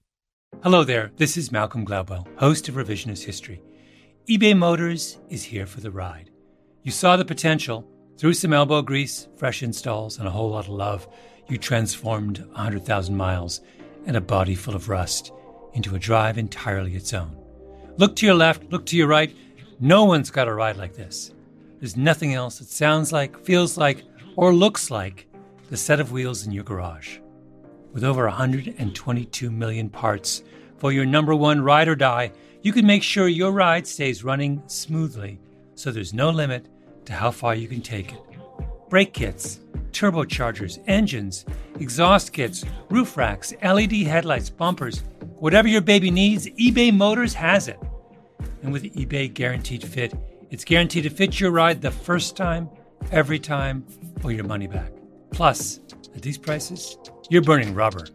Hello 0.63 0.85
there, 0.85 1.11
this 1.17 1.37
is 1.37 1.53
Malcolm 1.53 1.85
Gladwell, 1.85 2.27
host 2.39 2.69
of 2.69 2.77
Revisionist 2.77 3.25
History. 3.25 3.61
eBay 4.29 4.57
Motors 4.57 5.19
is 5.29 5.45
here 5.45 5.67
for 5.67 5.81
the 5.81 5.91
ride. 5.91 6.31
You 6.83 6.93
saw 6.93 7.17
the 7.17 7.25
potential. 7.25 7.87
Through 8.17 8.35
some 8.35 8.55
elbow 8.55 8.81
grease, 8.81 9.29
fresh 9.37 9.63
installs, 9.63 10.19
and 10.19 10.27
a 10.27 10.31
whole 10.31 10.51
lot 10.51 10.65
of 10.65 10.71
love, 10.71 11.07
you 11.49 11.59
transformed 11.59 12.39
100,000 12.39 13.15
miles 13.15 13.61
and 14.07 14.17
a 14.17 14.21
body 14.21 14.55
full 14.55 14.75
of 14.75 14.89
rust 14.89 15.33
into 15.75 15.95
a 15.95 15.99
drive 15.99 16.39
entirely 16.39 16.95
its 16.95 17.13
own. 17.13 17.37
Look 17.99 18.17
to 18.17 18.27
your 18.27 18.35
left, 18.35 18.73
look 18.73 18.87
to 18.87 18.97
your 18.97 19.09
right. 19.09 19.37
No 19.79 20.05
one's 20.05 20.31
got 20.31 20.49
a 20.49 20.55
ride 20.55 20.77
like 20.77 20.95
this. 20.95 21.33
There's 21.79 21.97
nothing 21.97 22.33
else 22.33 22.59
that 22.59 22.69
sounds 22.69 23.13
like, 23.13 23.45
feels 23.45 23.77
like, 23.77 24.03
or 24.37 24.55
looks 24.55 24.91
like 24.91 25.27
the 25.69 25.77
set 25.77 26.01
of 26.01 26.13
wheels 26.13 26.47
in 26.47 26.53
your 26.53 26.65
garage. 26.65 27.19
With 27.93 28.05
over 28.05 28.25
122 28.27 29.51
million 29.51 29.91
parts 29.91 30.43
for 30.79 30.93
your 30.93 31.07
number 31.07 31.35
one 31.35 31.61
ride 31.63 31.89
or 31.89 31.97
die, 31.97 32.33
you 32.63 32.73
can 32.73 32.87
make 32.87 33.03
sure 33.03 33.29
your 33.29 33.53
ride 33.53 33.87
stays 33.87 34.25
running 34.25 34.63
smoothly 34.67 35.39
so 35.75 35.91
there's 35.91 36.15
no 36.15 36.31
limit 36.31 36.67
to 37.05 37.13
how 37.13 37.31
far 37.31 37.55
you 37.55 37.69
can 37.69 37.83
take 37.83 38.13
it. 38.13 38.21
Brake 38.89 39.13
kits, 39.13 39.61
turbochargers, 39.93 40.83
engines, 40.87 41.45
exhaust 41.79 42.33
kits, 42.33 42.65
roof 42.89 43.17
racks, 43.17 43.53
LED 43.63 43.93
headlights, 43.93 44.51
bumpers, 44.51 45.03
whatever 45.39 45.69
your 45.69 45.81
baby 45.81 46.11
needs, 46.11 46.47
eBay 46.47 46.95
Motors 46.95 47.35
has 47.35 47.69
it. 47.69 47.79
And 48.63 48.73
with 48.73 48.85
eBay 48.95 49.33
Guaranteed 49.33 49.87
Fit, 49.87 50.15
it's 50.51 50.65
guaranteed 50.65 51.05
to 51.05 51.11
fit 51.11 51.41
your 51.41 51.51
ride 51.51 51.83
the 51.83 51.91
first 51.91 52.37
time, 52.37 52.69
every 53.11 53.39
time, 53.39 53.87
or 54.23 54.33
your 54.33 54.45
money 54.45 54.67
back. 54.67 54.93
Plus, 55.31 55.81
at 56.15 56.23
these 56.23 56.39
prices, 56.39 56.97
you're 57.31 57.43
burning 57.43 57.75
rubber, 57.75 58.07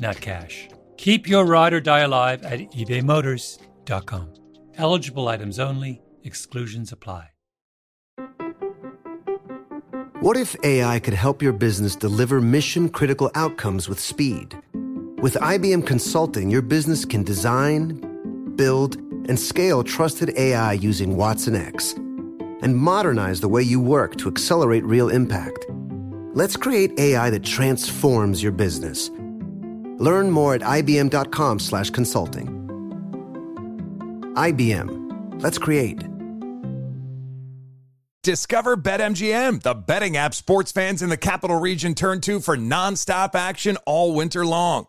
not 0.00 0.20
cash. 0.20 0.68
Keep 0.96 1.28
your 1.28 1.44
ride 1.46 1.72
or 1.72 1.80
die 1.80 2.00
alive 2.00 2.42
at 2.42 2.60
ebaymotors.com. 2.72 4.34
Eligible 4.76 5.28
items 5.28 5.58
only, 5.58 6.02
exclusions 6.22 6.92
apply. 6.92 7.30
What 10.20 10.36
if 10.36 10.54
AI 10.62 10.98
could 10.98 11.14
help 11.14 11.40
your 11.40 11.54
business 11.54 11.96
deliver 11.96 12.42
mission 12.42 12.90
critical 12.90 13.30
outcomes 13.34 13.88
with 13.88 13.98
speed? 13.98 14.54
With 15.22 15.34
IBM 15.34 15.86
Consulting, 15.86 16.50
your 16.50 16.60
business 16.60 17.06
can 17.06 17.22
design, 17.22 18.54
build, 18.54 18.98
and 19.30 19.38
scale 19.38 19.82
trusted 19.82 20.36
AI 20.36 20.72
using 20.72 21.16
Watson 21.16 21.54
X 21.54 21.94
and 22.62 22.76
modernize 22.76 23.40
the 23.40 23.48
way 23.48 23.62
you 23.62 23.80
work 23.80 24.16
to 24.16 24.28
accelerate 24.28 24.84
real 24.84 25.08
impact. 25.08 25.66
Let's 26.34 26.56
create 26.56 26.98
AI 26.98 27.30
that 27.30 27.44
transforms 27.44 28.42
your 28.42 28.52
business. 28.52 29.08
Learn 29.98 30.30
more 30.30 30.54
at 30.56 30.62
ibm.com/consulting. 30.62 32.48
IBM. 34.36 35.40
Let's 35.40 35.58
create. 35.58 36.02
Discover 38.22 38.76
BetMGM, 38.78 39.62
the 39.62 39.74
betting 39.74 40.16
app 40.16 40.34
sports 40.34 40.72
fans 40.72 41.02
in 41.02 41.08
the 41.08 41.16
capital 41.16 41.58
region 41.58 41.94
turn 41.94 42.20
to 42.22 42.40
for 42.40 42.56
nonstop 42.56 43.34
action 43.34 43.78
all 43.86 44.12
winter 44.12 44.44
long. 44.44 44.88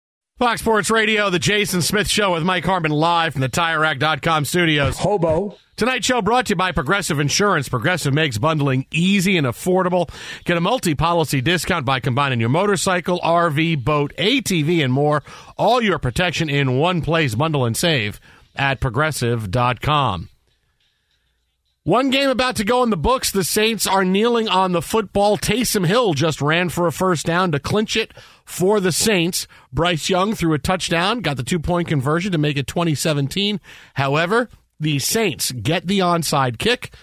Fox 0.41 0.59
Sports 0.59 0.89
Radio, 0.89 1.29
the 1.29 1.37
Jason 1.37 1.83
Smith 1.83 2.09
Show 2.09 2.33
with 2.33 2.41
Mike 2.41 2.65
Harmon 2.65 2.89
live 2.89 3.33
from 3.33 3.41
the 3.41 3.49
TireRack.com 3.49 4.45
studios. 4.45 4.97
Hobo. 4.97 5.55
Tonight's 5.75 6.07
show 6.07 6.19
brought 6.23 6.47
to 6.47 6.53
you 6.53 6.55
by 6.55 6.71
Progressive 6.71 7.19
Insurance. 7.19 7.69
Progressive 7.69 8.11
makes 8.11 8.39
bundling 8.39 8.87
easy 8.89 9.37
and 9.37 9.45
affordable. 9.45 10.09
Get 10.43 10.57
a 10.57 10.59
multi-policy 10.59 11.41
discount 11.41 11.85
by 11.85 11.99
combining 11.99 12.39
your 12.39 12.49
motorcycle, 12.49 13.19
RV, 13.19 13.85
boat, 13.85 14.13
ATV, 14.17 14.83
and 14.83 14.91
more. 14.91 15.21
All 15.57 15.79
your 15.79 15.99
protection 15.99 16.49
in 16.49 16.79
one 16.79 17.03
place. 17.03 17.35
Bundle 17.35 17.63
and 17.63 17.77
save 17.77 18.19
at 18.55 18.79
Progressive.com. 18.79 20.29
One 21.83 22.11
game 22.11 22.29
about 22.29 22.57
to 22.57 22.63
go 22.63 22.83
in 22.83 22.91
the 22.91 22.97
books. 22.97 23.31
The 23.31 23.43
Saints 23.43 23.87
are 23.87 24.05
kneeling 24.05 24.47
on 24.47 24.71
the 24.71 24.83
football. 24.83 25.35
Taysom 25.35 25.85
Hill 25.85 26.13
just 26.13 26.39
ran 26.39 26.69
for 26.69 26.85
a 26.85 26.91
first 26.91 27.25
down 27.25 27.51
to 27.53 27.59
clinch 27.59 27.95
it 27.95 28.11
for 28.51 28.79
the 28.79 28.91
Saints. 28.91 29.47
Bryce 29.71 30.09
Young 30.09 30.35
threw 30.35 30.53
a 30.53 30.59
touchdown, 30.59 31.21
got 31.21 31.37
the 31.37 31.43
two 31.43 31.59
point 31.59 31.87
conversion 31.87 32.31
to 32.33 32.37
make 32.37 32.57
it 32.57 32.67
2017. 32.67 33.59
However, 33.95 34.49
the 34.79 34.99
Saints 34.99 35.51
get 35.51 35.87
the 35.87 35.99
onside 35.99 36.57
kick. 36.57 36.93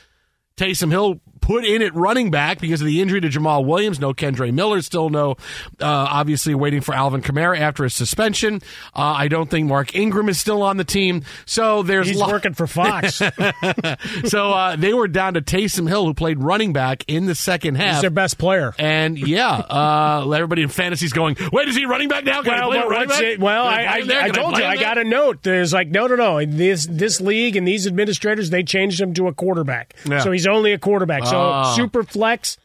Taysom 0.58 0.90
Hill 0.90 1.20
put 1.40 1.64
in 1.64 1.80
at 1.80 1.94
running 1.94 2.30
back 2.30 2.60
because 2.60 2.82
of 2.82 2.86
the 2.86 3.00
injury 3.00 3.22
to 3.22 3.28
Jamaal 3.28 3.64
Williams. 3.64 3.98
No 3.98 4.12
Kendre 4.12 4.52
Miller. 4.52 4.82
Still 4.82 5.08
no, 5.08 5.32
uh, 5.80 5.86
obviously 5.86 6.54
waiting 6.54 6.82
for 6.82 6.94
Alvin 6.94 7.22
Kamara 7.22 7.58
after 7.58 7.84
his 7.84 7.94
suspension. 7.94 8.60
Uh, 8.94 9.00
I 9.16 9.28
don't 9.28 9.48
think 9.48 9.66
Mark 9.66 9.94
Ingram 9.94 10.28
is 10.28 10.38
still 10.38 10.62
on 10.62 10.76
the 10.76 10.84
team. 10.84 11.22
So 11.46 11.82
there's 11.82 12.08
he's 12.08 12.18
lo- 12.18 12.28
working 12.28 12.54
for 12.54 12.66
Fox. 12.66 13.14
so 14.24 14.52
uh, 14.52 14.76
they 14.76 14.92
were 14.92 15.08
down 15.08 15.34
to 15.34 15.40
Taysom 15.40 15.88
Hill, 15.88 16.04
who 16.04 16.14
played 16.14 16.42
running 16.42 16.72
back 16.72 17.04
in 17.08 17.26
the 17.26 17.34
second 17.34 17.76
half. 17.76 17.94
He's 17.94 18.00
their 18.02 18.10
best 18.10 18.36
player. 18.36 18.74
And 18.78 19.18
yeah, 19.18 19.52
uh, 19.52 20.30
everybody 20.30 20.62
in 20.62 20.68
fantasy's 20.68 21.12
going, 21.12 21.36
wait, 21.52 21.68
is 21.68 21.76
he 21.76 21.86
running 21.86 22.08
back 22.08 22.24
now? 22.24 22.42
Can 22.42 22.52
well, 22.52 22.64
I 22.64 22.66
play 22.66 22.78
well, 22.78 22.88
running 22.90 23.08
back? 23.08 23.22
it- 23.22 23.40
well, 23.40 23.64
I, 23.64 23.84
I, 23.84 24.24
I 24.24 24.28
told 24.30 24.58
you, 24.58 24.64
I 24.64 24.76
got 24.76 24.98
a 24.98 25.04
note. 25.04 25.42
There's 25.42 25.72
like, 25.72 25.88
no, 25.88 26.06
no, 26.06 26.16
no. 26.16 26.44
This 26.44 26.86
this 26.90 27.20
league 27.20 27.56
and 27.56 27.66
these 27.66 27.86
administrators, 27.86 28.50
they 28.50 28.62
changed 28.62 29.00
him 29.00 29.14
to 29.14 29.28
a 29.28 29.32
quarterback. 29.32 29.94
Yeah. 30.04 30.20
So 30.20 30.30
he's 30.30 30.46
only 30.48 30.72
a 30.72 30.78
quarterback. 30.78 31.26
So 31.26 31.36
Ah. 31.36 31.74
super 31.74 32.02
flex, 32.02 32.56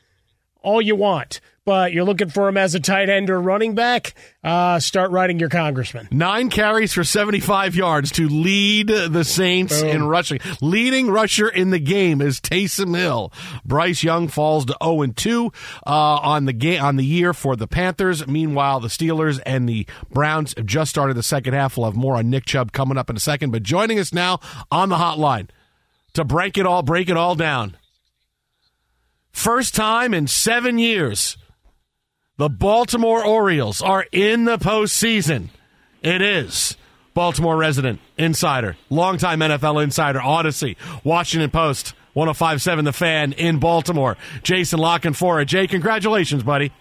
all 0.61 0.81
you 0.81 0.95
want. 0.95 1.39
but 1.65 1.93
you're 1.93 2.03
looking 2.03 2.27
for 2.29 2.49
him 2.49 2.57
as 2.57 2.75
a 2.75 2.79
tight 2.81 3.07
end 3.09 3.29
or 3.29 3.39
running 3.39 3.73
back, 3.73 4.13
uh, 4.43 4.77
start 4.79 5.11
writing 5.11 5.39
your 5.39 5.47
congressman. 5.47 6.05
Nine 6.11 6.49
carries 6.49 6.91
for 6.91 7.05
75 7.05 7.73
yards 7.73 8.11
to 8.11 8.27
lead 8.27 8.87
the 8.87 9.23
Saints 9.23 9.79
Boom. 9.79 9.89
in 9.89 10.03
rushing. 10.03 10.39
Leading 10.59 11.09
rusher 11.09 11.47
in 11.47 11.69
the 11.69 11.79
game 11.79 12.19
is 12.19 12.41
Taysom 12.41 12.97
Hill. 12.97 13.31
Bryce 13.63 14.03
Young 14.03 14.27
falls 14.27 14.65
to 14.65 14.75
0 14.83 15.03
and 15.03 15.15
2 15.15 15.53
uh, 15.87 15.89
on 15.89 16.43
the 16.43 16.51
game 16.51 16.83
on 16.83 16.97
the 16.97 17.05
year 17.05 17.33
for 17.33 17.55
the 17.55 17.65
Panthers. 17.65 18.27
Meanwhile, 18.27 18.81
the 18.81 18.89
Steelers 18.89 19.39
and 19.45 19.69
the 19.69 19.87
Browns 20.11 20.53
have 20.57 20.65
just 20.65 20.89
started 20.89 21.13
the 21.15 21.23
second 21.23 21.53
half. 21.53 21.77
We'll 21.77 21.85
have 21.85 21.95
more 21.95 22.17
on 22.17 22.29
Nick 22.29 22.43
Chubb 22.45 22.73
coming 22.73 22.97
up 22.97 23.09
in 23.09 23.15
a 23.15 23.21
second. 23.21 23.51
But 23.51 23.63
joining 23.63 23.99
us 23.99 24.11
now 24.11 24.41
on 24.69 24.89
the 24.89 24.97
hotline 24.97 25.47
to 26.13 26.23
break 26.23 26.57
it 26.57 26.65
all, 26.65 26.83
break 26.83 27.09
it 27.09 27.17
all 27.17 27.35
down. 27.35 27.77
First 29.31 29.75
time 29.75 30.13
in 30.13 30.27
seven 30.27 30.77
years, 30.77 31.37
the 32.37 32.49
Baltimore 32.49 33.25
Orioles 33.25 33.81
are 33.81 34.05
in 34.11 34.45
the 34.45 34.57
postseason. 34.57 35.49
It 36.01 36.21
is 36.21 36.77
Baltimore 37.13 37.57
resident, 37.57 37.99
insider, 38.17 38.75
longtime 38.89 39.39
NFL 39.39 39.83
insider, 39.83 40.21
Odyssey, 40.21 40.77
Washington 41.03 41.49
Post, 41.49 41.93
1057 42.13 42.85
The 42.85 42.93
Fan 42.93 43.33
in 43.33 43.59
Baltimore. 43.59 44.17
Jason 44.43 44.79
La 44.79 44.99
Canfora. 44.99 45.45
Jay, 45.45 45.67
congratulations, 45.67 46.43
buddy. 46.43 46.71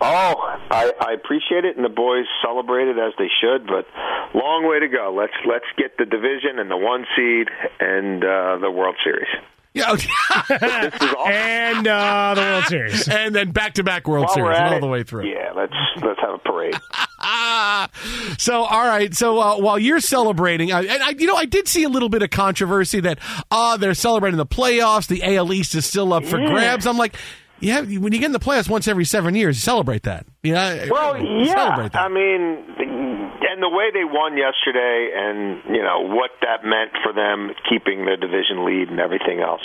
Oh, 0.00 0.53
I, 0.74 0.92
I 1.00 1.12
appreciate 1.12 1.64
it, 1.64 1.76
and 1.76 1.84
the 1.84 1.94
boys 1.94 2.26
celebrated 2.44 2.98
as 2.98 3.12
they 3.18 3.30
should. 3.40 3.66
But 3.66 3.86
long 4.34 4.66
way 4.68 4.80
to 4.80 4.88
go. 4.88 5.14
Let's 5.16 5.34
let's 5.46 5.70
get 5.78 5.96
the 5.98 6.04
division 6.04 6.58
and 6.58 6.70
the 6.70 6.76
one 6.76 7.06
seed 7.16 7.48
and 7.80 8.24
uh, 8.24 8.58
the 8.58 8.70
World 8.70 8.96
Series. 9.04 9.28
Yeah, 9.74 9.90
and 9.90 11.88
uh, 11.88 12.34
the 12.34 12.40
World 12.40 12.64
Series, 12.66 13.08
and 13.10 13.34
then 13.34 13.50
back 13.50 13.74
to 13.74 13.82
back 13.82 14.06
World 14.06 14.26
While 14.26 14.34
Series 14.34 14.56
all 14.56 14.74
it, 14.74 14.80
the 14.80 14.86
way 14.86 15.02
through. 15.02 15.26
Yeah, 15.26 15.50
let's 15.52 15.72
let's 16.00 16.20
have 16.20 16.34
a 16.34 16.38
parade. 16.38 16.74
so, 18.38 18.62
all 18.62 18.86
right. 18.86 19.12
So 19.12 19.40
uh, 19.40 19.56
while 19.58 19.76
you're 19.76 19.98
celebrating, 19.98 20.72
I, 20.72 20.82
and 20.82 21.02
I, 21.02 21.10
you 21.10 21.26
know, 21.26 21.34
I 21.34 21.46
did 21.46 21.66
see 21.66 21.82
a 21.82 21.88
little 21.88 22.08
bit 22.08 22.22
of 22.22 22.30
controversy 22.30 23.00
that 23.00 23.18
uh 23.50 23.76
they're 23.76 23.94
celebrating 23.94 24.38
the 24.38 24.46
playoffs. 24.46 25.08
The 25.08 25.24
AL 25.24 25.52
East 25.52 25.74
is 25.74 25.86
still 25.86 26.12
up 26.12 26.24
for 26.24 26.40
yeah. 26.40 26.50
grabs. 26.50 26.86
I'm 26.86 26.96
like. 26.96 27.16
Yeah, 27.64 27.80
when 27.80 28.12
you 28.12 28.18
get 28.18 28.26
in 28.26 28.32
the 28.32 28.38
playoffs 28.38 28.68
once 28.68 28.86
every 28.86 29.04
seven 29.06 29.34
years, 29.34 29.56
you 29.56 29.60
celebrate 29.60 30.02
that. 30.02 30.26
Yeah, 30.42 30.86
well, 30.90 31.16
yeah. 31.16 31.88
I 31.94 32.08
mean, 32.08 33.23
and 33.40 33.62
the 33.62 33.68
way 33.68 33.90
they 33.92 34.04
won 34.04 34.36
yesterday, 34.36 35.10
and 35.14 35.62
you 35.74 35.82
know 35.82 36.06
what 36.06 36.30
that 36.42 36.64
meant 36.64 36.92
for 37.02 37.12
them 37.12 37.50
keeping 37.68 38.04
the 38.04 38.16
division 38.16 38.64
lead 38.64 38.88
and 38.88 39.00
everything 39.00 39.40
else. 39.40 39.62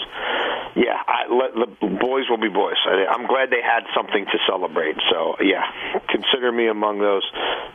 Yeah, 0.76 0.98
I, 0.98 1.26
let, 1.34 1.54
the 1.56 1.88
boys 1.88 2.30
will 2.30 2.38
be 2.38 2.50
boys. 2.50 2.78
I, 2.86 3.06
I'm 3.10 3.28
glad 3.28 3.50
they 3.50 3.62
had 3.62 3.84
something 3.96 4.26
to 4.26 4.38
celebrate. 4.48 4.96
So 5.10 5.36
yeah, 5.42 5.64
consider 6.10 6.52
me 6.52 6.68
among 6.68 7.00
those 7.00 7.24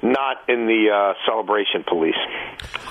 not 0.03 0.49
in 0.49 0.67
the 0.67 0.91
uh, 0.91 1.15
celebration 1.27 1.85
police. 1.87 2.19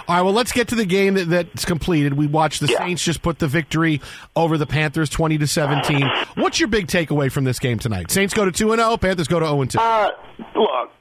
All 0.07 0.15
right, 0.15 0.21
well, 0.21 0.33
let's 0.33 0.51
get 0.51 0.69
to 0.69 0.75
the 0.75 0.85
game 0.85 1.13
that, 1.13 1.29
that's 1.29 1.65
completed. 1.65 2.13
We 2.13 2.27
watched 2.27 2.59
the 2.59 2.67
yeah. 2.67 2.79
Saints 2.79 3.03
just 3.03 3.21
put 3.21 3.39
the 3.39 3.47
victory 3.47 4.01
over 4.35 4.57
the 4.57 4.65
Panthers, 4.65 5.09
twenty 5.09 5.37
to 5.37 5.47
seventeen. 5.47 6.09
What's 6.35 6.59
your 6.59 6.67
big 6.69 6.87
takeaway 6.87 7.31
from 7.31 7.43
this 7.43 7.59
game 7.59 7.79
tonight? 7.79 8.11
Saints 8.11 8.33
go 8.33 8.45
to 8.45 8.51
two 8.51 8.71
and 8.71 8.81
zero. 8.81 8.97
Panthers 8.97 9.27
go 9.27 9.39
to 9.39 9.45
zero 9.45 9.61
and 9.61 9.71
two. 9.71 9.79
Uh, 9.79 10.09
look, 10.55 10.91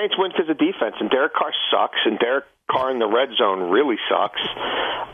Saints 0.00 0.14
win 0.16 0.30
because 0.32 0.48
of 0.48 0.56
defense, 0.56 0.96
and 1.00 1.10
Derek 1.10 1.34
Carr 1.34 1.52
sucks, 1.70 1.98
and 2.04 2.18
Derek 2.18 2.44
Carr 2.70 2.90
in 2.90 2.98
the 2.98 3.06
red 3.06 3.28
zone 3.36 3.70
really 3.70 3.96
sucks. 4.08 4.40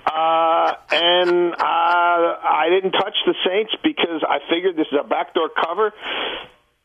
Uh, 0.07 0.73
and 0.93 1.53
uh, 1.55 1.59
I 1.59 2.69
didn't 2.71 2.93
touch 2.93 3.17
the 3.27 3.35
Saints 3.45 3.73
because 3.83 4.23
I 4.23 4.39
figured 4.49 4.77
this 4.77 4.87
is 4.93 4.99
a 5.03 5.09
backdoor 5.09 5.51
cover, 5.51 5.93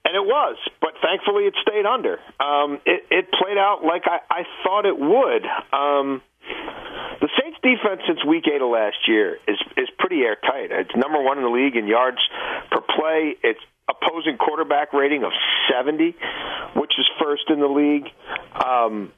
and 0.05 0.15
it 0.15 0.25
was. 0.25 0.57
But 0.81 0.93
thankfully, 1.01 1.45
it 1.45 1.53
stayed 1.61 1.85
under. 1.85 2.17
Um, 2.39 2.79
it, 2.85 3.05
it 3.11 3.31
played 3.31 3.57
out 3.57 3.83
like 3.83 4.03
I, 4.05 4.19
I 4.29 4.43
thought 4.63 4.85
it 4.85 4.97
would. 4.97 5.45
Um, 5.71 6.21
the 7.21 7.29
Saints 7.39 7.59
defense 7.61 8.01
since 8.07 8.25
week 8.25 8.45
eight 8.47 8.61
of 8.61 8.69
last 8.69 9.07
year 9.07 9.37
is 9.47 9.59
is 9.77 9.89
pretty 9.99 10.21
airtight. 10.21 10.71
It's 10.71 10.95
number 10.95 11.21
one 11.21 11.37
in 11.37 11.43
the 11.43 11.51
league 11.51 11.75
in 11.75 11.87
yards 11.87 12.17
per 12.71 12.81
play. 12.81 13.35
It's 13.43 13.61
opposing 13.91 14.37
quarterback 14.37 14.93
rating 14.93 15.23
of 15.23 15.31
70, 15.71 16.15
which 16.75 16.91
is 16.97 17.07
first 17.21 17.43
in 17.49 17.59
the 17.59 17.67
league. 17.67 18.07
Um, 18.55 19.11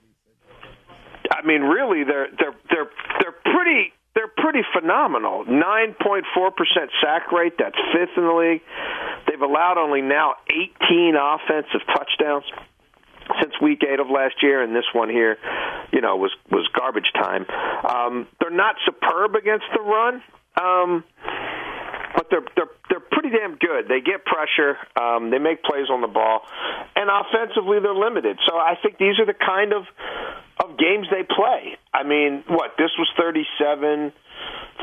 I 1.32 1.46
mean, 1.46 1.62
really, 1.62 2.04
they're 2.04 2.28
they're 2.38 2.56
they're 2.70 2.90
they're 3.22 3.54
pretty 3.54 3.94
they're 4.16 4.32
pretty 4.38 4.62
phenomenal. 4.74 5.46
9.4% 5.46 6.22
sack 7.02 7.32
rate, 7.32 7.54
that's 7.58 7.76
fifth 7.92 8.16
in 8.16 8.24
the 8.24 8.34
league. 8.34 8.62
They've 9.28 9.42
allowed 9.42 9.78
only 9.80 10.02
now 10.02 10.36
18 10.52 11.16
offensive 11.18 11.82
touchdowns 11.88 12.44
since 13.42 13.54
week 13.62 13.84
eight 13.90 14.00
of 14.00 14.08
last 14.10 14.36
year, 14.44 14.62
and 14.62 14.76
this 14.76 14.86
one 14.94 15.10
here, 15.10 15.38
you 15.92 16.02
know, 16.02 16.18
was 16.18 16.32
was 16.52 16.68
garbage 16.78 17.12
time. 17.16 17.46
Um, 17.88 18.28
they're 18.40 18.52
not 18.52 18.76
superb 18.86 19.36
against 19.36 19.66
the 19.74 19.82
run. 19.82 20.22
Um, 20.62 21.04
but 22.16 22.28
they're 22.30 22.46
they're 22.56 22.74
they're 22.90 23.08
pretty 23.12 23.30
damn 23.30 23.58
good. 23.58 23.88
They 23.90 24.02
get 24.02 24.26
pressure, 24.26 24.78
um, 25.00 25.32
they 25.32 25.40
make 25.40 25.64
plays 25.64 25.90
on 25.90 26.02
the 26.02 26.08
ball, 26.08 26.42
and 26.96 27.10
offensively 27.10 27.80
they're 27.82 27.96
limited. 27.96 28.38
So 28.48 28.56
I 28.56 28.76
think 28.82 28.98
these 28.98 29.20
are 29.20 29.26
the 29.26 29.38
kind 29.38 29.74
of 29.74 29.84
of 30.62 30.78
games 30.78 31.08
they 31.10 31.24
play. 31.24 31.78
I 31.94 32.04
mean, 32.04 32.44
what 32.48 32.78
this 32.78 32.92
was 32.98 33.10
37, 33.18 34.14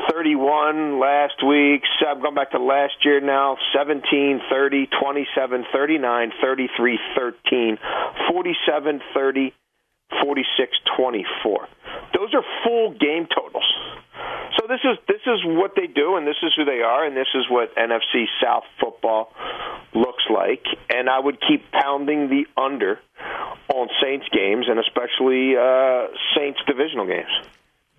31 0.09 0.99
last 0.99 1.43
week. 1.45 1.83
I'm 2.05 2.21
going 2.21 2.35
back 2.35 2.51
to 2.51 2.59
last 2.59 2.93
year 3.03 3.21
now. 3.21 3.57
17, 3.77 4.41
30, 4.49 4.87
27, 4.99 5.65
39, 5.71 6.31
33, 6.41 6.99
13, 7.15 7.77
47, 8.31 9.01
30, 9.13 9.53
46, 10.23 10.77
24. 10.97 11.67
Those 12.13 12.33
are 12.33 12.43
full 12.63 12.91
game 12.91 13.27
totals. 13.33 13.70
So 14.61 14.67
this 14.67 14.81
is 14.83 14.97
this 15.07 15.21
is 15.25 15.39
what 15.43 15.71
they 15.75 15.87
do, 15.87 16.17
and 16.17 16.27
this 16.27 16.35
is 16.43 16.53
who 16.55 16.65
they 16.65 16.81
are, 16.81 17.03
and 17.03 17.17
this 17.17 17.29
is 17.33 17.49
what 17.49 17.75
NFC 17.75 18.25
South 18.43 18.63
football 18.79 19.33
looks 19.95 20.23
like. 20.29 20.63
And 20.89 21.09
I 21.09 21.19
would 21.19 21.39
keep 21.41 21.71
pounding 21.71 22.29
the 22.29 22.45
under 22.61 22.99
on 23.73 23.89
Saints 24.03 24.27
games, 24.31 24.67
and 24.69 24.79
especially 24.79 25.55
uh, 25.57 26.07
Saints 26.37 26.59
divisional 26.67 27.07
games. 27.07 27.31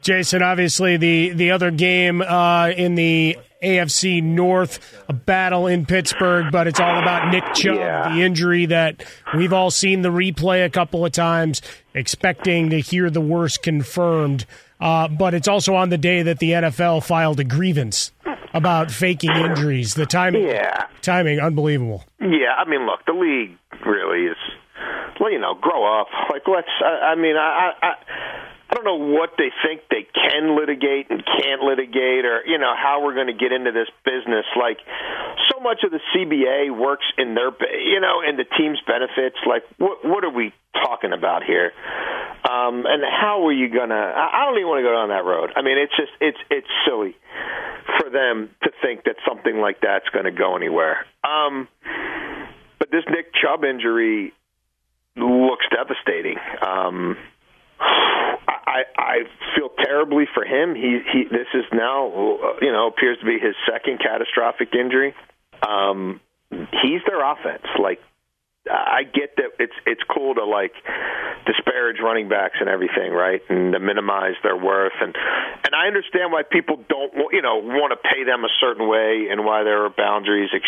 Jason, 0.02 0.42
obviously 0.42 0.96
the 0.96 1.30
the 1.30 1.50
other 1.50 1.72
game 1.72 2.22
uh, 2.22 2.68
in 2.68 2.94
the 2.94 3.38
AFC 3.62 4.22
North, 4.22 5.02
a 5.08 5.12
battle 5.12 5.66
in 5.66 5.86
Pittsburgh, 5.86 6.52
but 6.52 6.66
it's 6.68 6.80
all 6.80 6.98
about 6.98 7.32
Nick 7.32 7.54
Chubb, 7.54 7.76
yeah. 7.76 8.14
the 8.14 8.22
injury 8.22 8.66
that 8.66 9.04
we've 9.36 9.52
all 9.52 9.70
seen 9.70 10.02
the 10.02 10.10
replay 10.10 10.64
a 10.64 10.70
couple 10.70 11.04
of 11.04 11.12
times, 11.12 11.62
expecting 11.94 12.70
to 12.70 12.80
hear 12.80 13.10
the 13.10 13.20
worst 13.20 13.62
confirmed. 13.62 14.44
Uh, 14.82 15.06
but 15.06 15.32
it's 15.32 15.46
also 15.46 15.76
on 15.76 15.90
the 15.90 15.96
day 15.96 16.24
that 16.24 16.40
the 16.40 16.50
NFL 16.50 17.04
filed 17.04 17.38
a 17.38 17.44
grievance 17.44 18.10
about 18.52 18.90
faking 18.90 19.30
injuries. 19.30 19.94
The 19.94 20.06
timing, 20.06 20.48
yeah. 20.48 20.86
timing, 21.02 21.38
unbelievable. 21.38 22.04
Yeah, 22.20 22.58
I 22.58 22.68
mean, 22.68 22.84
look, 22.84 22.98
the 23.06 23.12
league 23.12 23.56
really 23.86 24.26
is. 24.26 24.36
Well, 25.20 25.30
you 25.30 25.38
know, 25.38 25.54
grow 25.54 26.00
up. 26.00 26.08
Like, 26.30 26.42
let's. 26.48 26.66
I, 26.84 27.12
I 27.12 27.14
mean, 27.14 27.36
I, 27.36 27.70
I, 27.80 27.92
I 28.72 28.74
don't 28.74 28.88
know 28.88 29.04
what 29.12 29.36
they 29.36 29.52
think 29.60 29.82
they 29.90 30.08
can 30.16 30.56
litigate 30.56 31.10
and 31.10 31.22
can't 31.22 31.60
litigate, 31.60 32.24
or 32.24 32.40
you 32.46 32.56
know 32.56 32.72
how 32.72 33.04
we're 33.04 33.12
going 33.12 33.26
to 33.26 33.36
get 33.36 33.52
into 33.52 33.70
this 33.70 33.88
business. 34.02 34.46
Like 34.56 34.78
so 35.52 35.60
much 35.60 35.84
of 35.84 35.90
the 35.90 36.00
CBA 36.16 36.74
works 36.74 37.04
in 37.18 37.34
their, 37.34 37.52
you 37.76 38.00
know, 38.00 38.22
in 38.26 38.38
the 38.38 38.48
team's 38.56 38.80
benefits. 38.86 39.36
Like 39.46 39.64
what 39.76 40.02
what 40.08 40.24
are 40.24 40.32
we 40.32 40.54
talking 40.72 41.12
about 41.12 41.44
here? 41.44 41.72
Um, 42.48 42.86
and 42.88 43.04
how 43.04 43.46
are 43.46 43.52
you 43.52 43.68
gonna? 43.68 43.92
I, 43.92 44.40
I 44.40 44.44
don't 44.46 44.56
even 44.56 44.68
want 44.68 44.80
to 44.80 44.88
go 44.88 44.94
down 44.96 45.10
that 45.10 45.28
road. 45.28 45.52
I 45.54 45.60
mean, 45.60 45.76
it's 45.76 45.94
just 45.94 46.12
it's 46.22 46.40
it's 46.48 46.72
silly 46.88 47.14
for 48.00 48.08
them 48.08 48.48
to 48.62 48.70
think 48.80 49.04
that 49.04 49.16
something 49.28 49.60
like 49.60 49.82
that's 49.82 50.08
going 50.16 50.24
to 50.24 50.32
go 50.32 50.56
anywhere. 50.56 51.04
Um, 51.22 51.68
but 52.78 52.90
this 52.90 53.04
Nick 53.10 53.34
Chubb 53.34 53.64
injury 53.64 54.32
looks 55.14 55.66
devastating. 55.68 56.38
Um, 56.66 57.18
I, 57.82 58.82
I 58.96 59.16
feel 59.56 59.70
terribly 59.84 60.24
for 60.32 60.44
him. 60.44 60.74
He, 60.74 61.00
he, 61.12 61.24
this 61.24 61.48
is 61.54 61.64
now, 61.72 62.08
you 62.60 62.72
know, 62.72 62.88
appears 62.88 63.18
to 63.18 63.26
be 63.26 63.38
his 63.38 63.54
second 63.70 64.00
catastrophic 64.00 64.74
injury. 64.74 65.14
Um, 65.66 66.20
he's 66.50 67.02
their 67.06 67.20
offense. 67.20 67.66
Like, 67.78 68.00
I 68.70 69.02
get 69.02 69.34
that 69.36 69.58
it's 69.58 69.74
it's 69.86 70.02
cool 70.06 70.36
to 70.36 70.44
like 70.44 70.70
disparage 71.46 71.96
running 71.98 72.28
backs 72.28 72.54
and 72.60 72.68
everything, 72.68 73.10
right, 73.10 73.42
and 73.48 73.72
to 73.72 73.80
minimize 73.80 74.38
their 74.44 74.56
worth, 74.56 74.94
and 75.00 75.16
and 75.64 75.74
I 75.74 75.88
understand 75.88 76.30
why 76.30 76.42
people 76.48 76.78
don't, 76.88 77.12
you 77.32 77.42
know, 77.42 77.58
want 77.58 77.90
to 77.90 77.96
pay 77.96 78.22
them 78.22 78.44
a 78.44 78.52
certain 78.60 78.88
way 78.88 79.26
and 79.30 79.44
why 79.44 79.64
there 79.64 79.84
are 79.84 79.90
boundaries, 79.90 80.50
et 80.54 80.62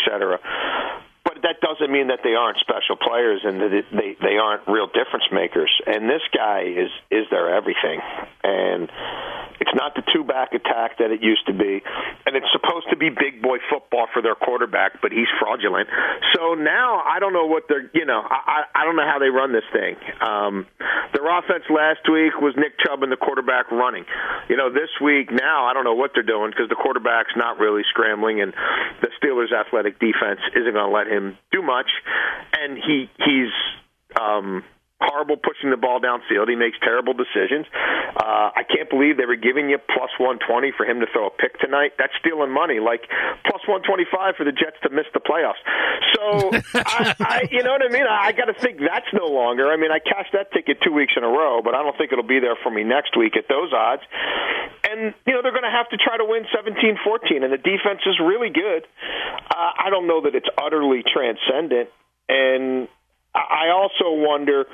cetera 1.34 1.42
that 1.42 1.60
doesn't 1.60 1.92
mean 1.92 2.08
that 2.08 2.20
they 2.22 2.34
aren't 2.34 2.58
special 2.58 2.96
players 2.96 3.40
and 3.44 3.60
that 3.60 3.84
they 3.92 4.16
they 4.20 4.36
aren't 4.36 4.66
real 4.66 4.86
difference 4.86 5.24
makers. 5.32 5.70
And 5.86 6.08
this 6.08 6.22
guy 6.34 6.62
is 6.62 6.90
is 7.10 7.26
their 7.30 7.54
everything. 7.54 8.00
And 8.42 8.90
it's 9.60 9.74
not 9.74 9.94
the 9.94 10.02
two 10.12 10.24
back 10.24 10.52
attack 10.52 10.98
that 10.98 11.10
it 11.10 11.22
used 11.22 11.46
to 11.46 11.54
be, 11.54 11.80
and 12.26 12.36
it's 12.36 12.50
supposed 12.52 12.90
to 12.90 12.96
be 12.96 13.08
big 13.08 13.40
boy 13.40 13.58
football 13.70 14.06
for 14.12 14.20
their 14.20 14.34
quarterback, 14.34 15.00
but 15.00 15.12
he's 15.12 15.30
fraudulent. 15.38 15.88
So 16.34 16.54
now 16.54 17.00
I 17.06 17.18
don't 17.20 17.32
know 17.32 17.46
what 17.46 17.64
they're 17.68 17.90
you 17.94 18.04
know 18.04 18.20
I 18.20 18.64
I 18.74 18.84
don't 18.84 18.96
know 18.96 19.06
how 19.06 19.18
they 19.18 19.30
run 19.30 19.52
this 19.52 19.66
thing. 19.72 19.96
Um, 20.20 20.66
their 21.12 21.24
offense 21.30 21.64
last 21.70 22.02
week 22.10 22.34
was 22.40 22.54
Nick 22.56 22.78
Chubb 22.82 23.02
and 23.02 23.12
the 23.12 23.16
quarterback 23.16 23.70
running. 23.70 24.04
You 24.48 24.56
know 24.56 24.72
this 24.72 24.90
week 25.00 25.30
now 25.30 25.66
I 25.66 25.72
don't 25.72 25.84
know 25.84 25.94
what 25.94 26.10
they're 26.14 26.26
doing 26.26 26.50
because 26.50 26.68
the 26.68 26.78
quarterback's 26.78 27.36
not 27.36 27.58
really 27.58 27.82
scrambling, 27.88 28.42
and 28.42 28.52
the 29.00 29.08
Steelers' 29.22 29.52
athletic 29.52 29.98
defense 29.98 30.40
isn't 30.54 30.72
going 30.74 30.90
to 30.90 30.92
let 30.92 31.06
him 31.06 31.23
do 31.52 31.62
much, 31.62 31.88
and 32.52 32.78
he 32.78 33.08
he's 33.18 33.52
um, 34.20 34.64
horrible 35.00 35.36
pushing 35.36 35.70
the 35.70 35.76
ball 35.76 36.00
downfield. 36.00 36.48
He 36.48 36.54
makes 36.54 36.78
terrible 36.80 37.14
decisions. 37.14 37.66
Uh, 38.14 38.54
I 38.54 38.62
can't 38.62 38.88
believe 38.88 39.16
they 39.16 39.26
were 39.26 39.38
giving 39.38 39.68
you 39.68 39.78
plus 39.78 40.10
120 40.18 40.72
for 40.76 40.86
him 40.86 41.00
to 41.00 41.06
throw 41.10 41.26
a 41.26 41.34
pick 41.34 41.58
tonight. 41.58 41.98
That's 41.98 42.14
stealing 42.22 42.54
money. 42.54 42.78
Like 42.78 43.10
plus 43.42 43.62
125 43.66 44.38
for 44.38 44.44
the 44.44 44.54
Jets 44.54 44.78
to 44.86 44.90
miss 44.90 45.06
the 45.12 45.20
playoffs. 45.20 45.58
So, 46.14 46.54
I, 46.78 47.14
I, 47.18 47.38
you 47.50 47.62
know 47.62 47.74
what 47.74 47.82
I 47.82 47.90
mean? 47.90 48.06
I, 48.06 48.30
I 48.30 48.32
got 48.32 48.46
to 48.46 48.54
think 48.54 48.78
that's 48.78 49.10
no 49.12 49.26
longer. 49.26 49.70
I 49.70 49.76
mean, 49.76 49.90
I 49.90 49.98
cashed 49.98 50.32
that 50.32 50.52
ticket 50.54 50.78
two 50.82 50.92
weeks 50.92 51.14
in 51.16 51.24
a 51.24 51.30
row, 51.30 51.60
but 51.62 51.74
I 51.74 51.82
don't 51.82 51.96
think 51.98 52.12
it'll 52.12 52.26
be 52.26 52.38
there 52.38 52.56
for 52.62 52.70
me 52.70 52.84
next 52.84 53.18
week 53.18 53.36
at 53.36 53.50
those 53.50 53.74
odds. 53.74 54.02
And 54.84 55.14
you 55.26 55.32
know 55.34 55.42
they're 55.42 55.54
going 55.56 55.66
to 55.66 55.74
have 55.74 55.88
to 55.90 55.98
try 55.98 56.16
to 56.16 56.26
win 56.26 56.46
17-14, 56.54 57.42
and 57.42 57.52
the 57.52 57.58
defense 57.58 58.04
is 58.06 58.20
really 58.22 58.50
good. 58.50 58.86
Uh, 59.50 59.72
I 59.74 59.90
don't 59.90 60.06
know 60.06 60.22
that 60.22 60.34
it's 60.34 60.48
utterly 60.60 61.02
transcendent, 61.02 61.88
and 62.28 62.88
I 63.34 63.74
also 63.74 64.14
wonder, 64.14 64.64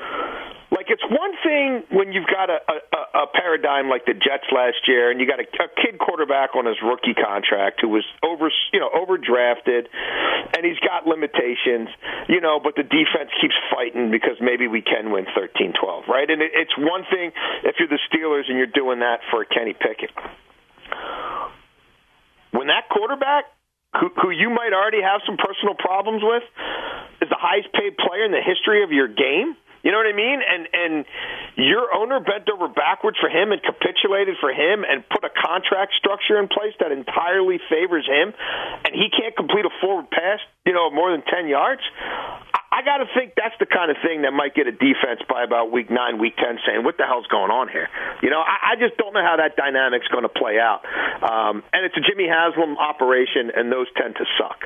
like, 0.70 0.92
it's 0.92 1.02
one 1.08 1.32
thing 1.42 1.82
when 1.96 2.12
you've 2.12 2.28
got 2.28 2.52
a, 2.52 2.60
a, 2.68 3.24
a 3.24 3.26
paradigm 3.32 3.88
like 3.88 4.04
the 4.04 4.12
Jets 4.12 4.44
last 4.52 4.84
year, 4.86 5.10
and 5.10 5.18
you 5.18 5.26
got 5.26 5.40
a, 5.40 5.48
a 5.48 5.68
kid 5.80 5.98
quarterback 5.98 6.54
on 6.54 6.66
his 6.66 6.76
rookie 6.84 7.16
contract 7.16 7.80
who 7.80 7.88
was 7.88 8.04
over, 8.22 8.52
you 8.72 8.80
know, 8.80 8.92
overdrafted, 8.92 9.88
and 10.52 10.60
he's 10.60 10.78
got 10.84 11.08
limitations, 11.08 11.88
you 12.28 12.40
know, 12.40 12.60
but 12.62 12.76
the 12.76 12.84
defense 12.84 13.32
keeps 13.40 13.56
fighting 13.72 14.10
because 14.12 14.36
maybe 14.40 14.68
we 14.68 14.82
can 14.82 15.10
win 15.10 15.24
13-12, 15.32 16.06
right? 16.06 16.28
And 16.28 16.42
it, 16.42 16.52
it's 16.52 16.76
one 16.76 17.08
thing 17.08 17.32
if 17.64 17.76
you're 17.80 17.88
the 17.88 18.00
Steelers 18.12 18.44
and 18.48 18.58
you're 18.58 18.68
doing 18.68 19.00
that 19.00 19.20
for 19.30 19.44
Kenny 19.44 19.72
Pickett. 19.72 20.12
When 22.52 22.66
that 22.68 22.92
quarterback 22.92 23.44
who, 23.98 24.10
who 24.20 24.30
you 24.30 24.50
might 24.50 24.72
already 24.72 25.02
have 25.02 25.20
some 25.26 25.36
personal 25.36 25.74
problems 25.74 26.22
with, 26.22 26.42
is 27.22 27.28
the 27.28 27.40
highest 27.40 27.72
paid 27.72 27.96
player 27.96 28.24
in 28.24 28.32
the 28.32 28.42
history 28.42 28.82
of 28.82 28.92
your 28.92 29.08
game. 29.08 29.56
You 29.82 29.90
know 29.92 29.96
what 29.96 30.12
I 30.12 30.16
mean? 30.16 30.40
And 30.44 30.68
and 30.76 30.94
your 31.56 31.88
owner 31.94 32.20
bent 32.20 32.44
over 32.52 32.68
backwards 32.68 33.16
for 33.18 33.30
him 33.32 33.50
and 33.50 33.62
capitulated 33.62 34.36
for 34.38 34.52
him 34.52 34.84
and 34.84 35.00
put 35.08 35.24
a 35.24 35.32
contract 35.32 35.96
structure 35.96 36.36
in 36.38 36.48
place 36.48 36.76
that 36.80 36.92
entirely 36.92 37.58
favors 37.70 38.04
him, 38.04 38.34
and 38.84 38.92
he 38.92 39.08
can't 39.08 39.34
complete 39.34 39.64
a 39.64 39.72
forward 39.80 40.10
pass, 40.10 40.40
you 40.66 40.74
know, 40.74 40.90
more 40.90 41.10
than 41.12 41.22
ten 41.24 41.48
yards. 41.48 41.80
I 42.70 42.86
got 42.86 43.02
to 43.02 43.06
think 43.18 43.34
that's 43.34 43.58
the 43.58 43.66
kind 43.66 43.90
of 43.90 43.98
thing 43.98 44.22
that 44.22 44.30
might 44.30 44.54
get 44.54 44.70
a 44.70 44.72
defense 44.72 45.18
by 45.26 45.42
about 45.42 45.74
week 45.74 45.90
nine, 45.90 46.22
week 46.22 46.38
ten, 46.38 46.58
saying, 46.62 46.86
"What 46.86 46.96
the 46.96 47.04
hell's 47.04 47.26
going 47.26 47.50
on 47.50 47.66
here?" 47.66 47.90
You 48.22 48.30
know, 48.30 48.38
I, 48.38 48.72
I 48.72 48.74
just 48.78 48.96
don't 48.96 49.10
know 49.12 49.26
how 49.26 49.42
that 49.42 49.58
dynamic's 49.58 50.06
going 50.06 50.22
to 50.22 50.30
play 50.30 50.62
out. 50.62 50.86
Um, 51.18 51.66
and 51.74 51.82
it's 51.82 51.98
a 51.98 52.00
Jimmy 52.00 52.30
Haslam 52.30 52.78
operation, 52.78 53.50
and 53.50 53.74
those 53.74 53.90
tend 53.98 54.14
to 54.22 54.24
suck. 54.38 54.62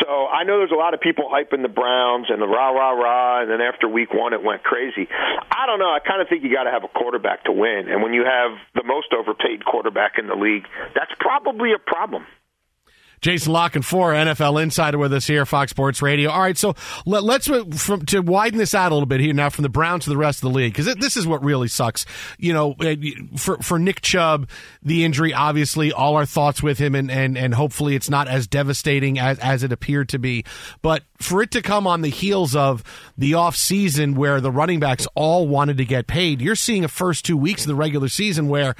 So 0.00 0.24
I 0.26 0.44
know 0.44 0.56
there's 0.64 0.72
a 0.72 0.80
lot 0.80 0.94
of 0.96 1.04
people 1.04 1.28
hyping 1.28 1.60
the 1.60 1.68
Browns 1.68 2.32
and 2.32 2.40
the 2.40 2.48
rah 2.48 2.72
rah 2.72 2.96
rah, 2.96 3.42
and 3.44 3.50
then 3.50 3.60
after 3.60 3.88
week 3.92 4.16
one 4.16 4.32
it 4.32 4.42
went 4.42 4.64
crazy. 4.64 5.04
I 5.12 5.68
don't 5.68 5.78
know. 5.78 5.92
I 5.92 6.00
kind 6.00 6.24
of 6.24 6.28
think 6.32 6.44
you 6.44 6.50
got 6.52 6.64
to 6.64 6.72
have 6.72 6.84
a 6.84 6.88
quarterback 6.88 7.44
to 7.44 7.52
win, 7.52 7.92
and 7.92 8.02
when 8.02 8.16
you 8.16 8.24
have 8.24 8.56
the 8.74 8.84
most 8.88 9.12
overpaid 9.12 9.64
quarterback 9.68 10.16
in 10.18 10.26
the 10.32 10.34
league, 10.36 10.64
that's 10.96 11.12
probably 11.20 11.76
a 11.76 11.78
problem. 11.78 12.24
Jason 13.20 13.52
La 13.52 13.68
Canfora 13.68 14.26
NFL 14.26 14.62
Insider, 14.62 14.98
with 14.98 15.12
us 15.12 15.26
here, 15.26 15.46
Fox 15.46 15.70
Sports 15.70 16.02
Radio. 16.02 16.30
All 16.30 16.40
right, 16.40 16.56
so 16.56 16.74
let, 17.06 17.24
us 17.24 17.50
uh, 17.50 17.64
from, 17.76 18.04
to 18.06 18.20
widen 18.20 18.58
this 18.58 18.74
out 18.74 18.92
a 18.92 18.94
little 18.94 19.06
bit 19.06 19.20
here 19.20 19.32
now 19.32 19.48
from 19.50 19.62
the 19.62 19.68
Browns 19.68 20.04
to 20.04 20.10
the 20.10 20.16
rest 20.16 20.42
of 20.42 20.52
the 20.52 20.56
league 20.56 20.72
because 20.72 20.94
this 20.96 21.16
is 21.16 21.26
what 21.26 21.42
really 21.44 21.68
sucks. 21.68 22.06
You 22.38 22.52
know, 22.52 22.74
uh, 22.80 22.96
for 23.36 23.58
for 23.58 23.78
Nick 23.78 24.00
Chubb, 24.00 24.48
the 24.82 25.04
injury, 25.04 25.32
obviously, 25.32 25.92
all 25.92 26.16
our 26.16 26.26
thoughts 26.26 26.62
with 26.62 26.78
him, 26.78 26.94
and 26.94 27.10
and 27.10 27.36
and 27.36 27.54
hopefully 27.54 27.94
it's 27.94 28.10
not 28.10 28.28
as 28.28 28.46
devastating 28.46 29.18
as 29.18 29.38
as 29.38 29.62
it 29.62 29.72
appeared 29.72 30.08
to 30.10 30.18
be. 30.18 30.44
But 30.82 31.02
for 31.18 31.42
it 31.42 31.50
to 31.52 31.62
come 31.62 31.86
on 31.86 32.02
the 32.02 32.08
heels 32.08 32.54
of 32.54 32.82
the 33.16 33.34
off 33.34 33.56
season 33.56 34.14
where 34.14 34.40
the 34.40 34.50
running 34.50 34.80
backs 34.80 35.06
all 35.14 35.48
wanted 35.48 35.78
to 35.78 35.84
get 35.84 36.06
paid, 36.06 36.40
you're 36.40 36.54
seeing 36.54 36.84
a 36.84 36.88
first 36.88 37.24
two 37.24 37.36
weeks 37.36 37.62
of 37.62 37.68
the 37.68 37.74
regular 37.74 38.08
season 38.08 38.48
where 38.48 38.74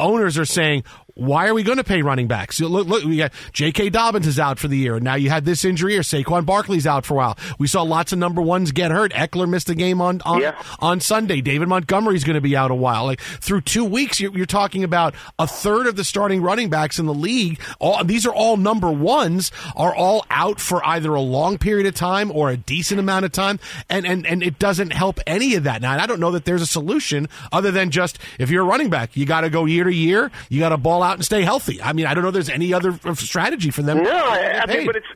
owners 0.00 0.38
are 0.38 0.44
saying, 0.44 0.84
why 1.20 1.48
are 1.48 1.54
we 1.54 1.62
going 1.62 1.76
to 1.76 1.84
pay 1.84 2.00
running 2.00 2.28
backs? 2.28 2.60
Look, 2.60 2.86
look, 2.86 3.04
we 3.04 3.18
got 3.18 3.32
J.K. 3.52 3.90
Dobbins 3.90 4.26
is 4.26 4.38
out 4.38 4.58
for 4.58 4.68
the 4.68 4.76
year, 4.76 4.96
and 4.96 5.04
now 5.04 5.16
you 5.16 5.28
had 5.28 5.44
this 5.44 5.66
injury, 5.66 5.96
or 5.98 6.02
Saquon 6.02 6.46
Barkley's 6.46 6.86
out 6.86 7.04
for 7.04 7.14
a 7.14 7.16
while. 7.18 7.38
We 7.58 7.66
saw 7.66 7.82
lots 7.82 8.12
of 8.12 8.18
number 8.18 8.40
ones 8.40 8.72
get 8.72 8.90
hurt. 8.90 9.12
Ekeler 9.12 9.48
missed 9.48 9.68
a 9.68 9.74
game 9.74 10.00
on 10.00 10.22
on, 10.22 10.40
yeah. 10.40 10.62
on 10.78 11.00
Sunday. 11.00 11.42
David 11.42 11.68
Montgomery's 11.68 12.24
going 12.24 12.34
to 12.34 12.40
be 12.40 12.56
out 12.56 12.70
a 12.70 12.74
while. 12.74 13.04
Like 13.04 13.20
through 13.20 13.62
two 13.62 13.84
weeks, 13.84 14.18
you're, 14.18 14.32
you're, 14.32 14.46
talking 14.46 14.82
about 14.82 15.14
a 15.38 15.46
third 15.46 15.86
of 15.86 15.94
the 15.94 16.02
starting 16.02 16.42
running 16.42 16.70
backs 16.70 16.98
in 16.98 17.06
the 17.06 17.14
league. 17.14 17.60
All 17.78 18.02
these 18.02 18.26
are 18.26 18.34
all 18.34 18.56
number 18.56 18.90
ones 18.90 19.52
are 19.76 19.94
all 19.94 20.24
out 20.30 20.58
for 20.58 20.84
either 20.86 21.14
a 21.14 21.20
long 21.20 21.58
period 21.58 21.86
of 21.86 21.94
time 21.94 22.32
or 22.32 22.50
a 22.50 22.56
decent 22.56 22.98
amount 22.98 23.26
of 23.26 23.32
time, 23.32 23.60
and 23.88 24.06
and 24.06 24.26
and 24.26 24.42
it 24.42 24.58
doesn't 24.58 24.92
help 24.92 25.20
any 25.26 25.54
of 25.54 25.64
that. 25.64 25.82
Now, 25.82 25.98
I 25.98 26.06
don't 26.06 26.20
know 26.20 26.30
that 26.30 26.46
there's 26.46 26.62
a 26.62 26.66
solution 26.66 27.28
other 27.52 27.70
than 27.70 27.90
just 27.90 28.18
if 28.38 28.50
you're 28.50 28.62
a 28.62 28.66
running 28.66 28.90
back, 28.90 29.16
you 29.16 29.26
got 29.26 29.42
to 29.42 29.50
go 29.50 29.66
year 29.66 29.84
to 29.84 29.89
year. 29.90 30.30
You 30.48 30.60
got 30.60 30.70
to 30.70 30.76
ball 30.76 31.02
out 31.02 31.16
and 31.16 31.24
stay 31.24 31.42
healthy. 31.42 31.80
I 31.82 31.92
mean, 31.92 32.06
I 32.06 32.14
don't 32.14 32.24
know. 32.24 32.30
There's 32.30 32.48
any 32.48 32.72
other 32.72 32.98
uh, 33.04 33.14
strategy 33.14 33.70
for 33.70 33.82
them. 33.82 34.02
No, 34.02 34.10
I, 34.10 34.62
I 34.62 34.66
mean, 34.66 34.86
but 34.86 34.96
it's 34.96 35.06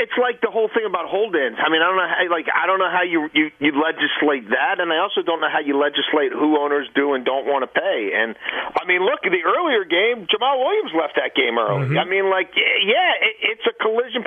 it's 0.00 0.16
like 0.16 0.40
the 0.40 0.48
whole 0.48 0.72
thing 0.72 0.88
about 0.88 1.04
hold-ins. 1.06 1.60
I 1.60 1.68
mean, 1.68 1.84
I 1.84 1.86
don't 1.92 2.00
know 2.00 2.08
how 2.08 2.18
like 2.32 2.48
I 2.48 2.64
don't 2.64 2.80
know 2.80 2.88
how 2.88 3.04
you 3.04 3.28
you 3.36 3.52
you 3.60 3.70
legislate 3.76 4.48
that, 4.48 4.80
and 4.80 4.88
I 4.88 4.98
also 5.04 5.20
don't 5.20 5.44
know 5.44 5.52
how 5.52 5.60
you 5.60 5.76
legislate 5.76 6.32
who 6.32 6.56
owners 6.56 6.88
do 6.96 7.12
and 7.12 7.20
don't 7.22 7.44
want 7.44 7.68
to 7.68 7.70
pay. 7.70 8.16
And 8.16 8.32
I 8.74 8.88
mean, 8.88 9.04
look, 9.04 9.20
the 9.20 9.44
earlier 9.44 9.84
game, 9.84 10.24
Jamaal 10.24 10.56
Williams 10.56 10.96
left 10.96 11.20
that 11.20 11.36
game 11.36 11.60
early. 11.60 11.92
Mm-hmm. 11.92 12.00
I 12.00 12.06
mean, 12.08 12.32
like 12.32 12.56
yeah, 12.56 13.12
it, 13.20 13.56
it's 13.56 13.66
a 13.68 13.76
collision. 13.76 14.24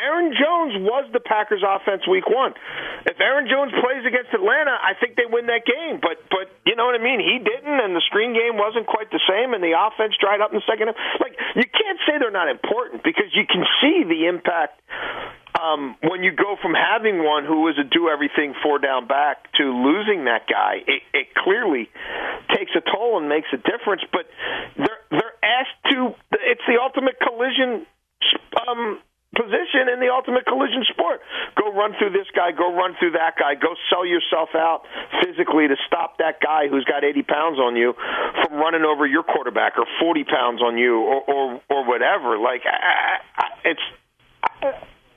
Aaron 0.00 0.32
Jones 0.32 0.80
was 0.80 1.04
the 1.12 1.20
Packers' 1.20 1.60
offense 1.60 2.08
week 2.08 2.26
one. 2.26 2.56
If 3.04 3.20
Aaron 3.20 3.44
Jones 3.52 3.76
plays 3.84 4.08
against 4.08 4.32
Atlanta, 4.32 4.72
I 4.72 4.96
think 4.96 5.20
they 5.20 5.28
win 5.28 5.52
that 5.52 5.68
game. 5.68 6.00
But 6.00 6.24
but 6.32 6.48
you 6.64 6.72
know 6.72 6.88
what 6.88 6.96
I 6.96 7.02
mean? 7.04 7.20
He 7.20 7.36
didn't, 7.36 7.76
and 7.76 7.92
the 7.92 8.04
screen 8.08 8.32
game 8.32 8.56
wasn't 8.56 8.88
quite 8.88 9.12
the 9.12 9.20
same, 9.28 9.52
and 9.52 9.60
the 9.60 9.76
offense 9.76 10.16
dried 10.16 10.40
up 10.40 10.56
in 10.56 10.62
the 10.62 10.66
second 10.66 10.88
half. 10.88 10.98
Like 11.20 11.36
you 11.52 11.68
can't 11.68 12.00
say 12.08 12.16
they're 12.16 12.32
not 12.32 12.48
important 12.48 13.04
because 13.04 13.28
you 13.36 13.44
can 13.44 13.68
see 13.84 14.08
the 14.08 14.30
impact 14.30 14.80
um, 15.62 15.96
when 16.02 16.22
you 16.22 16.32
go 16.32 16.56
from 16.60 16.74
having 16.74 17.22
one 17.22 17.44
who 17.44 17.68
is 17.68 17.76
a 17.78 17.84
do 17.84 18.08
everything 18.08 18.54
four 18.62 18.78
down 18.78 19.06
back 19.06 19.52
to 19.54 19.64
losing 19.64 20.24
that 20.24 20.48
guy, 20.48 20.82
it, 20.86 21.02
it 21.12 21.26
clearly 21.36 21.88
takes 22.50 22.72
a 22.74 22.80
toll 22.80 23.18
and 23.18 23.28
makes 23.28 23.48
a 23.52 23.58
difference. 23.58 24.02
But 24.10 24.26
they're 24.76 25.02
they're 25.10 25.38
asked 25.44 25.78
to. 25.90 26.14
It's 26.32 26.66
the 26.66 26.78
ultimate 26.82 27.16
collision. 27.20 27.86
Um, 28.66 28.98
position 29.32 29.88
in 29.88 29.98
the 29.98 30.12
ultimate 30.12 30.44
collision 30.44 30.84
sport. 30.92 31.20
Go 31.56 31.72
run 31.72 31.96
through 31.98 32.12
this 32.12 32.28
guy, 32.36 32.52
go 32.52 32.68
run 32.76 32.92
through 33.00 33.12
that 33.12 33.32
guy, 33.40 33.56
go 33.56 33.72
sell 33.88 34.04
yourself 34.04 34.50
out 34.54 34.84
physically 35.24 35.68
to 35.68 35.76
stop 35.86 36.18
that 36.18 36.36
guy 36.44 36.68
who's 36.68 36.84
got 36.84 37.02
80 37.02 37.22
pounds 37.22 37.58
on 37.58 37.74
you 37.74 37.94
from 37.96 38.60
running 38.60 38.84
over 38.84 39.06
your 39.06 39.22
quarterback 39.22 39.78
or 39.78 39.86
40 40.00 40.24
pounds 40.24 40.60
on 40.60 40.76
you 40.76 41.00
or 41.00 41.24
or, 41.24 41.60
or 41.70 41.88
whatever. 41.88 42.36
Like 42.36 42.62
I, 42.68 43.24
I, 43.40 43.46
it's 43.64 43.86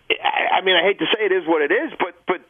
I 0.09 0.61
mean, 0.63 0.75
I 0.75 0.83
hate 0.83 0.99
to 0.99 1.05
say 1.05 1.25
it 1.25 1.31
is 1.31 1.47
what 1.47 1.61
it 1.61 1.71
is, 1.71 1.91
but 1.99 2.15
but 2.27 2.41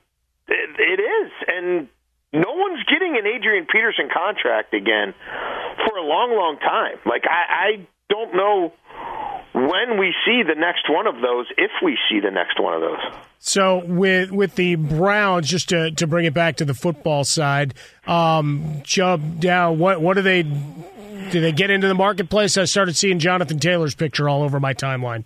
it, 0.48 0.70
it 0.80 1.00
is, 1.00 1.32
and 1.48 1.88
no 2.34 2.52
one's 2.52 2.84
getting 2.86 3.18
an 3.18 3.26
Adrian 3.26 3.66
Peterson 3.66 4.10
contract 4.14 4.74
again 4.74 5.14
for 5.88 5.98
a 5.98 6.04
long, 6.04 6.36
long 6.36 6.58
time. 6.60 6.98
Like 7.06 7.24
I, 7.26 7.68
I 7.68 7.88
don't 8.10 8.36
know 8.36 8.74
when 9.54 9.98
we 9.98 10.14
see 10.26 10.44
the 10.44 10.56
next 10.56 10.90
one 10.90 11.08
of 11.08 11.16
those, 11.22 11.48
if 11.58 11.72
we 11.82 11.98
see 12.10 12.20
the 12.20 12.32
next 12.32 12.60
one 12.60 12.74
of 12.74 12.82
those. 12.82 13.00
So 13.40 13.84
with 13.86 14.32
with 14.32 14.56
the 14.56 14.76
Browns, 14.76 15.48
just 15.48 15.70
to, 15.70 15.92
to 15.92 16.08
bring 16.08 16.26
it 16.26 16.34
back 16.34 16.58
to 16.58 16.66
the 16.66 16.74
football 16.74 17.24
side, 17.24 17.74
um, 18.06 18.82
Chubb 18.84 19.40
down. 19.40 19.80
What 19.80 20.02
what 20.02 20.16
do 20.16 20.22
they 20.22 20.44
do? 20.44 21.42
They 21.42 21.52
get 21.52 21.70
into 21.70 21.88
the 21.88 21.94
marketplace. 21.94 22.58
I 22.58 22.66
started 22.66 22.98
seeing 22.98 23.20
Jonathan 23.20 23.60
Taylor's 23.60 23.96
picture 23.96 24.28
all 24.28 24.44
over 24.44 24.60
my 24.60 24.74
timeline. 24.74 25.24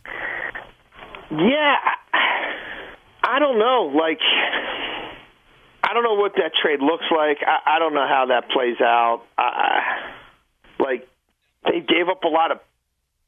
Yeah, 1.31 1.75
I 3.29 3.37
don't 3.37 3.59
know. 3.59 3.93
Like, 3.93 4.19
I 5.83 5.93
don't 5.93 6.03
know 6.03 6.15
what 6.15 6.33
that 6.41 6.51
trade 6.61 6.81
looks 6.81 7.05
like. 7.13 7.37
I, 7.45 7.75
I 7.75 7.79
don't 7.79 7.93
know 7.93 8.07
how 8.07 8.25
that 8.29 8.49
plays 8.49 8.81
out. 8.81 9.21
I, 9.37 10.17
like, 10.79 11.07
they 11.65 11.79
gave 11.85 12.09
up 12.09 12.23
a 12.23 12.27
lot 12.27 12.51
of 12.51 12.59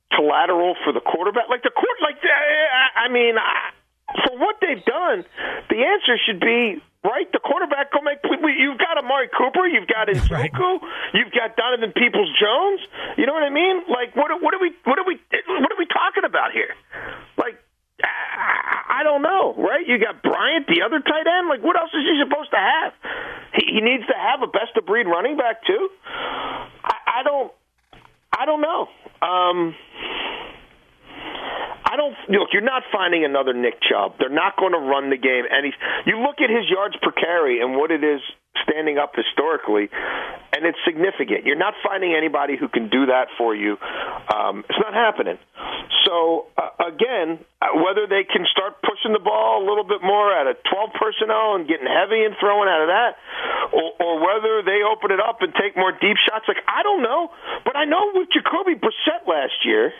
collateral 0.09 0.75
for 0.83 0.91
the 0.93 1.01
quarterback. 1.01 1.49
Like 1.49 1.63
the 1.63 1.69
court, 1.69 1.97
like 2.01 2.17
I, 2.23 3.05
I 3.05 3.13
mean, 3.13 3.37
I, 3.37 3.71
for 4.25 4.37
what 4.37 4.57
they've 4.59 4.83
done, 4.83 5.23
the 5.69 5.79
answer 5.85 6.17
should 6.25 6.39
be 6.39 6.81
right. 7.03 7.27
The 7.31 7.39
quarterback 7.39 7.93
go 7.93 8.01
make. 8.01 8.19
You've 8.25 8.77
got 8.77 8.97
Amari 8.97 9.29
Cooper, 9.31 9.67
you've 9.67 9.87
got 9.87 10.07
Njoku, 10.11 10.31
right. 10.31 10.81
you've 11.13 11.31
got 11.31 11.55
Donovan 11.55 11.93
Peoples 11.93 12.31
Jones. 12.39 12.81
You 13.17 13.25
know 13.25 13.33
what 13.33 13.43
I 13.43 13.49
mean? 13.53 13.87
Like 13.87 14.15
what? 14.15 14.31
What 14.41 14.53
are 14.53 14.61
we? 14.61 14.71
What 14.83 14.99
are 14.99 15.05
we? 15.07 15.19
What 15.47 15.71
are 15.71 15.79
we 15.79 15.87
talking 15.87 16.25
about 16.25 16.51
here? 16.51 16.75
Like 17.37 17.55
I 18.03 19.03
don't 19.03 19.21
know, 19.21 19.55
right? 19.57 19.85
You 19.85 19.97
got 19.97 20.21
Bryant, 20.21 20.67
the 20.67 20.83
other 20.85 20.99
tight 20.99 21.25
end. 21.25 21.49
Like, 21.49 21.63
what 21.63 21.75
else 21.77 21.89
is 21.93 22.03
he 22.03 22.21
supposed 22.21 22.51
to 22.51 22.57
have? 22.57 22.93
He, 23.55 23.75
he 23.75 23.81
needs 23.81 24.05
to 24.07 24.13
have 24.13 24.41
a 24.41 24.47
best 24.47 24.77
of 24.77 24.85
breed 24.85 25.07
running 25.07 25.37
back 25.37 25.65
too. 25.65 25.89
I, 26.05 27.19
I 27.19 27.23
don't. 27.23 27.51
I 28.31 28.45
don't 28.45 28.61
know. 28.61 28.87
Um, 29.21 29.75
I 31.91 31.99
don't 31.99 32.15
look. 32.31 32.55
You're 32.55 32.63
not 32.63 32.83
finding 32.87 33.25
another 33.27 33.51
Nick 33.51 33.83
Chubb. 33.83 34.15
They're 34.15 34.31
not 34.31 34.55
going 34.55 34.71
to 34.71 34.79
run 34.79 35.11
the 35.11 35.19
game. 35.19 35.43
And 35.43 35.67
he's, 35.67 35.75
you 36.07 36.23
look 36.23 36.39
at 36.39 36.47
his 36.47 36.63
yards 36.71 36.95
per 37.03 37.11
carry 37.11 37.59
and 37.59 37.75
what 37.75 37.91
it 37.91 37.99
is 37.99 38.23
standing 38.63 38.95
up 38.95 39.11
historically, 39.11 39.91
and 40.55 40.63
it's 40.63 40.79
significant. 40.87 41.43
You're 41.43 41.59
not 41.59 41.75
finding 41.83 42.15
anybody 42.15 42.55
who 42.55 42.71
can 42.71 42.87
do 42.87 43.11
that 43.11 43.27
for 43.37 43.51
you. 43.51 43.75
Um, 44.31 44.63
it's 44.71 44.79
not 44.79 44.95
happening. 44.95 45.35
So 46.07 46.47
uh, 46.55 46.95
again, 46.95 47.43
uh, 47.59 47.75
whether 47.83 48.07
they 48.07 48.23
can 48.23 48.47
start 48.47 48.79
pushing 48.79 49.11
the 49.11 49.23
ball 49.23 49.59
a 49.59 49.65
little 49.67 49.83
bit 49.83 49.99
more 49.99 50.31
at 50.31 50.47
a 50.47 50.55
12 50.55 50.95
personnel 50.95 51.59
and 51.59 51.67
getting 51.67 51.87
heavy 51.87 52.23
and 52.23 52.39
throwing 52.39 52.71
out 52.71 52.87
of 52.87 52.89
that, 52.91 53.19
or, 53.75 53.87
or 53.99 54.13
whether 54.23 54.63
they 54.63 54.79
open 54.83 55.11
it 55.11 55.19
up 55.19 55.43
and 55.43 55.51
take 55.59 55.75
more 55.75 55.91
deep 55.91 56.15
shots, 56.23 56.47
like 56.47 56.63
I 56.71 56.83
don't 56.87 57.03
know. 57.03 57.35
But 57.67 57.75
I 57.75 57.83
know 57.83 58.15
with 58.15 58.31
Jacoby 58.31 58.79
Brissett 58.79 59.27
last 59.27 59.59
year 59.67 59.91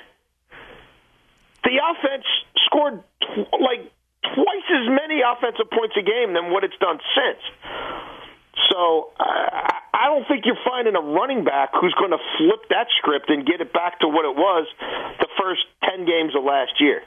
the 1.64 1.78
offense 1.78 2.26
scored 2.66 3.04
tw- 3.22 3.62
like 3.62 3.86
twice 4.22 4.68
as 4.70 4.86
many 4.90 5.22
offensive 5.22 5.70
points 5.72 5.96
a 5.98 6.04
game 6.04 6.34
than 6.34 6.52
what 6.52 6.64
it's 6.64 6.78
done 6.80 7.00
since. 7.16 7.44
So 8.70 9.12
I, 9.20 9.80
I 9.94 10.06
don't 10.08 10.28
think 10.28 10.46
you're 10.46 10.60
finding 10.66 10.96
a 10.96 11.02
running 11.02 11.44
back 11.44 11.72
who's 11.74 11.94
going 11.96 12.12
to 12.12 12.22
flip 12.38 12.70
that 12.70 12.88
script 12.98 13.30
and 13.30 13.46
get 13.46 13.62
it 13.62 13.74
back 13.74 14.00
to 14.02 14.08
what 14.08 14.26
it 14.26 14.36
was 14.36 14.68
the 15.20 15.28
first 15.40 15.62
ten 15.84 16.06
games 16.06 16.36
of 16.36 16.44
last 16.44 16.80
year. 16.80 17.02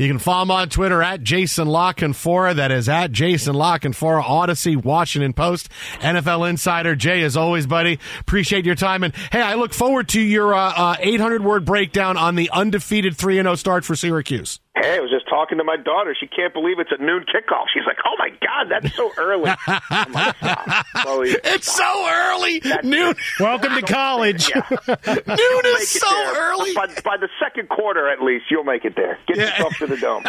You 0.00 0.08
can 0.08 0.18
follow 0.18 0.44
him 0.44 0.50
on 0.50 0.70
Twitter 0.70 1.02
at 1.02 1.22
Jason 1.22 1.68
La 1.68 1.92
Canfora. 1.92 2.54
That 2.54 2.72
is 2.72 2.88
at 2.88 3.12
Jason 3.12 3.54
La 3.54 3.76
Odyssey, 4.02 4.74
Washington 4.74 5.34
Post, 5.34 5.68
NFL 5.98 6.48
Insider. 6.48 6.96
Jay, 6.96 7.20
as 7.22 7.36
always, 7.36 7.66
buddy, 7.66 7.98
appreciate 8.20 8.64
your 8.64 8.76
time. 8.76 9.04
And 9.04 9.14
hey, 9.30 9.42
I 9.42 9.56
look 9.56 9.74
forward 9.74 10.08
to 10.08 10.20
your 10.22 10.54
uh, 10.54 10.72
uh, 10.74 10.96
800 10.98 11.44
word 11.44 11.66
breakdown 11.66 12.16
on 12.16 12.34
the 12.34 12.48
undefeated 12.50 13.14
3 13.14 13.34
0 13.34 13.54
start 13.56 13.84
for 13.84 13.94
Syracuse. 13.94 14.58
Hey, 14.80 14.96
I 14.96 15.00
was 15.00 15.10
just 15.10 15.28
talking 15.28 15.58
to 15.58 15.64
my 15.64 15.76
daughter. 15.76 16.16
She 16.18 16.26
can't 16.26 16.54
believe 16.54 16.78
it's 16.78 16.90
a 16.90 17.02
noon 17.02 17.24
kickoff. 17.24 17.66
She's 17.72 17.84
like, 17.86 17.98
"Oh 18.06 18.16
my 18.18 18.30
god, 18.40 18.70
that's 18.70 18.96
so 18.96 19.12
early!" 19.18 19.50
like, 19.50 20.76
Chloe, 21.02 21.28
it's 21.44 21.70
so 21.70 22.08
early. 22.08 22.60
That's 22.60 22.86
noon. 22.86 23.14
Welcome 23.38 23.74
to 23.74 23.82
college. 23.82 24.48
Yeah. 24.48 24.62
noon 25.06 25.62
is 25.66 25.90
so 25.90 26.34
early. 26.34 26.72
By, 26.72 26.86
by, 27.04 27.18
the 27.18 27.28
second 27.38 27.68
quarter, 27.68 28.08
at 28.08 28.22
least, 28.22 28.46
you'll 28.50 28.64
make 28.64 28.86
it 28.86 28.96
there. 28.96 29.18
Get 29.26 29.36
yeah. 29.36 29.44
yourself 29.50 29.76
to 29.78 29.86
the 29.86 29.96
dome. 29.98 30.22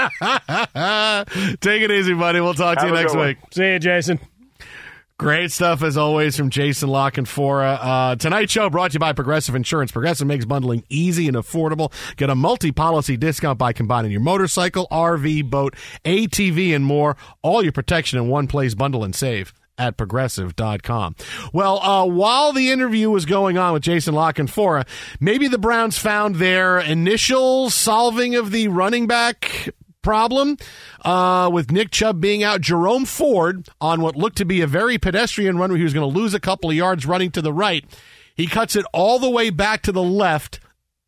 Take 1.61 1.83
it 1.83 1.91
easy, 1.91 2.13
buddy. 2.13 2.41
We'll 2.41 2.53
talk 2.53 2.77
Have 2.79 2.89
to 2.89 2.93
you 2.93 3.01
next 3.01 3.15
week. 3.15 3.37
See 3.51 3.71
you, 3.71 3.79
Jason. 3.79 4.19
Great 5.21 5.51
stuff 5.51 5.83
as 5.83 5.97
always 5.97 6.35
from 6.35 6.49
Jason 6.49 6.89
La 6.89 7.11
Canfora. 7.11 7.77
Uh, 7.79 8.15
tonight's 8.15 8.51
show 8.51 8.71
brought 8.71 8.89
to 8.89 8.95
you 8.95 8.99
by 8.99 9.13
Progressive 9.13 9.53
Insurance. 9.53 9.91
Progressive 9.91 10.25
makes 10.25 10.45
bundling 10.45 10.83
easy 10.89 11.27
and 11.27 11.37
affordable. 11.37 11.93
Get 12.15 12.31
a 12.31 12.35
multi-policy 12.35 13.17
discount 13.17 13.59
by 13.59 13.71
combining 13.71 14.09
your 14.09 14.21
motorcycle, 14.21 14.87
RV, 14.89 15.47
boat, 15.47 15.75
ATV, 16.05 16.75
and 16.75 16.83
more. 16.83 17.17
All 17.43 17.61
your 17.61 17.71
protection 17.71 18.17
in 18.17 18.29
one 18.29 18.47
place. 18.47 18.73
Bundle 18.73 19.03
and 19.03 19.13
save 19.13 19.53
at 19.77 19.95
progressive.com. 19.95 21.15
Well, 21.53 21.79
uh, 21.83 22.05
while 22.07 22.51
the 22.51 22.71
interview 22.71 23.11
was 23.11 23.25
going 23.25 23.59
on 23.59 23.73
with 23.73 23.83
Jason 23.83 24.15
La 24.15 24.31
Canfora, 24.31 24.87
maybe 25.19 25.47
the 25.47 25.59
Browns 25.59 25.99
found 25.99 26.37
their 26.37 26.79
initial 26.79 27.69
solving 27.69 28.33
of 28.33 28.49
the 28.49 28.69
running 28.69 29.05
back 29.05 29.69
problem 30.01 30.57
uh, 31.03 31.49
with 31.51 31.71
Nick 31.71 31.91
Chubb 31.91 32.19
being 32.21 32.43
out. 32.43 32.61
Jerome 32.61 33.05
Ford 33.05 33.69
on 33.79 34.01
what 34.01 34.15
looked 34.15 34.37
to 34.37 34.45
be 34.45 34.61
a 34.61 34.67
very 34.67 34.97
pedestrian 34.97 35.57
run 35.57 35.71
where 35.71 35.77
he 35.77 35.83
was 35.83 35.93
going 35.93 36.11
to 36.11 36.19
lose 36.19 36.33
a 36.33 36.39
couple 36.39 36.69
of 36.69 36.75
yards 36.75 37.05
running 37.05 37.31
to 37.31 37.41
the 37.41 37.53
right. 37.53 37.85
He 38.35 38.47
cuts 38.47 38.75
it 38.75 38.85
all 38.93 39.19
the 39.19 39.29
way 39.29 39.49
back 39.49 39.81
to 39.83 39.91
the 39.91 40.03
left 40.03 40.59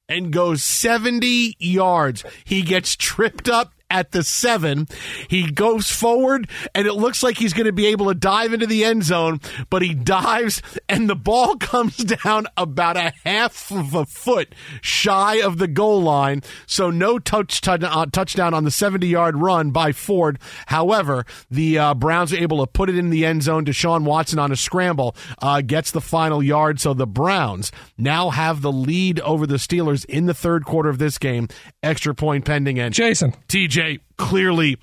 and 0.10 0.32
goes 0.32 0.64
70 0.64 1.56
yards. 1.60 2.24
He 2.44 2.62
gets 2.62 2.96
tripped 2.96 3.50
up 3.50 3.74
at 3.94 4.12
the 4.12 4.24
seven. 4.24 4.88
He 5.30 5.52
goes 5.52 5.90
forward, 5.90 6.50
and 6.74 6.88
it 6.88 6.94
looks 6.94 7.22
like 7.24 7.38
he's 7.38 7.54
going 7.54 7.68
to 7.68 7.72
be 7.72 7.86
able 7.86 8.08
to 8.08 8.16
dive 8.16 8.52
into 8.52 8.66
the 8.66 8.84
end 8.84 9.04
zone, 9.04 9.40
but 9.70 9.84
he 9.84 9.94
dives, 9.94 10.62
and 10.90 11.10
the 11.10 11.16
ball 11.16 11.56
comes 11.60 11.98
down 11.98 12.48
about 12.58 12.98
a 12.98 13.14
half 13.24 13.72
of 13.72 13.94
a 13.94 14.06
foot 14.06 14.54
shy 14.82 15.36
of 15.36 15.60
the 15.60 15.68
goal 15.68 16.02
line. 16.02 16.42
So 16.66 16.90
no 16.90 17.20
touch, 17.20 17.66
uh, 17.68 18.06
touchdown 18.12 18.54
on 18.54 18.64
the 18.64 18.72
70 18.72 19.08
yard 19.08 19.38
run 19.38 19.70
by 19.72 19.92
Ford. 19.92 20.40
However, 20.68 21.26
the 21.52 21.78
uh, 21.78 21.94
Browns 21.94 22.34
are 22.34 22.38
able 22.38 22.66
to 22.66 22.72
put 22.72 22.90
it 22.90 22.98
in 22.98 23.12
the 23.12 23.26
end 23.26 23.44
zone. 23.44 23.64
Deshaun 23.64 24.04
Watson 24.04 24.40
on 24.40 24.52
a 24.52 24.56
scramble 24.56 25.16
uh, 25.40 25.62
gets 25.62 25.92
the 25.92 26.02
final 26.02 26.42
yard. 26.42 26.80
So 26.80 26.96
the 26.96 27.06
Browns 27.06 27.72
now 27.98 28.32
have 28.32 28.62
the 28.62 28.72
lead 28.72 29.20
over 29.20 29.46
the 29.46 29.56
Steelers 29.56 30.04
in 30.06 30.26
the 30.26 30.34
third 30.34 30.66
quarter 30.66 30.90
of 30.90 30.98
this 30.98 31.20
game. 31.20 31.48
Extra 31.84 32.16
point 32.16 32.46
pending. 32.46 32.80
And 32.80 32.94
Jason. 32.94 33.34
TJ 33.48 34.00
clearly 34.18 34.78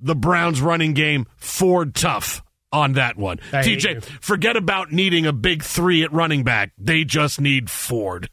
the 0.00 0.14
Browns 0.14 0.60
running 0.60 0.94
game 0.94 1.26
Ford 1.36 1.94
tough 1.94 2.42
on 2.72 2.92
that 2.92 3.16
one. 3.16 3.40
I 3.52 3.62
TJ, 3.62 4.02
forget 4.20 4.56
about 4.56 4.92
needing 4.92 5.26
a 5.26 5.32
big 5.32 5.62
three 5.62 6.02
at 6.02 6.12
running 6.12 6.44
back. 6.44 6.72
They 6.78 7.04
just 7.04 7.40
need 7.40 7.70
Ford. 7.70 8.30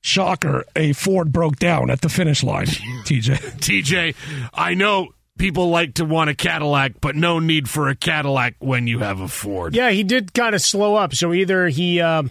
Shocker, 0.00 0.64
a 0.76 0.92
Ford 0.92 1.32
broke 1.32 1.56
down 1.56 1.90
at 1.90 2.02
the 2.02 2.10
finish 2.10 2.42
line, 2.42 2.66
TJ. 3.04 3.36
TJ, 3.58 4.14
I 4.52 4.74
know 4.74 5.08
people 5.38 5.70
like 5.70 5.94
to 5.94 6.04
want 6.04 6.28
a 6.28 6.34
Cadillac, 6.34 7.00
but 7.00 7.16
no 7.16 7.38
need 7.38 7.70
for 7.70 7.88
a 7.88 7.94
Cadillac 7.94 8.56
when 8.58 8.86
you 8.86 8.98
have 8.98 9.20
a 9.20 9.28
Ford. 9.28 9.74
Yeah, 9.74 9.90
he 9.90 10.04
did 10.04 10.34
kind 10.34 10.54
of 10.54 10.60
slow 10.60 10.94
up. 10.94 11.14
So 11.14 11.32
either 11.32 11.68
he 11.68 12.02
uh, 12.02 12.24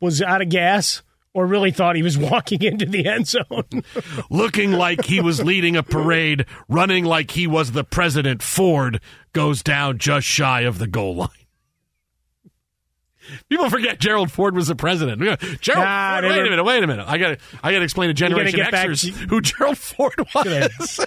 was 0.00 0.22
out 0.22 0.40
of 0.40 0.48
gas 0.48 1.02
or 1.38 1.46
really 1.46 1.70
thought 1.70 1.96
he 1.96 2.02
was 2.02 2.18
walking 2.18 2.62
into 2.62 2.86
the 2.86 3.06
end 3.06 3.28
zone. 3.28 3.84
Looking 4.30 4.72
like 4.72 5.04
he 5.04 5.20
was 5.20 5.42
leading 5.42 5.76
a 5.76 5.82
parade, 5.82 6.46
running 6.68 7.04
like 7.04 7.30
he 7.30 7.46
was 7.46 7.72
the 7.72 7.84
president, 7.84 8.42
Ford 8.42 9.00
goes 9.32 9.62
down 9.62 9.98
just 9.98 10.26
shy 10.26 10.62
of 10.62 10.78
the 10.78 10.88
goal 10.88 11.14
line. 11.16 11.28
People 13.48 13.68
forget 13.68 13.98
Gerald 14.00 14.30
Ford 14.30 14.54
was 14.54 14.68
the 14.68 14.74
president. 14.74 15.20
Gerald 15.60 15.84
nah, 15.84 16.20
Ford, 16.20 16.24
wait 16.24 16.38
a 16.38 16.50
minute, 16.50 16.64
wait 16.64 16.82
a 16.82 16.86
minute. 16.86 17.06
I 17.06 17.18
got 17.18 17.38
I 17.62 17.72
got 17.72 17.78
to 17.78 17.84
explain 17.84 18.08
to 18.08 18.14
Generation 18.14 18.60
Xers 18.60 19.02
to, 19.02 19.10
who 19.28 19.40
Gerald 19.40 19.78
Ford 19.78 20.14
was. 20.34 21.00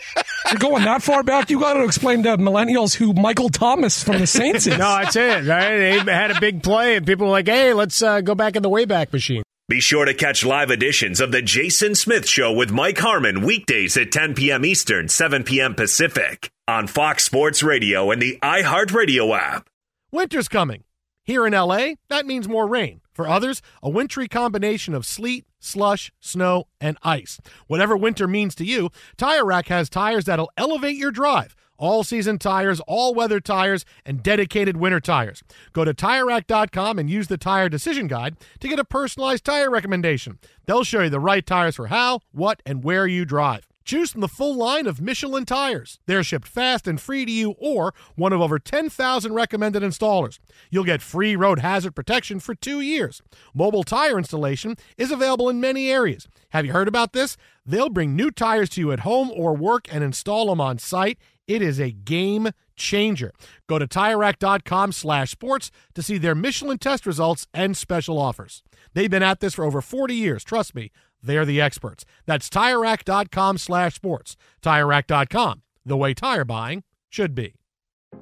You're 0.49 0.59
going 0.59 0.83
that 0.83 1.01
far 1.01 1.23
back. 1.23 1.49
You 1.49 1.59
got 1.59 1.73
to 1.73 1.83
explain 1.83 2.23
to 2.23 2.37
millennials 2.37 2.93
who 2.93 3.13
Michael 3.13 3.49
Thomas 3.49 4.03
from 4.03 4.19
the 4.19 4.27
Saints 4.27 4.67
is. 4.67 4.77
no, 4.77 4.77
that's 4.77 5.15
it. 5.15 5.45
Right? 5.45 6.03
They 6.03 6.13
had 6.13 6.31
a 6.31 6.39
big 6.39 6.63
play, 6.63 6.95
and 6.95 7.05
people 7.05 7.25
were 7.25 7.31
like, 7.31 7.47
"Hey, 7.47 7.73
let's 7.73 8.01
uh, 8.01 8.21
go 8.21 8.35
back 8.35 8.55
in 8.55 8.63
the 8.63 8.69
Wayback 8.69 9.11
Machine." 9.11 9.43
Be 9.71 9.79
sure 9.79 10.03
to 10.03 10.13
catch 10.13 10.43
live 10.43 10.69
editions 10.69 11.21
of 11.21 11.31
The 11.31 11.41
Jason 11.41 11.95
Smith 11.95 12.27
Show 12.27 12.51
with 12.51 12.73
Mike 12.73 12.97
Harmon 12.97 13.41
weekdays 13.41 13.95
at 13.95 14.11
10 14.11 14.35
p.m. 14.35 14.65
Eastern, 14.65 15.07
7 15.07 15.45
p.m. 15.45 15.75
Pacific 15.75 16.51
on 16.67 16.87
Fox 16.87 17.23
Sports 17.23 17.63
Radio 17.63 18.11
and 18.11 18.21
the 18.21 18.37
iHeartRadio 18.43 19.33
app. 19.33 19.69
Winter's 20.11 20.49
coming. 20.49 20.83
Here 21.23 21.47
in 21.47 21.53
LA, 21.53 21.91
that 22.09 22.25
means 22.25 22.49
more 22.49 22.67
rain. 22.67 22.99
For 23.13 23.29
others, 23.29 23.61
a 23.81 23.89
wintry 23.89 24.27
combination 24.27 24.93
of 24.93 25.05
sleet, 25.05 25.45
slush, 25.61 26.11
snow, 26.19 26.65
and 26.81 26.97
ice. 27.01 27.39
Whatever 27.67 27.95
winter 27.95 28.27
means 28.27 28.55
to 28.55 28.65
you, 28.65 28.89
Tire 29.15 29.45
Rack 29.45 29.69
has 29.69 29.89
tires 29.89 30.25
that'll 30.25 30.51
elevate 30.57 30.97
your 30.97 31.11
drive 31.11 31.55
all 31.81 32.03
season 32.03 32.37
tires, 32.37 32.79
all 32.81 33.13
weather 33.13 33.39
tires, 33.39 33.83
and 34.05 34.23
dedicated 34.23 34.77
winter 34.77 34.99
tires. 34.99 35.43
Go 35.73 35.83
to 35.83 35.93
TireRack.com 35.93 36.99
and 36.99 37.09
use 37.09 37.27
the 37.27 37.37
Tire 37.37 37.67
Decision 37.67 38.07
Guide 38.07 38.37
to 38.59 38.67
get 38.67 38.79
a 38.79 38.85
personalized 38.85 39.43
tire 39.43 39.69
recommendation. 39.69 40.37
They'll 40.67 40.83
show 40.83 41.01
you 41.01 41.09
the 41.09 41.19
right 41.19 41.45
tires 41.45 41.75
for 41.75 41.87
how, 41.87 42.21
what, 42.31 42.61
and 42.65 42.83
where 42.83 43.07
you 43.07 43.25
drive. 43.25 43.70
Choose 43.83 44.11
from 44.11 44.21
the 44.21 44.27
full 44.27 44.55
line 44.55 44.87
of 44.87 45.01
Michelin 45.01 45.45
tires. 45.45 45.99
They're 46.05 46.23
shipped 46.23 46.47
fast 46.47 46.87
and 46.87 46.99
free 46.99 47.25
to 47.25 47.31
you 47.31 47.55
or 47.57 47.93
one 48.15 48.33
of 48.33 48.41
over 48.41 48.59
10,000 48.59 49.33
recommended 49.33 49.83
installers. 49.83 50.39
You'll 50.69 50.83
get 50.83 51.01
free 51.01 51.35
road 51.35 51.59
hazard 51.59 51.95
protection 51.95 52.39
for 52.39 52.55
two 52.55 52.81
years. 52.81 53.21
Mobile 53.53 53.83
tire 53.83 54.17
installation 54.17 54.75
is 54.97 55.11
available 55.11 55.49
in 55.49 55.59
many 55.59 55.89
areas. 55.89 56.27
Have 56.49 56.65
you 56.65 56.73
heard 56.73 56.87
about 56.87 57.13
this? 57.13 57.37
They'll 57.65 57.89
bring 57.89 58.15
new 58.15 58.31
tires 58.31 58.69
to 58.71 58.81
you 58.81 58.91
at 58.91 59.01
home 59.01 59.31
or 59.31 59.55
work 59.55 59.87
and 59.91 60.03
install 60.03 60.47
them 60.47 60.61
on 60.61 60.77
site 60.77 61.17
it 61.51 61.61
is 61.61 61.79
a 61.79 61.91
game 61.91 62.51
changer. 62.77 63.33
Go 63.67 63.77
to 63.77 63.85
TireRack.com 63.85 64.93
slash 64.93 65.31
sports 65.31 65.69
to 65.95 66.01
see 66.01 66.17
their 66.17 66.33
Michelin 66.33 66.77
test 66.77 67.05
results 67.05 67.45
and 67.53 67.75
special 67.75 68.17
offers. 68.17 68.63
They've 68.93 69.11
been 69.11 69.21
at 69.21 69.41
this 69.41 69.55
for 69.55 69.65
over 69.65 69.81
40 69.81 70.15
years. 70.15 70.45
Trust 70.45 70.75
me, 70.75 70.91
they're 71.23 71.45
the 71.45 71.61
experts. 71.61 72.05
That's 72.25 72.49
TireRack.com 72.49 73.57
slash 73.57 73.95
sports. 73.95 74.35
TireRack.com, 74.61 75.61
the 75.85 75.97
way 75.97 76.13
tire 76.13 76.45
buying 76.45 76.83
should 77.09 77.35
be. 77.35 77.55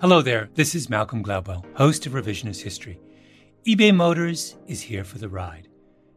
Hello 0.01 0.21
there, 0.21 0.49
this 0.53 0.75
is 0.75 0.89
Malcolm 0.89 1.23
Gladwell, 1.23 1.65
host 1.75 2.05
of 2.05 2.13
Revisionist 2.13 2.61
History. 2.61 2.99
eBay 3.67 3.93
Motors 3.93 4.55
is 4.67 4.81
here 4.81 5.03
for 5.03 5.17
the 5.17 5.27
ride. 5.29 5.67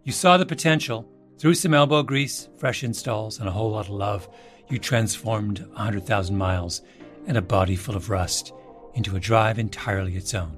You 0.04 0.12
saw 0.12 0.36
the 0.36 0.46
potential. 0.46 1.08
Through 1.38 1.54
some 1.54 1.74
elbow 1.74 2.02
grease, 2.02 2.48
fresh 2.56 2.84
installs, 2.84 3.40
and 3.40 3.48
a 3.48 3.52
whole 3.52 3.70
lot 3.70 3.86
of 3.86 3.94
love, 3.94 4.28
you 4.68 4.78
transformed 4.78 5.60
100,000 5.72 6.36
miles 6.36 6.82
and 7.26 7.36
a 7.36 7.42
body 7.42 7.76
full 7.76 7.96
of 7.96 8.10
rust 8.10 8.52
into 8.94 9.16
a 9.16 9.20
drive 9.20 9.58
entirely 9.58 10.16
its 10.16 10.34
own. 10.34 10.56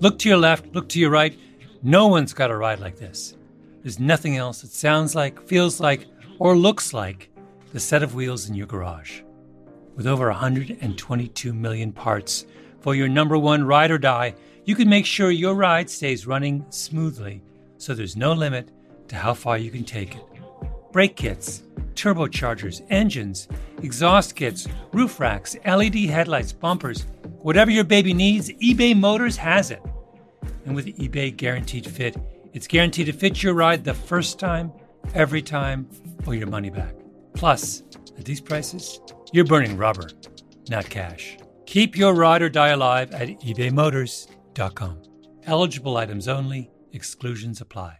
Look 0.00 0.18
to 0.20 0.28
your 0.28 0.38
left, 0.38 0.74
look 0.74 0.88
to 0.90 1.00
your 1.00 1.10
right. 1.10 1.38
No 1.82 2.06
one's 2.08 2.32
got 2.32 2.50
a 2.50 2.56
ride 2.56 2.80
like 2.80 2.96
this. 2.96 3.36
There's 3.84 4.00
nothing 4.00 4.38
else 4.38 4.62
that 4.62 4.70
sounds 4.70 5.14
like, 5.14 5.46
feels 5.46 5.78
like, 5.78 6.06
or 6.38 6.56
looks 6.56 6.94
like 6.94 7.28
the 7.74 7.78
set 7.78 8.02
of 8.02 8.14
wheels 8.14 8.48
in 8.48 8.54
your 8.54 8.66
garage. 8.66 9.20
With 9.94 10.06
over 10.06 10.28
122 10.28 11.52
million 11.52 11.92
parts 11.92 12.46
for 12.80 12.94
your 12.94 13.08
number 13.08 13.36
one 13.36 13.62
ride 13.62 13.90
or 13.90 13.98
die, 13.98 14.36
you 14.64 14.74
can 14.74 14.88
make 14.88 15.04
sure 15.04 15.30
your 15.30 15.54
ride 15.54 15.90
stays 15.90 16.26
running 16.26 16.64
smoothly 16.70 17.42
so 17.76 17.92
there's 17.92 18.16
no 18.16 18.32
limit 18.32 18.70
to 19.08 19.16
how 19.16 19.34
far 19.34 19.58
you 19.58 19.70
can 19.70 19.84
take 19.84 20.14
it. 20.16 20.24
Brake 20.90 21.14
kits, 21.14 21.62
turbochargers, 21.94 22.82
engines, 22.88 23.48
exhaust 23.82 24.34
kits, 24.34 24.66
roof 24.94 25.20
racks, 25.20 25.56
LED 25.66 25.96
headlights, 25.96 26.52
bumpers, 26.52 27.02
whatever 27.40 27.70
your 27.70 27.84
baby 27.84 28.14
needs, 28.14 28.48
eBay 28.48 28.98
Motors 28.98 29.36
has 29.36 29.70
it. 29.70 29.82
And 30.64 30.74
with 30.74 30.86
eBay 30.86 31.36
Guaranteed 31.36 31.86
Fit, 31.86 32.16
it's 32.54 32.66
guaranteed 32.66 33.06
to 33.06 33.12
fit 33.12 33.42
your 33.42 33.52
ride 33.52 33.84
the 33.84 33.92
first 33.92 34.38
time, 34.38 34.72
every 35.14 35.42
time, 35.42 35.88
or 36.26 36.34
your 36.34 36.46
money 36.46 36.70
back. 36.70 36.94
Plus, 37.34 37.82
at 38.16 38.24
these 38.24 38.40
prices, 38.40 39.00
you're 39.32 39.44
burning 39.44 39.76
rubber, 39.76 40.08
not 40.70 40.88
cash. 40.88 41.36
Keep 41.66 41.96
your 41.96 42.14
ride 42.14 42.42
or 42.42 42.48
die 42.48 42.68
alive 42.68 43.12
at 43.12 43.28
ebaymotors.com. 43.40 45.02
Eligible 45.44 45.96
items 45.96 46.28
only, 46.28 46.70
exclusions 46.92 47.60
apply. 47.60 47.98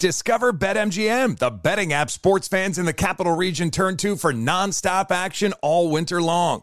Discover 0.00 0.52
BetMGM, 0.52 1.38
the 1.38 1.50
betting 1.50 1.92
app 1.92 2.08
sports 2.08 2.46
fans 2.46 2.78
in 2.78 2.86
the 2.86 2.92
capital 2.92 3.34
region 3.34 3.70
turn 3.70 3.96
to 3.98 4.14
for 4.14 4.32
nonstop 4.32 5.10
action 5.10 5.52
all 5.60 5.90
winter 5.90 6.22
long. 6.22 6.62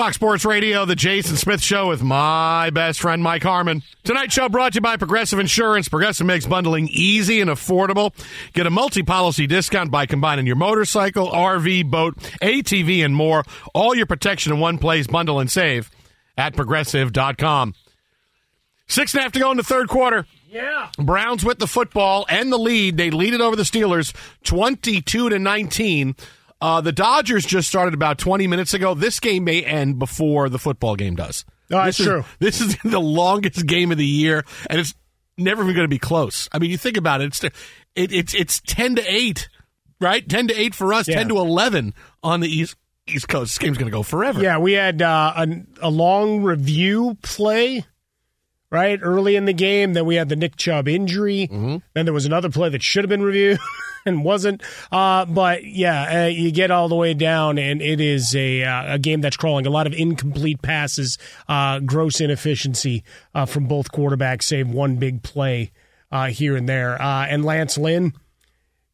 Fox 0.00 0.14
Sports 0.14 0.46
Radio, 0.46 0.86
the 0.86 0.96
Jason 0.96 1.36
Smith 1.36 1.60
Show 1.60 1.88
with 1.88 2.02
my 2.02 2.70
best 2.70 3.02
friend 3.02 3.22
Mike 3.22 3.42
Harmon. 3.42 3.82
Tonight's 4.02 4.32
show 4.32 4.48
brought 4.48 4.72
to 4.72 4.78
you 4.78 4.80
by 4.80 4.96
Progressive 4.96 5.38
Insurance. 5.38 5.90
Progressive 5.90 6.26
makes 6.26 6.46
bundling 6.46 6.88
easy 6.90 7.42
and 7.42 7.50
affordable. 7.50 8.14
Get 8.54 8.66
a 8.66 8.70
multi-policy 8.70 9.46
discount 9.46 9.90
by 9.90 10.06
combining 10.06 10.46
your 10.46 10.56
motorcycle, 10.56 11.28
RV, 11.28 11.90
boat, 11.90 12.16
ATV, 12.40 13.04
and 13.04 13.14
more. 13.14 13.44
All 13.74 13.94
your 13.94 14.06
protection 14.06 14.54
in 14.54 14.58
one 14.58 14.78
place. 14.78 15.06
Bundle 15.06 15.38
and 15.38 15.50
save 15.50 15.90
at 16.34 16.56
progressive.com. 16.56 17.74
Six 18.88 19.12
and 19.12 19.20
a 19.20 19.22
half 19.24 19.32
to 19.32 19.38
go 19.38 19.50
in 19.50 19.58
the 19.58 19.62
third 19.62 19.88
quarter. 19.88 20.24
Yeah. 20.48 20.88
Browns 20.98 21.44
with 21.44 21.58
the 21.58 21.66
football 21.66 22.24
and 22.30 22.50
the 22.50 22.58
lead. 22.58 22.96
They 22.96 23.10
lead 23.10 23.34
it 23.34 23.42
over 23.42 23.54
the 23.54 23.64
Steelers 23.64 24.14
22 24.44 25.28
to 25.28 25.38
19. 25.38 26.16
Uh, 26.60 26.80
the 26.80 26.92
Dodgers 26.92 27.46
just 27.46 27.68
started 27.68 27.94
about 27.94 28.18
20 28.18 28.46
minutes 28.46 28.74
ago. 28.74 28.94
This 28.94 29.18
game 29.20 29.44
may 29.44 29.62
end 29.64 29.98
before 29.98 30.48
the 30.48 30.58
football 30.58 30.94
game 30.96 31.14
does. 31.16 31.44
Oh, 31.72 31.76
that's 31.76 31.96
this 31.96 32.00
is, 32.00 32.06
true. 32.06 32.24
This 32.38 32.60
is 32.60 32.76
the 32.84 33.00
longest 33.00 33.66
game 33.66 33.92
of 33.92 33.98
the 33.98 34.06
year, 34.06 34.44
and 34.68 34.80
it's 34.80 34.94
never 35.38 35.62
even 35.62 35.74
going 35.74 35.84
to 35.84 35.88
be 35.88 35.98
close. 35.98 36.48
I 36.52 36.58
mean, 36.58 36.70
you 36.70 36.76
think 36.78 36.96
about 36.96 37.20
it, 37.22 37.26
it's 37.26 37.44
it, 37.44 37.54
it's 38.12 38.34
it's 38.34 38.60
10 38.66 38.96
to 38.96 39.02
8, 39.02 39.48
right? 40.00 40.28
10 40.28 40.48
to 40.48 40.54
8 40.54 40.74
for 40.74 40.92
us, 40.92 41.08
Yeah. 41.08 41.16
10 41.16 41.28
to 41.28 41.38
11 41.38 41.94
on 42.22 42.40
the 42.40 42.48
East 42.48 42.76
East 43.06 43.28
Coast. 43.28 43.52
This 43.52 43.58
game's 43.58 43.78
going 43.78 43.90
to 43.90 43.96
go 43.96 44.02
forever. 44.02 44.42
Yeah, 44.42 44.58
we 44.58 44.72
had 44.72 45.00
uh, 45.02 45.32
a, 45.36 45.46
a 45.82 45.90
long 45.90 46.42
review 46.42 47.16
play, 47.22 47.84
right, 48.70 48.98
early 49.02 49.36
in 49.36 49.44
the 49.44 49.52
game. 49.52 49.92
Then 49.94 50.06
we 50.06 50.14
had 50.14 50.28
the 50.28 50.36
Nick 50.36 50.56
Chubb 50.56 50.88
injury. 50.88 51.48
Mm-hmm. 51.50 51.76
Then 51.94 52.04
there 52.04 52.14
was 52.14 52.26
another 52.26 52.50
play 52.50 52.68
that 52.68 52.82
should 52.82 53.04
have 53.04 53.08
been 53.08 53.22
reviewed 53.22 53.58
and 54.06 54.24
wasn't. 54.24 54.62
Uh, 54.92 55.24
but 55.24 55.64
yeah, 55.64 56.24
uh, 56.24 56.26
you 56.28 56.50
get 56.50 56.70
all 56.70 56.88
the 56.88 56.94
way 56.96 57.14
down, 57.14 57.58
and 57.58 57.82
it 57.82 58.00
is 58.00 58.34
a, 58.34 58.62
uh, 58.64 58.94
a 58.94 58.98
game 58.98 59.20
that's 59.20 59.36
crawling. 59.36 59.66
A 59.66 59.70
lot 59.70 59.86
of 59.86 59.92
incomplete 59.92 60.62
passes, 60.62 61.18
uh, 61.48 61.80
gross 61.80 62.20
inefficiency 62.20 63.04
uh, 63.34 63.46
from 63.46 63.66
both 63.66 63.90
quarterbacks, 63.90 64.44
save 64.44 64.68
one 64.68 64.96
big 64.96 65.22
play 65.22 65.72
uh, 66.12 66.28
here 66.28 66.56
and 66.56 66.68
there. 66.68 67.00
Uh, 67.00 67.26
and 67.26 67.44
Lance 67.44 67.76
Lynn. 67.76 68.12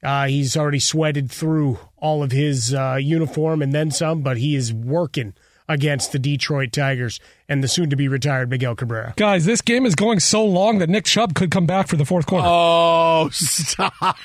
Uh, 0.02 0.26
he's 0.26 0.56
already 0.56 0.78
sweated 0.78 1.30
through 1.30 1.78
all 1.96 2.22
of 2.22 2.30
his 2.30 2.72
uh, 2.72 2.96
uniform 3.00 3.62
and 3.62 3.72
then 3.72 3.90
some, 3.90 4.22
but 4.22 4.36
he 4.36 4.54
is 4.54 4.72
working 4.72 5.34
against 5.68 6.12
the 6.12 6.18
Detroit 6.18 6.72
Tigers 6.72 7.20
and 7.48 7.62
the 7.62 7.68
soon 7.68 7.90
to 7.90 7.96
be 7.96 8.08
retired 8.08 8.50
Miguel 8.50 8.74
Cabrera. 8.74 9.14
Guys, 9.16 9.44
this 9.44 9.60
game 9.60 9.86
is 9.86 9.94
going 9.94 10.20
so 10.20 10.44
long 10.44 10.78
that 10.78 10.88
Nick 10.88 11.04
Chubb 11.04 11.34
could 11.34 11.50
come 11.50 11.66
back 11.66 11.88
for 11.88 11.96
the 11.96 12.04
fourth 12.04 12.26
quarter. 12.26 12.46
Oh, 12.48 13.28
stop. 13.32 14.16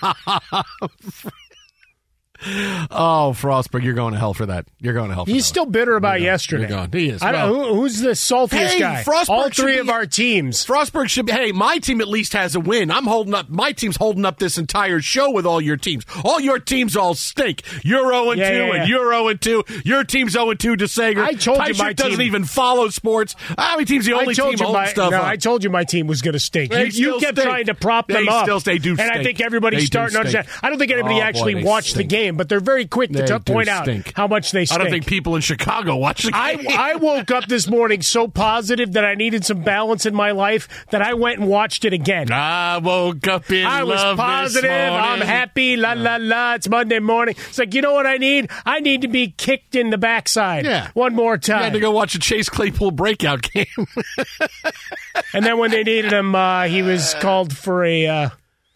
Oh, 2.45 3.33
Frostberg, 3.35 3.83
you're 3.83 3.93
going 3.93 4.13
to 4.13 4.19
hell 4.19 4.33
for 4.33 4.45
that. 4.47 4.65
You're 4.79 4.93
going 4.93 5.09
to 5.09 5.15
hell 5.15 5.25
for 5.25 5.29
that. 5.31 5.35
He's 5.35 5.45
still 5.45 5.65
bitter 5.65 5.95
about 5.95 6.19
You're 6.21 6.31
yesterday. 6.31 6.63
you're 6.63 6.69
going. 6.69 6.91
He 6.91 7.09
is. 7.09 7.21
I 7.21 7.31
don't, 7.31 7.51
Well- 7.57 7.73
who, 7.73 7.81
who's 7.81 7.99
the 7.99 8.09
saltiest 8.11 8.51
Hey, 8.67 8.79
guy? 8.79 9.03
Frostberg 9.03 9.29
All 9.29 9.49
three 9.49 9.73
be- 9.73 9.79
of 9.79 9.89
our 9.89 10.05
teams. 10.05 10.65
Frostberg 10.65 11.09
should 11.09 11.25
be. 11.25 11.31
Hey, 11.31 11.51
my 11.51 11.77
team 11.77 12.01
at 12.01 12.07
least 12.07 12.33
has 12.33 12.55
a 12.55 12.59
win. 12.59 12.91
I'm 12.91 13.05
holding 13.05 13.33
up. 13.33 13.49
My 13.49 13.71
team's 13.71 13.97
holding 13.97 14.25
up 14.25 14.39
this 14.39 14.57
entire 14.57 15.01
show 15.01 15.31
with 15.31 15.45
all 15.45 15.61
your 15.61 15.77
teams. 15.77 16.05
All 16.23 16.39
your 16.39 16.59
teams 16.59 16.95
all 16.95 17.13
stink. 17.13 17.63
You're 17.83 18.11
0 18.11 18.31
Yeah, 18.33 18.49
2, 18.49 18.55
yeah, 18.55 18.65
yeah. 18.65 18.73
and 18.81 18.89
you're 18.89 19.11
0 19.13 19.33
2. 19.33 19.63
Your 19.85 20.03
team's 20.03 20.33
0 20.33 20.53
2 20.53 20.75
to 20.77 20.87
Sager. 20.87 21.23
I 21.23 21.33
told 21.33 21.65
you 21.67 21.73
my 21.75 21.93
doesn't 21.93 22.11
team- 22.19 22.21
even 22.27 22.45
follow 22.45 22.89
sports. 22.89 23.35
How 23.57 23.75
many 23.75 23.85
teams 23.85 24.05
the 24.05 24.13
only 24.13 24.31
I 24.31 24.33
told 24.33 24.57
team 24.57 24.67
you 24.67 24.73
my, 24.73 24.85
stuff 24.87 25.11
no, 25.11 25.17
up? 25.19 25.23
I 25.25 25.35
told 25.37 25.63
you 25.63 25.69
my 25.69 25.83
team 25.83 26.07
was 26.07 26.21
going 26.21 26.33
to 26.33 26.39
stink. 26.39 26.71
They 26.71 26.85
You, 26.87 27.13
you 27.15 27.19
kept 27.19 27.37
stink. 27.37 27.47
trying 27.49 27.65
to 27.67 27.73
prop 27.75 28.07
They 28.07 28.15
them 28.15 28.29
up, 28.29 28.43
still- 28.45 28.59
they 28.61 28.77
do 28.77 28.91
and 28.91 29.01
I 29.11 29.23
think 29.23 29.41
everybody's 29.41 29.81
They 29.81 29.85
starting 29.85 30.13
to 30.13 30.19
understand. 30.19 30.47
I 30.61 30.69
don't 30.69 30.77
think 30.79 30.91
anybody 30.91 31.15
Oh, 31.15 31.21
actually 31.21 31.55
they 31.55 31.63
watched 31.63 31.91
stink. 31.91 32.09
the 32.09 32.15
game, 32.15 32.30
but 32.38 32.49
they're 32.49 32.59
very 32.59 32.86
quick 32.86 33.11
to 33.11 33.21
t- 33.21 33.25
do 33.27 33.39
point 33.39 33.67
out 33.67 33.88
how 34.15 34.27
much 34.27 34.51
they 34.51 34.65
stink. 34.65 34.79
I 34.79 34.84
don't 34.84 34.91
think 34.91 35.05
people 35.05 35.36
in 35.36 35.41
Chicago 35.41 35.95
watch 35.95 36.23
the 36.23 36.32
I, 36.34 36.55
game. 36.55 36.65
I 36.69 36.95
woke 36.95 37.32
up 37.32 37.45
this 37.47 37.67
morning 37.67 38.01
so 38.01 38.27
positive 38.27 38.93
that 38.93 39.05
I 39.05 39.15
needed 39.15 39.45
some 39.45 39.61
balance 39.61 40.05
in 40.05 40.13
my 40.15 40.32
life 40.32 40.67
that 40.91 41.01
I 41.01 41.13
went 41.13 41.39
and 41.39 41.47
watched 41.49 41.86
it 41.86 41.93
again. 41.93 42.32
I 42.32 42.77
woke 42.79 43.27
up 43.27 43.49
in 43.51 43.65
I 43.65 43.84
was 43.84 44.01
positive. 44.17 44.69
This 44.69 44.71
I'm 44.71 45.21
happy. 45.21 45.75
La 45.77 45.93
la 45.93 46.17
la. 46.19 46.53
It's 46.55 46.67
Monday 46.69 46.99
morning. 46.99 47.36
It's 47.49 47.57
like 47.57 47.73
you 47.73 47.82
know 47.82 47.93
what 47.93 48.05
I 48.07 48.17
need? 48.17 48.49
I 48.65 48.79
need 48.79 49.01
to 49.01 49.07
be 49.07 49.29
kicked 49.29 49.75
in 49.75 49.89
the 49.89 49.97
backside. 49.97 50.65
Yeah. 50.65 50.89
one 50.93 51.15
more 51.15 51.38
time. 51.38 51.57
You 51.59 51.63
had 51.65 51.73
to 51.73 51.79
go 51.79 51.91
watch 51.91 52.15
a 52.15 52.19
Chase 52.19 52.49
Claypool 52.49 52.91
breakout 52.91 53.41
game. 53.41 53.65
and 55.34 55.45
then 55.45 55.57
when 55.57 55.71
they 55.71 55.84
needed 55.84 56.11
him, 56.11 56.36
uh, 56.36 56.63
he 56.63 56.82
was 56.82 57.13
called 57.15 57.55
for 57.55 57.84
a 57.84 58.07
uh, 58.07 58.29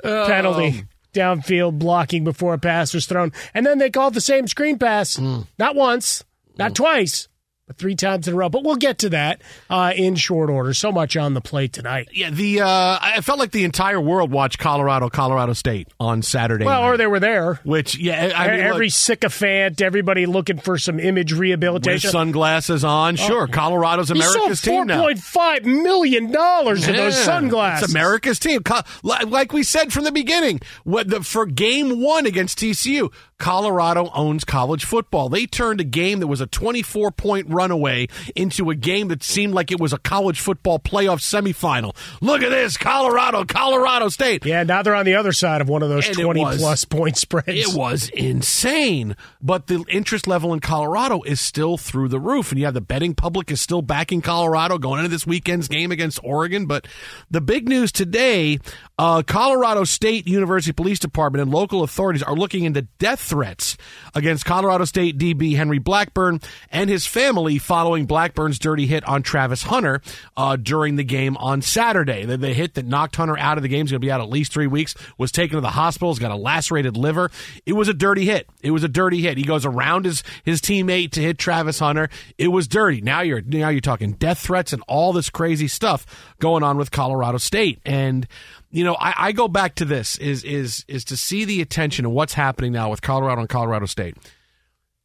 Oh. 0.03 0.28
penalty 0.28 0.84
downfield 1.16 1.80
blocking 1.80 2.24
before 2.24 2.53
a 2.53 2.59
pass 2.59 2.93
was 2.93 3.05
thrown. 3.05 3.32
And 3.53 3.66
then 3.66 3.80
they 3.80 3.89
called 3.89 4.13
the 4.13 4.22
same 4.22 4.47
screen 4.47 4.78
pass. 4.78 5.16
Hmm. 5.16 5.41
Not 5.57 5.76
once, 5.76 6.24
not 6.57 6.72
hmm. 6.72 6.84
twice, 6.84 7.28
but 7.68 7.78
three 7.78 7.95
times 7.95 8.28
in 8.28 8.34
a 8.34 8.38
row. 8.38 8.49
But 8.49 8.63
we'll 8.63 8.76
get 8.76 8.99
to 8.99 9.09
that 9.09 9.41
uh, 9.70 9.93
in 9.95 10.16
short 10.16 10.49
order. 10.49 10.74
So 10.74 10.91
much 10.91 11.18
on 11.18 11.34
the 11.34 11.41
plate 11.41 11.74
tonight. 11.74 12.09
Yeah, 12.13 12.30
the 12.30 12.61
uh, 12.61 12.68
I 13.01 13.22
felt 13.22 13.39
like 13.39 13.51
the 13.51 13.63
entire 13.63 13.99
world 13.99 14.32
watched 14.32 14.59
Colorado, 14.59 15.09
Colorado 15.09 15.53
State 15.53 15.88
on 15.99 16.22
Saturday. 16.22 16.66
Well, 16.66 16.82
night, 16.82 16.88
or 16.89 16.97
they 16.97 17.07
were 17.07 17.20
there. 17.20 17.59
which 17.63 17.97
yeah, 17.97 18.34
I 18.36 18.47
mean, 18.51 18.59
Every 18.59 18.88
look, 18.88 18.93
sycophant, 18.93 19.82
everybody 19.82 20.26
looking 20.26 20.59
for 20.59 20.78
some 20.78 20.99
image 20.99 21.32
with 21.34 21.41
rehabilitation. 21.41 22.11
sunglasses 22.11 22.84
on, 22.84 23.16
sure. 23.16 23.47
Colorado's 23.47 24.09
He 24.09 24.22
sold 24.22 24.36
America's 24.36 24.61
team 24.61 24.88
now. 24.88 25.07
$4.5 25.07 25.66
million 25.66 26.26
of 26.36 26.95
those 26.95 27.18
sunglasses. 27.18 27.84
It's 27.86 27.91
America's 27.93 28.39
team. 28.39 28.61
Like 29.03 29.53
we 29.53 29.63
said 29.63 29.91
from 29.91 30.03
the 30.03 30.11
beginning, 30.11 30.61
what 30.84 31.09
the, 31.09 31.24
for 31.24 31.45
game 31.45 32.01
one 32.01 32.26
against 32.26 32.59
TCU, 32.59 33.11
Colorado 33.38 34.09
owns 34.13 34.43
college 34.43 34.86
football. 34.86 35.30
They 35.30 35.45
turned 35.45 35.82
a 35.82 35.84
game 35.84 36.20
that 36.20 36.28
was 36.28 36.41
a 36.41 36.47
24 36.47 37.11
point 37.11 37.47
runaway 37.56 38.08
into 38.36 38.70
a 38.70 38.76
game 38.76 39.08
that 39.08 39.24
seemed 39.24 39.53
like 39.53 39.72
it 39.72 39.80
was 39.80 39.93
a 39.93 39.97
college 39.97 40.39
football 40.39 40.80
playoff 40.80 41.20
semifinal. 41.22 41.95
Look 42.22 42.43
at 42.43 42.49
this 42.49 42.78
Colorado, 42.78 43.45
Colorado 43.45 44.10
State. 44.10 44.45
Yeah, 44.45 44.64
now 44.64 44.82
they're 44.82 44.95
on 44.95 45.06
the 45.06 45.16
other 45.16 45.32
side 45.32 45.62
of 45.62 45.70
one 45.70 45.82
of 45.84 45.89
those 45.89 46.08
And 46.08 46.16
20 46.18 46.41
was- 46.41 46.58
plus 46.58 46.86
point 46.86 47.18
spreads. 47.18 47.47
It 47.47 47.76
was 47.76 48.10
insane. 48.10 49.16
But 49.41 49.68
the 49.68 49.84
interest 49.89 50.28
level 50.28 50.53
in 50.53 50.60
Colorado 50.60 51.22
is 51.24 51.39
still 51.39 51.78
through 51.78 52.10
the 52.10 52.20
roof. 52.20 52.51
And 52.51 52.60
yeah, 52.60 52.72
the 52.72 52.82
betting 52.82 53.16
public 53.16 53.51
is 53.51 53.62
still 53.62 53.82
backing 53.82 54.22
Colorado 54.22 54.78
going 54.78 54.99
into 54.99 55.10
this 55.10 55.26
weekend's 55.26 55.68
game 55.68 55.91
against 55.91 56.20
Oregon. 56.24 56.66
But 56.66 56.88
the 57.32 57.41
big 57.41 57.68
news 57.70 57.91
today 57.91 58.60
uh, 58.97 59.22
Colorado 59.24 59.84
State 59.84 60.28
University 60.28 60.72
Police 60.74 60.99
Department 60.99 61.41
and 61.41 61.51
local 61.51 61.84
authorities 61.84 62.24
are 62.24 62.36
looking 62.36 62.64
into 62.64 62.84
death 62.99 63.20
threats 63.20 63.78
against 64.14 64.45
Colorado 64.45 64.86
State 64.86 65.18
DB 65.18 65.56
Henry 65.56 65.80
Blackburn 65.80 66.39
and 66.72 66.89
his 66.89 67.06
family 67.06 67.45
following 67.60 68.06
Blackburn's 68.06 68.60
dirty 68.60 68.86
hit 68.88 69.04
on 69.08 69.24
Travis 69.24 69.64
Hunter 69.64 70.02
uh, 70.36 70.56
during 70.56 70.96
the 70.96 71.04
game 71.04 71.38
on 71.38 71.62
Saturday. 71.62 72.26
The, 72.26 72.38
the 72.38 72.54
hit 72.54 72.74
that 72.74 72.86
knocked 72.86 73.16
Hunter 73.16 73.38
out 73.38 73.58
of 73.58 73.62
the 73.62 73.70
game 73.70 73.86
is 73.86 73.91
going 73.91 74.02
to 74.02 74.06
be 74.06 74.12
out 74.12 74.22
at 74.22 74.30
least 74.30 74.52
three 74.52 74.68
weeks. 74.68 74.96
Was 75.18 75.32
taken 75.32 75.56
to 75.56 75.62
the 75.62 75.70
hospital. 75.70 76.12
He's 76.12 76.20
got 76.20 76.32
a 76.32 76.36
lacerated 76.36 76.98
liver. 76.98 77.32
It 77.66 77.74
was 77.74 77.88
a 77.88 77.93
dirty 77.93 78.26
hit. 78.26 78.50
It 78.62 78.72
was 78.72 78.84
a 78.84 78.89
dirty 78.89 79.22
hit. 79.22 79.38
He 79.38 79.43
goes 79.43 79.66
around 79.66 80.06
his 80.06 80.24
his 80.43 80.62
teammate 80.62 81.12
to 81.12 81.22
hit 81.22 81.38
Travis 81.38 81.80
Hunter. 81.80 82.10
It 82.38 82.50
was 82.50 82.68
dirty. 82.68 83.02
Now 83.02 83.22
you're 83.22 83.41
now 83.41 83.70
you're 83.70 83.82
talking 83.82 84.14
death 84.14 84.39
threats 84.39 84.74
and 84.74 84.84
all 84.88 85.14
this 85.14 85.30
crazy 85.30 85.68
stuff 85.68 86.34
going 86.39 86.64
on 86.64 86.78
with 86.78 86.91
Colorado 86.91 87.38
State 87.38 87.80
and 87.86 88.28
you 88.76 88.84
know, 88.84 88.96
I, 88.96 89.14
I 89.28 89.32
go 89.32 89.48
back 89.48 89.76
to 89.76 89.86
this 89.86 90.18
is 90.18 90.43
is 90.43 90.84
is 90.89 91.06
to 91.06 91.16
see 91.16 91.46
the 91.46 91.62
attention 91.62 92.06
of 92.06 92.12
what's 92.12 92.34
happening 92.34 92.74
now 92.74 92.89
with 92.89 93.02
Colorado 93.02 93.39
and 93.39 93.50
Colorado 93.50 93.86
State. 93.86 94.18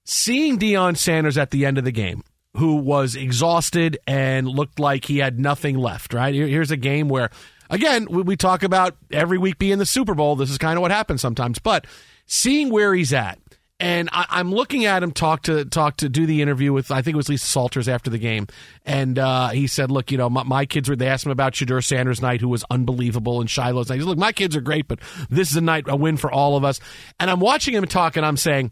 Seeing 0.05 0.59
Deion 0.59 0.97
Sanders 0.97 1.39
at 1.39 1.51
the 1.51 1.65
end 1.65 1.79
of 1.79 1.85
the 1.85 1.93
game, 1.93 2.25
who 2.57 2.77
was 2.77 3.15
exhausted 3.15 3.99
and 4.07 4.49
looked 4.49 4.81
like 4.81 5.05
he 5.05 5.19
had 5.19 5.39
nothing 5.39 5.79
left. 5.79 6.13
Right 6.13 6.35
here's 6.35 6.71
a 6.71 6.77
game 6.77 7.09
where, 7.09 7.31
again, 7.69 8.07
we, 8.11 8.37
talk 8.37 8.63
about 8.63 8.97
every 9.11 9.39
week 9.39 9.59
being 9.59 9.79
the 9.79 9.87
Super 9.87 10.15
Bowl. 10.15 10.37
This 10.37 10.51
is 10.51 10.59
kind 10.59 10.77
of 10.77 10.83
what 10.83 10.91
happens 10.91 11.21
sometimes, 11.21 11.59
but 11.59 11.87
seeing 12.27 12.71
where 12.71 12.95
he's 12.95 13.13
at. 13.13 13.39
And 13.79 14.11
I, 14.13 14.27
I'm 14.29 14.53
looking 14.53 14.85
at 14.85 15.03
him 15.03 15.11
talk 15.11 15.45
to 15.45 15.65
talk 15.65 15.97
to 15.99 16.11
do 16.11 16.27
the 16.27 16.43
interview 16.43 16.71
with 16.71 16.91
I 16.91 17.01
think 17.01 17.15
it 17.15 17.17
was 17.17 17.31
Lisa 17.31 17.47
Salters 17.47 17.89
after 17.89 18.11
the 18.11 18.19
game, 18.19 18.47
and 18.85 19.19
uh, 19.19 19.49
he 19.49 19.67
said, 19.67 19.91
"Look, 19.91 20.13
you 20.13 20.19
know, 20.19 20.29
my, 20.29 20.43
my 20.43 20.67
kids 20.67 20.87
were." 20.87 20.97
They 20.97 21.07
asked 21.07 21.25
him 21.25 21.33
about 21.33 21.55
Shedeur 21.55 21.83
Sanders' 21.83 22.21
night, 22.21 22.43
who 22.43 22.51
was 22.51 22.63
unbelievable, 22.71 23.41
and 23.41 23.49
Shiloh's 23.49 23.89
night. 23.89 23.95
He 23.95 24.01
said, 24.03 24.09
"Look, 24.09 24.19
my 24.19 24.33
kids 24.33 24.55
are 24.55 24.61
great, 24.61 24.87
but 24.87 24.99
this 25.31 25.51
is 25.51 25.57
a 25.57 25.63
night 25.63 25.85
a 25.89 25.97
win 25.97 26.19
for 26.19 26.31
all 26.31 26.59
of 26.59 26.65
us." 26.65 26.79
And 27.19 27.31
I'm 27.31 27.41
watching 27.41 27.73
him 27.73 27.87
talk, 27.87 28.19
and 28.19 28.27
I'm 28.27 28.37
saying, 28.37 28.71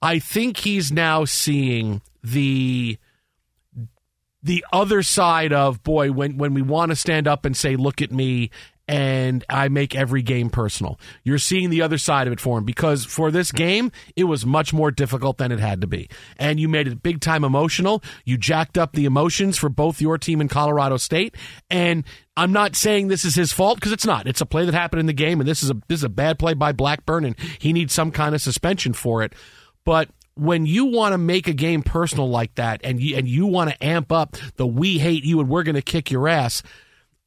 I 0.00 0.20
think 0.20 0.56
he's 0.56 0.90
now 0.90 1.26
seeing 1.26 2.00
the 2.22 2.98
the 4.46 4.64
other 4.72 5.02
side 5.02 5.52
of 5.52 5.82
boy 5.82 6.12
when 6.12 6.38
when 6.38 6.54
we 6.54 6.62
want 6.62 6.90
to 6.90 6.96
stand 6.96 7.26
up 7.26 7.44
and 7.44 7.56
say 7.56 7.74
look 7.74 8.00
at 8.00 8.12
me 8.12 8.50
and 8.88 9.44
I 9.50 9.68
make 9.68 9.96
every 9.96 10.22
game 10.22 10.48
personal. 10.48 11.00
You're 11.24 11.38
seeing 11.38 11.70
the 11.70 11.82
other 11.82 11.98
side 11.98 12.28
of 12.28 12.32
it 12.32 12.38
for 12.38 12.58
him 12.58 12.64
because 12.64 13.04
for 13.04 13.32
this 13.32 13.50
game 13.50 13.90
it 14.14 14.24
was 14.24 14.46
much 14.46 14.72
more 14.72 14.92
difficult 14.92 15.38
than 15.38 15.50
it 15.50 15.58
had 15.58 15.80
to 15.80 15.88
be. 15.88 16.08
And 16.38 16.60
you 16.60 16.68
made 16.68 16.86
it 16.86 17.02
big 17.02 17.20
time 17.20 17.42
emotional. 17.42 18.04
You 18.24 18.38
jacked 18.38 18.78
up 18.78 18.92
the 18.92 19.04
emotions 19.04 19.58
for 19.58 19.68
both 19.68 20.00
your 20.00 20.16
team 20.16 20.40
and 20.40 20.48
Colorado 20.48 20.96
State 20.96 21.34
and 21.68 22.04
I'm 22.36 22.52
not 22.52 22.76
saying 22.76 23.08
this 23.08 23.24
is 23.24 23.34
his 23.34 23.52
fault 23.52 23.78
because 23.78 23.90
it's 23.92 24.06
not. 24.06 24.28
It's 24.28 24.40
a 24.40 24.46
play 24.46 24.64
that 24.64 24.74
happened 24.74 25.00
in 25.00 25.06
the 25.06 25.12
game 25.12 25.40
and 25.40 25.48
this 25.48 25.64
is 25.64 25.70
a 25.70 25.74
this 25.88 25.98
is 25.98 26.04
a 26.04 26.08
bad 26.08 26.38
play 26.38 26.54
by 26.54 26.70
Blackburn 26.70 27.24
and 27.24 27.36
he 27.58 27.72
needs 27.72 27.92
some 27.92 28.12
kind 28.12 28.32
of 28.32 28.40
suspension 28.40 28.92
for 28.92 29.24
it. 29.24 29.32
But 29.84 30.08
when 30.36 30.66
you 30.66 30.84
want 30.86 31.12
to 31.14 31.18
make 31.18 31.48
a 31.48 31.52
game 31.52 31.82
personal 31.82 32.28
like 32.28 32.54
that 32.56 32.80
and 32.84 33.00
you, 33.00 33.16
and 33.16 33.26
you 33.26 33.46
want 33.46 33.70
to 33.70 33.84
amp 33.84 34.12
up 34.12 34.36
the 34.56 34.66
we 34.66 34.98
hate 34.98 35.24
you 35.24 35.40
and 35.40 35.48
we're 35.48 35.62
going 35.62 35.74
to 35.76 35.82
kick 35.82 36.10
your 36.10 36.28
ass, 36.28 36.62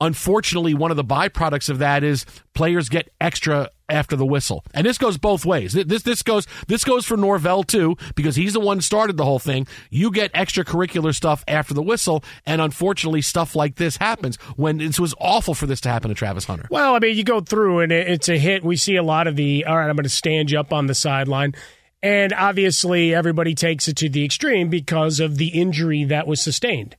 unfortunately, 0.01 0.73
one 0.73 0.91
of 0.91 0.97
the 0.97 1.03
byproducts 1.03 1.69
of 1.69 1.79
that 1.79 2.03
is 2.03 2.25
players 2.53 2.89
get 2.89 3.11
extra 3.19 3.69
after 3.89 4.15
the 4.15 4.25
whistle. 4.25 4.63
And 4.73 4.85
this 4.85 4.97
goes 4.99 5.17
both 5.17 5.45
ways. 5.45 5.73
This 5.73 6.03
this 6.03 6.21
goes 6.21 6.45
this 6.67 6.83
goes 6.83 7.05
for 7.05 7.17
Norvell 7.17 7.63
too 7.63 7.95
because 8.15 8.35
he's 8.35 8.53
the 8.53 8.59
one 8.59 8.77
who 8.77 8.81
started 8.81 9.17
the 9.17 9.25
whole 9.25 9.39
thing. 9.39 9.65
You 9.89 10.11
get 10.11 10.31
extracurricular 10.33 11.13
stuff 11.15 11.43
after 11.47 11.73
the 11.73 11.81
whistle, 11.81 12.23
and 12.45 12.61
unfortunately, 12.61 13.23
stuff 13.23 13.55
like 13.55 13.75
this 13.75 13.97
happens. 13.97 14.35
When 14.55 14.79
it 14.79 14.99
was 14.99 15.15
awful 15.19 15.55
for 15.55 15.65
this 15.65 15.81
to 15.81 15.89
happen 15.89 16.09
to 16.09 16.15
Travis 16.15 16.45
Hunter. 16.45 16.67
Well, 16.69 16.93
I 16.95 16.99
mean, 16.99 17.17
you 17.17 17.23
go 17.23 17.39
through 17.41 17.79
and 17.79 17.91
it- 17.91 18.07
it's 18.07 18.29
a 18.29 18.37
hit. 18.37 18.63
We 18.63 18.75
see 18.75 18.95
a 18.95 19.03
lot 19.03 19.25
of 19.27 19.35
the, 19.35 19.65
all 19.65 19.75
right, 19.77 19.89
I'm 19.89 19.95
going 19.95 20.03
to 20.03 20.09
stand 20.09 20.51
you 20.51 20.59
up 20.59 20.71
on 20.71 20.85
the 20.87 20.95
sideline. 20.95 21.55
And 22.01 22.31
obviously, 22.33 23.13
everybody 23.13 23.53
takes 23.55 23.87
it 23.87 23.97
to 23.97 24.09
the 24.09 24.23
extreme 24.23 24.69
because 24.69 25.19
of 25.19 25.37
the 25.37 25.49
injury 25.49 26.05
that 26.05 26.27
was 26.27 26.41
sustained. 26.41 26.95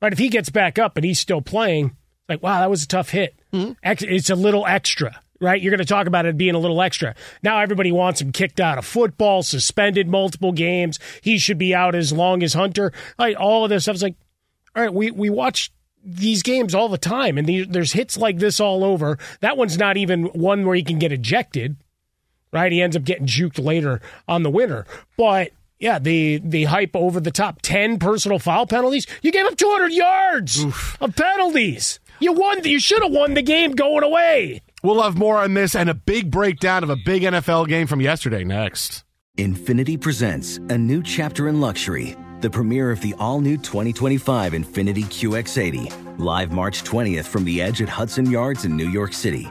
Right? 0.00 0.12
If 0.12 0.18
he 0.18 0.28
gets 0.28 0.50
back 0.50 0.78
up 0.78 0.96
and 0.96 1.04
he's 1.04 1.18
still 1.18 1.42
playing, 1.42 1.96
like, 2.28 2.42
wow, 2.42 2.60
that 2.60 2.70
was 2.70 2.84
a 2.84 2.88
tough 2.88 3.10
hit. 3.10 3.34
Mm-hmm. 3.52 3.72
Ex- 3.82 4.02
It's 4.02 4.30
a 4.30 4.36
little 4.36 4.66
extra, 4.66 5.20
right? 5.40 5.60
You're 5.60 5.70
going 5.70 5.78
to 5.78 5.84
talk 5.84 6.06
about 6.06 6.26
it 6.26 6.36
being 6.36 6.54
a 6.54 6.58
little 6.58 6.80
extra. 6.82 7.14
Now 7.42 7.60
everybody 7.60 7.90
wants 7.90 8.20
him 8.20 8.30
kicked 8.30 8.60
out 8.60 8.78
of 8.78 8.84
football, 8.84 9.42
suspended 9.42 10.08
multiple 10.08 10.52
games. 10.52 10.98
He 11.22 11.38
should 11.38 11.58
be 11.58 11.74
out 11.74 11.94
as 11.94 12.12
long 12.12 12.42
as 12.42 12.54
Hunter. 12.54 12.92
Like, 13.18 13.36
all 13.40 13.64
of 13.64 13.70
this 13.70 13.84
stuff. 13.84 13.94
It's 13.94 14.02
like, 14.02 14.16
all 14.76 14.82
right, 14.82 14.94
we, 14.94 15.10
we 15.10 15.30
watch 15.30 15.72
these 16.04 16.42
games 16.42 16.74
all 16.74 16.88
the 16.88 16.98
time, 16.98 17.38
and 17.38 17.46
the, 17.48 17.64
there's 17.64 17.92
hits 17.92 18.18
like 18.18 18.38
this 18.38 18.60
all 18.60 18.84
over. 18.84 19.18
That 19.40 19.56
one's 19.56 19.78
not 19.78 19.96
even 19.96 20.24
one 20.26 20.66
where 20.66 20.76
he 20.76 20.82
can 20.82 20.98
get 20.98 21.12
ejected, 21.12 21.76
right? 22.54 22.72
He 22.72 22.80
ends 22.80 22.96
up 22.96 23.04
getting 23.04 23.26
juked 23.26 23.62
later 23.62 24.00
on 24.28 24.42
the 24.42 24.50
winner. 24.50 24.86
But 25.18 25.50
yeah, 25.78 25.98
the 25.98 26.40
the 26.42 26.64
hype 26.64 26.94
over 26.94 27.20
the 27.20 27.30
top 27.30 27.60
ten 27.60 27.98
personal 27.98 28.38
foul 28.38 28.66
penalties. 28.66 29.06
You 29.22 29.32
gave 29.32 29.44
up 29.44 29.56
200 29.56 29.92
yards 29.92 30.64
of 31.00 31.16
penalties. 31.16 32.00
You 32.20 32.32
won. 32.32 32.64
You 32.64 32.78
should 32.78 33.02
have 33.02 33.12
won 33.12 33.34
the 33.34 33.42
game 33.42 33.72
going 33.72 34.04
away. 34.04 34.62
We'll 34.82 35.02
have 35.02 35.16
more 35.16 35.38
on 35.38 35.54
this 35.54 35.74
and 35.74 35.90
a 35.90 35.94
big 35.94 36.30
breakdown 36.30 36.84
of 36.84 36.90
a 36.90 36.96
big 37.04 37.22
NFL 37.22 37.68
game 37.68 37.86
from 37.86 38.00
yesterday 38.00 38.44
next. 38.44 39.04
Infiniti 39.36 40.00
presents 40.00 40.58
a 40.68 40.78
new 40.78 41.02
chapter 41.02 41.48
in 41.48 41.60
luxury, 41.60 42.16
the 42.40 42.48
premiere 42.50 42.92
of 42.92 43.00
the 43.00 43.14
all 43.18 43.40
new 43.40 43.56
2025 43.56 44.54
Infinity 44.54 45.02
QX80, 45.02 46.20
live 46.20 46.52
March 46.52 46.84
20th 46.84 47.24
from 47.24 47.44
the 47.44 47.60
edge 47.60 47.82
at 47.82 47.88
Hudson 47.88 48.30
Yards 48.30 48.64
in 48.64 48.76
New 48.76 48.88
York 48.88 49.12
City, 49.12 49.50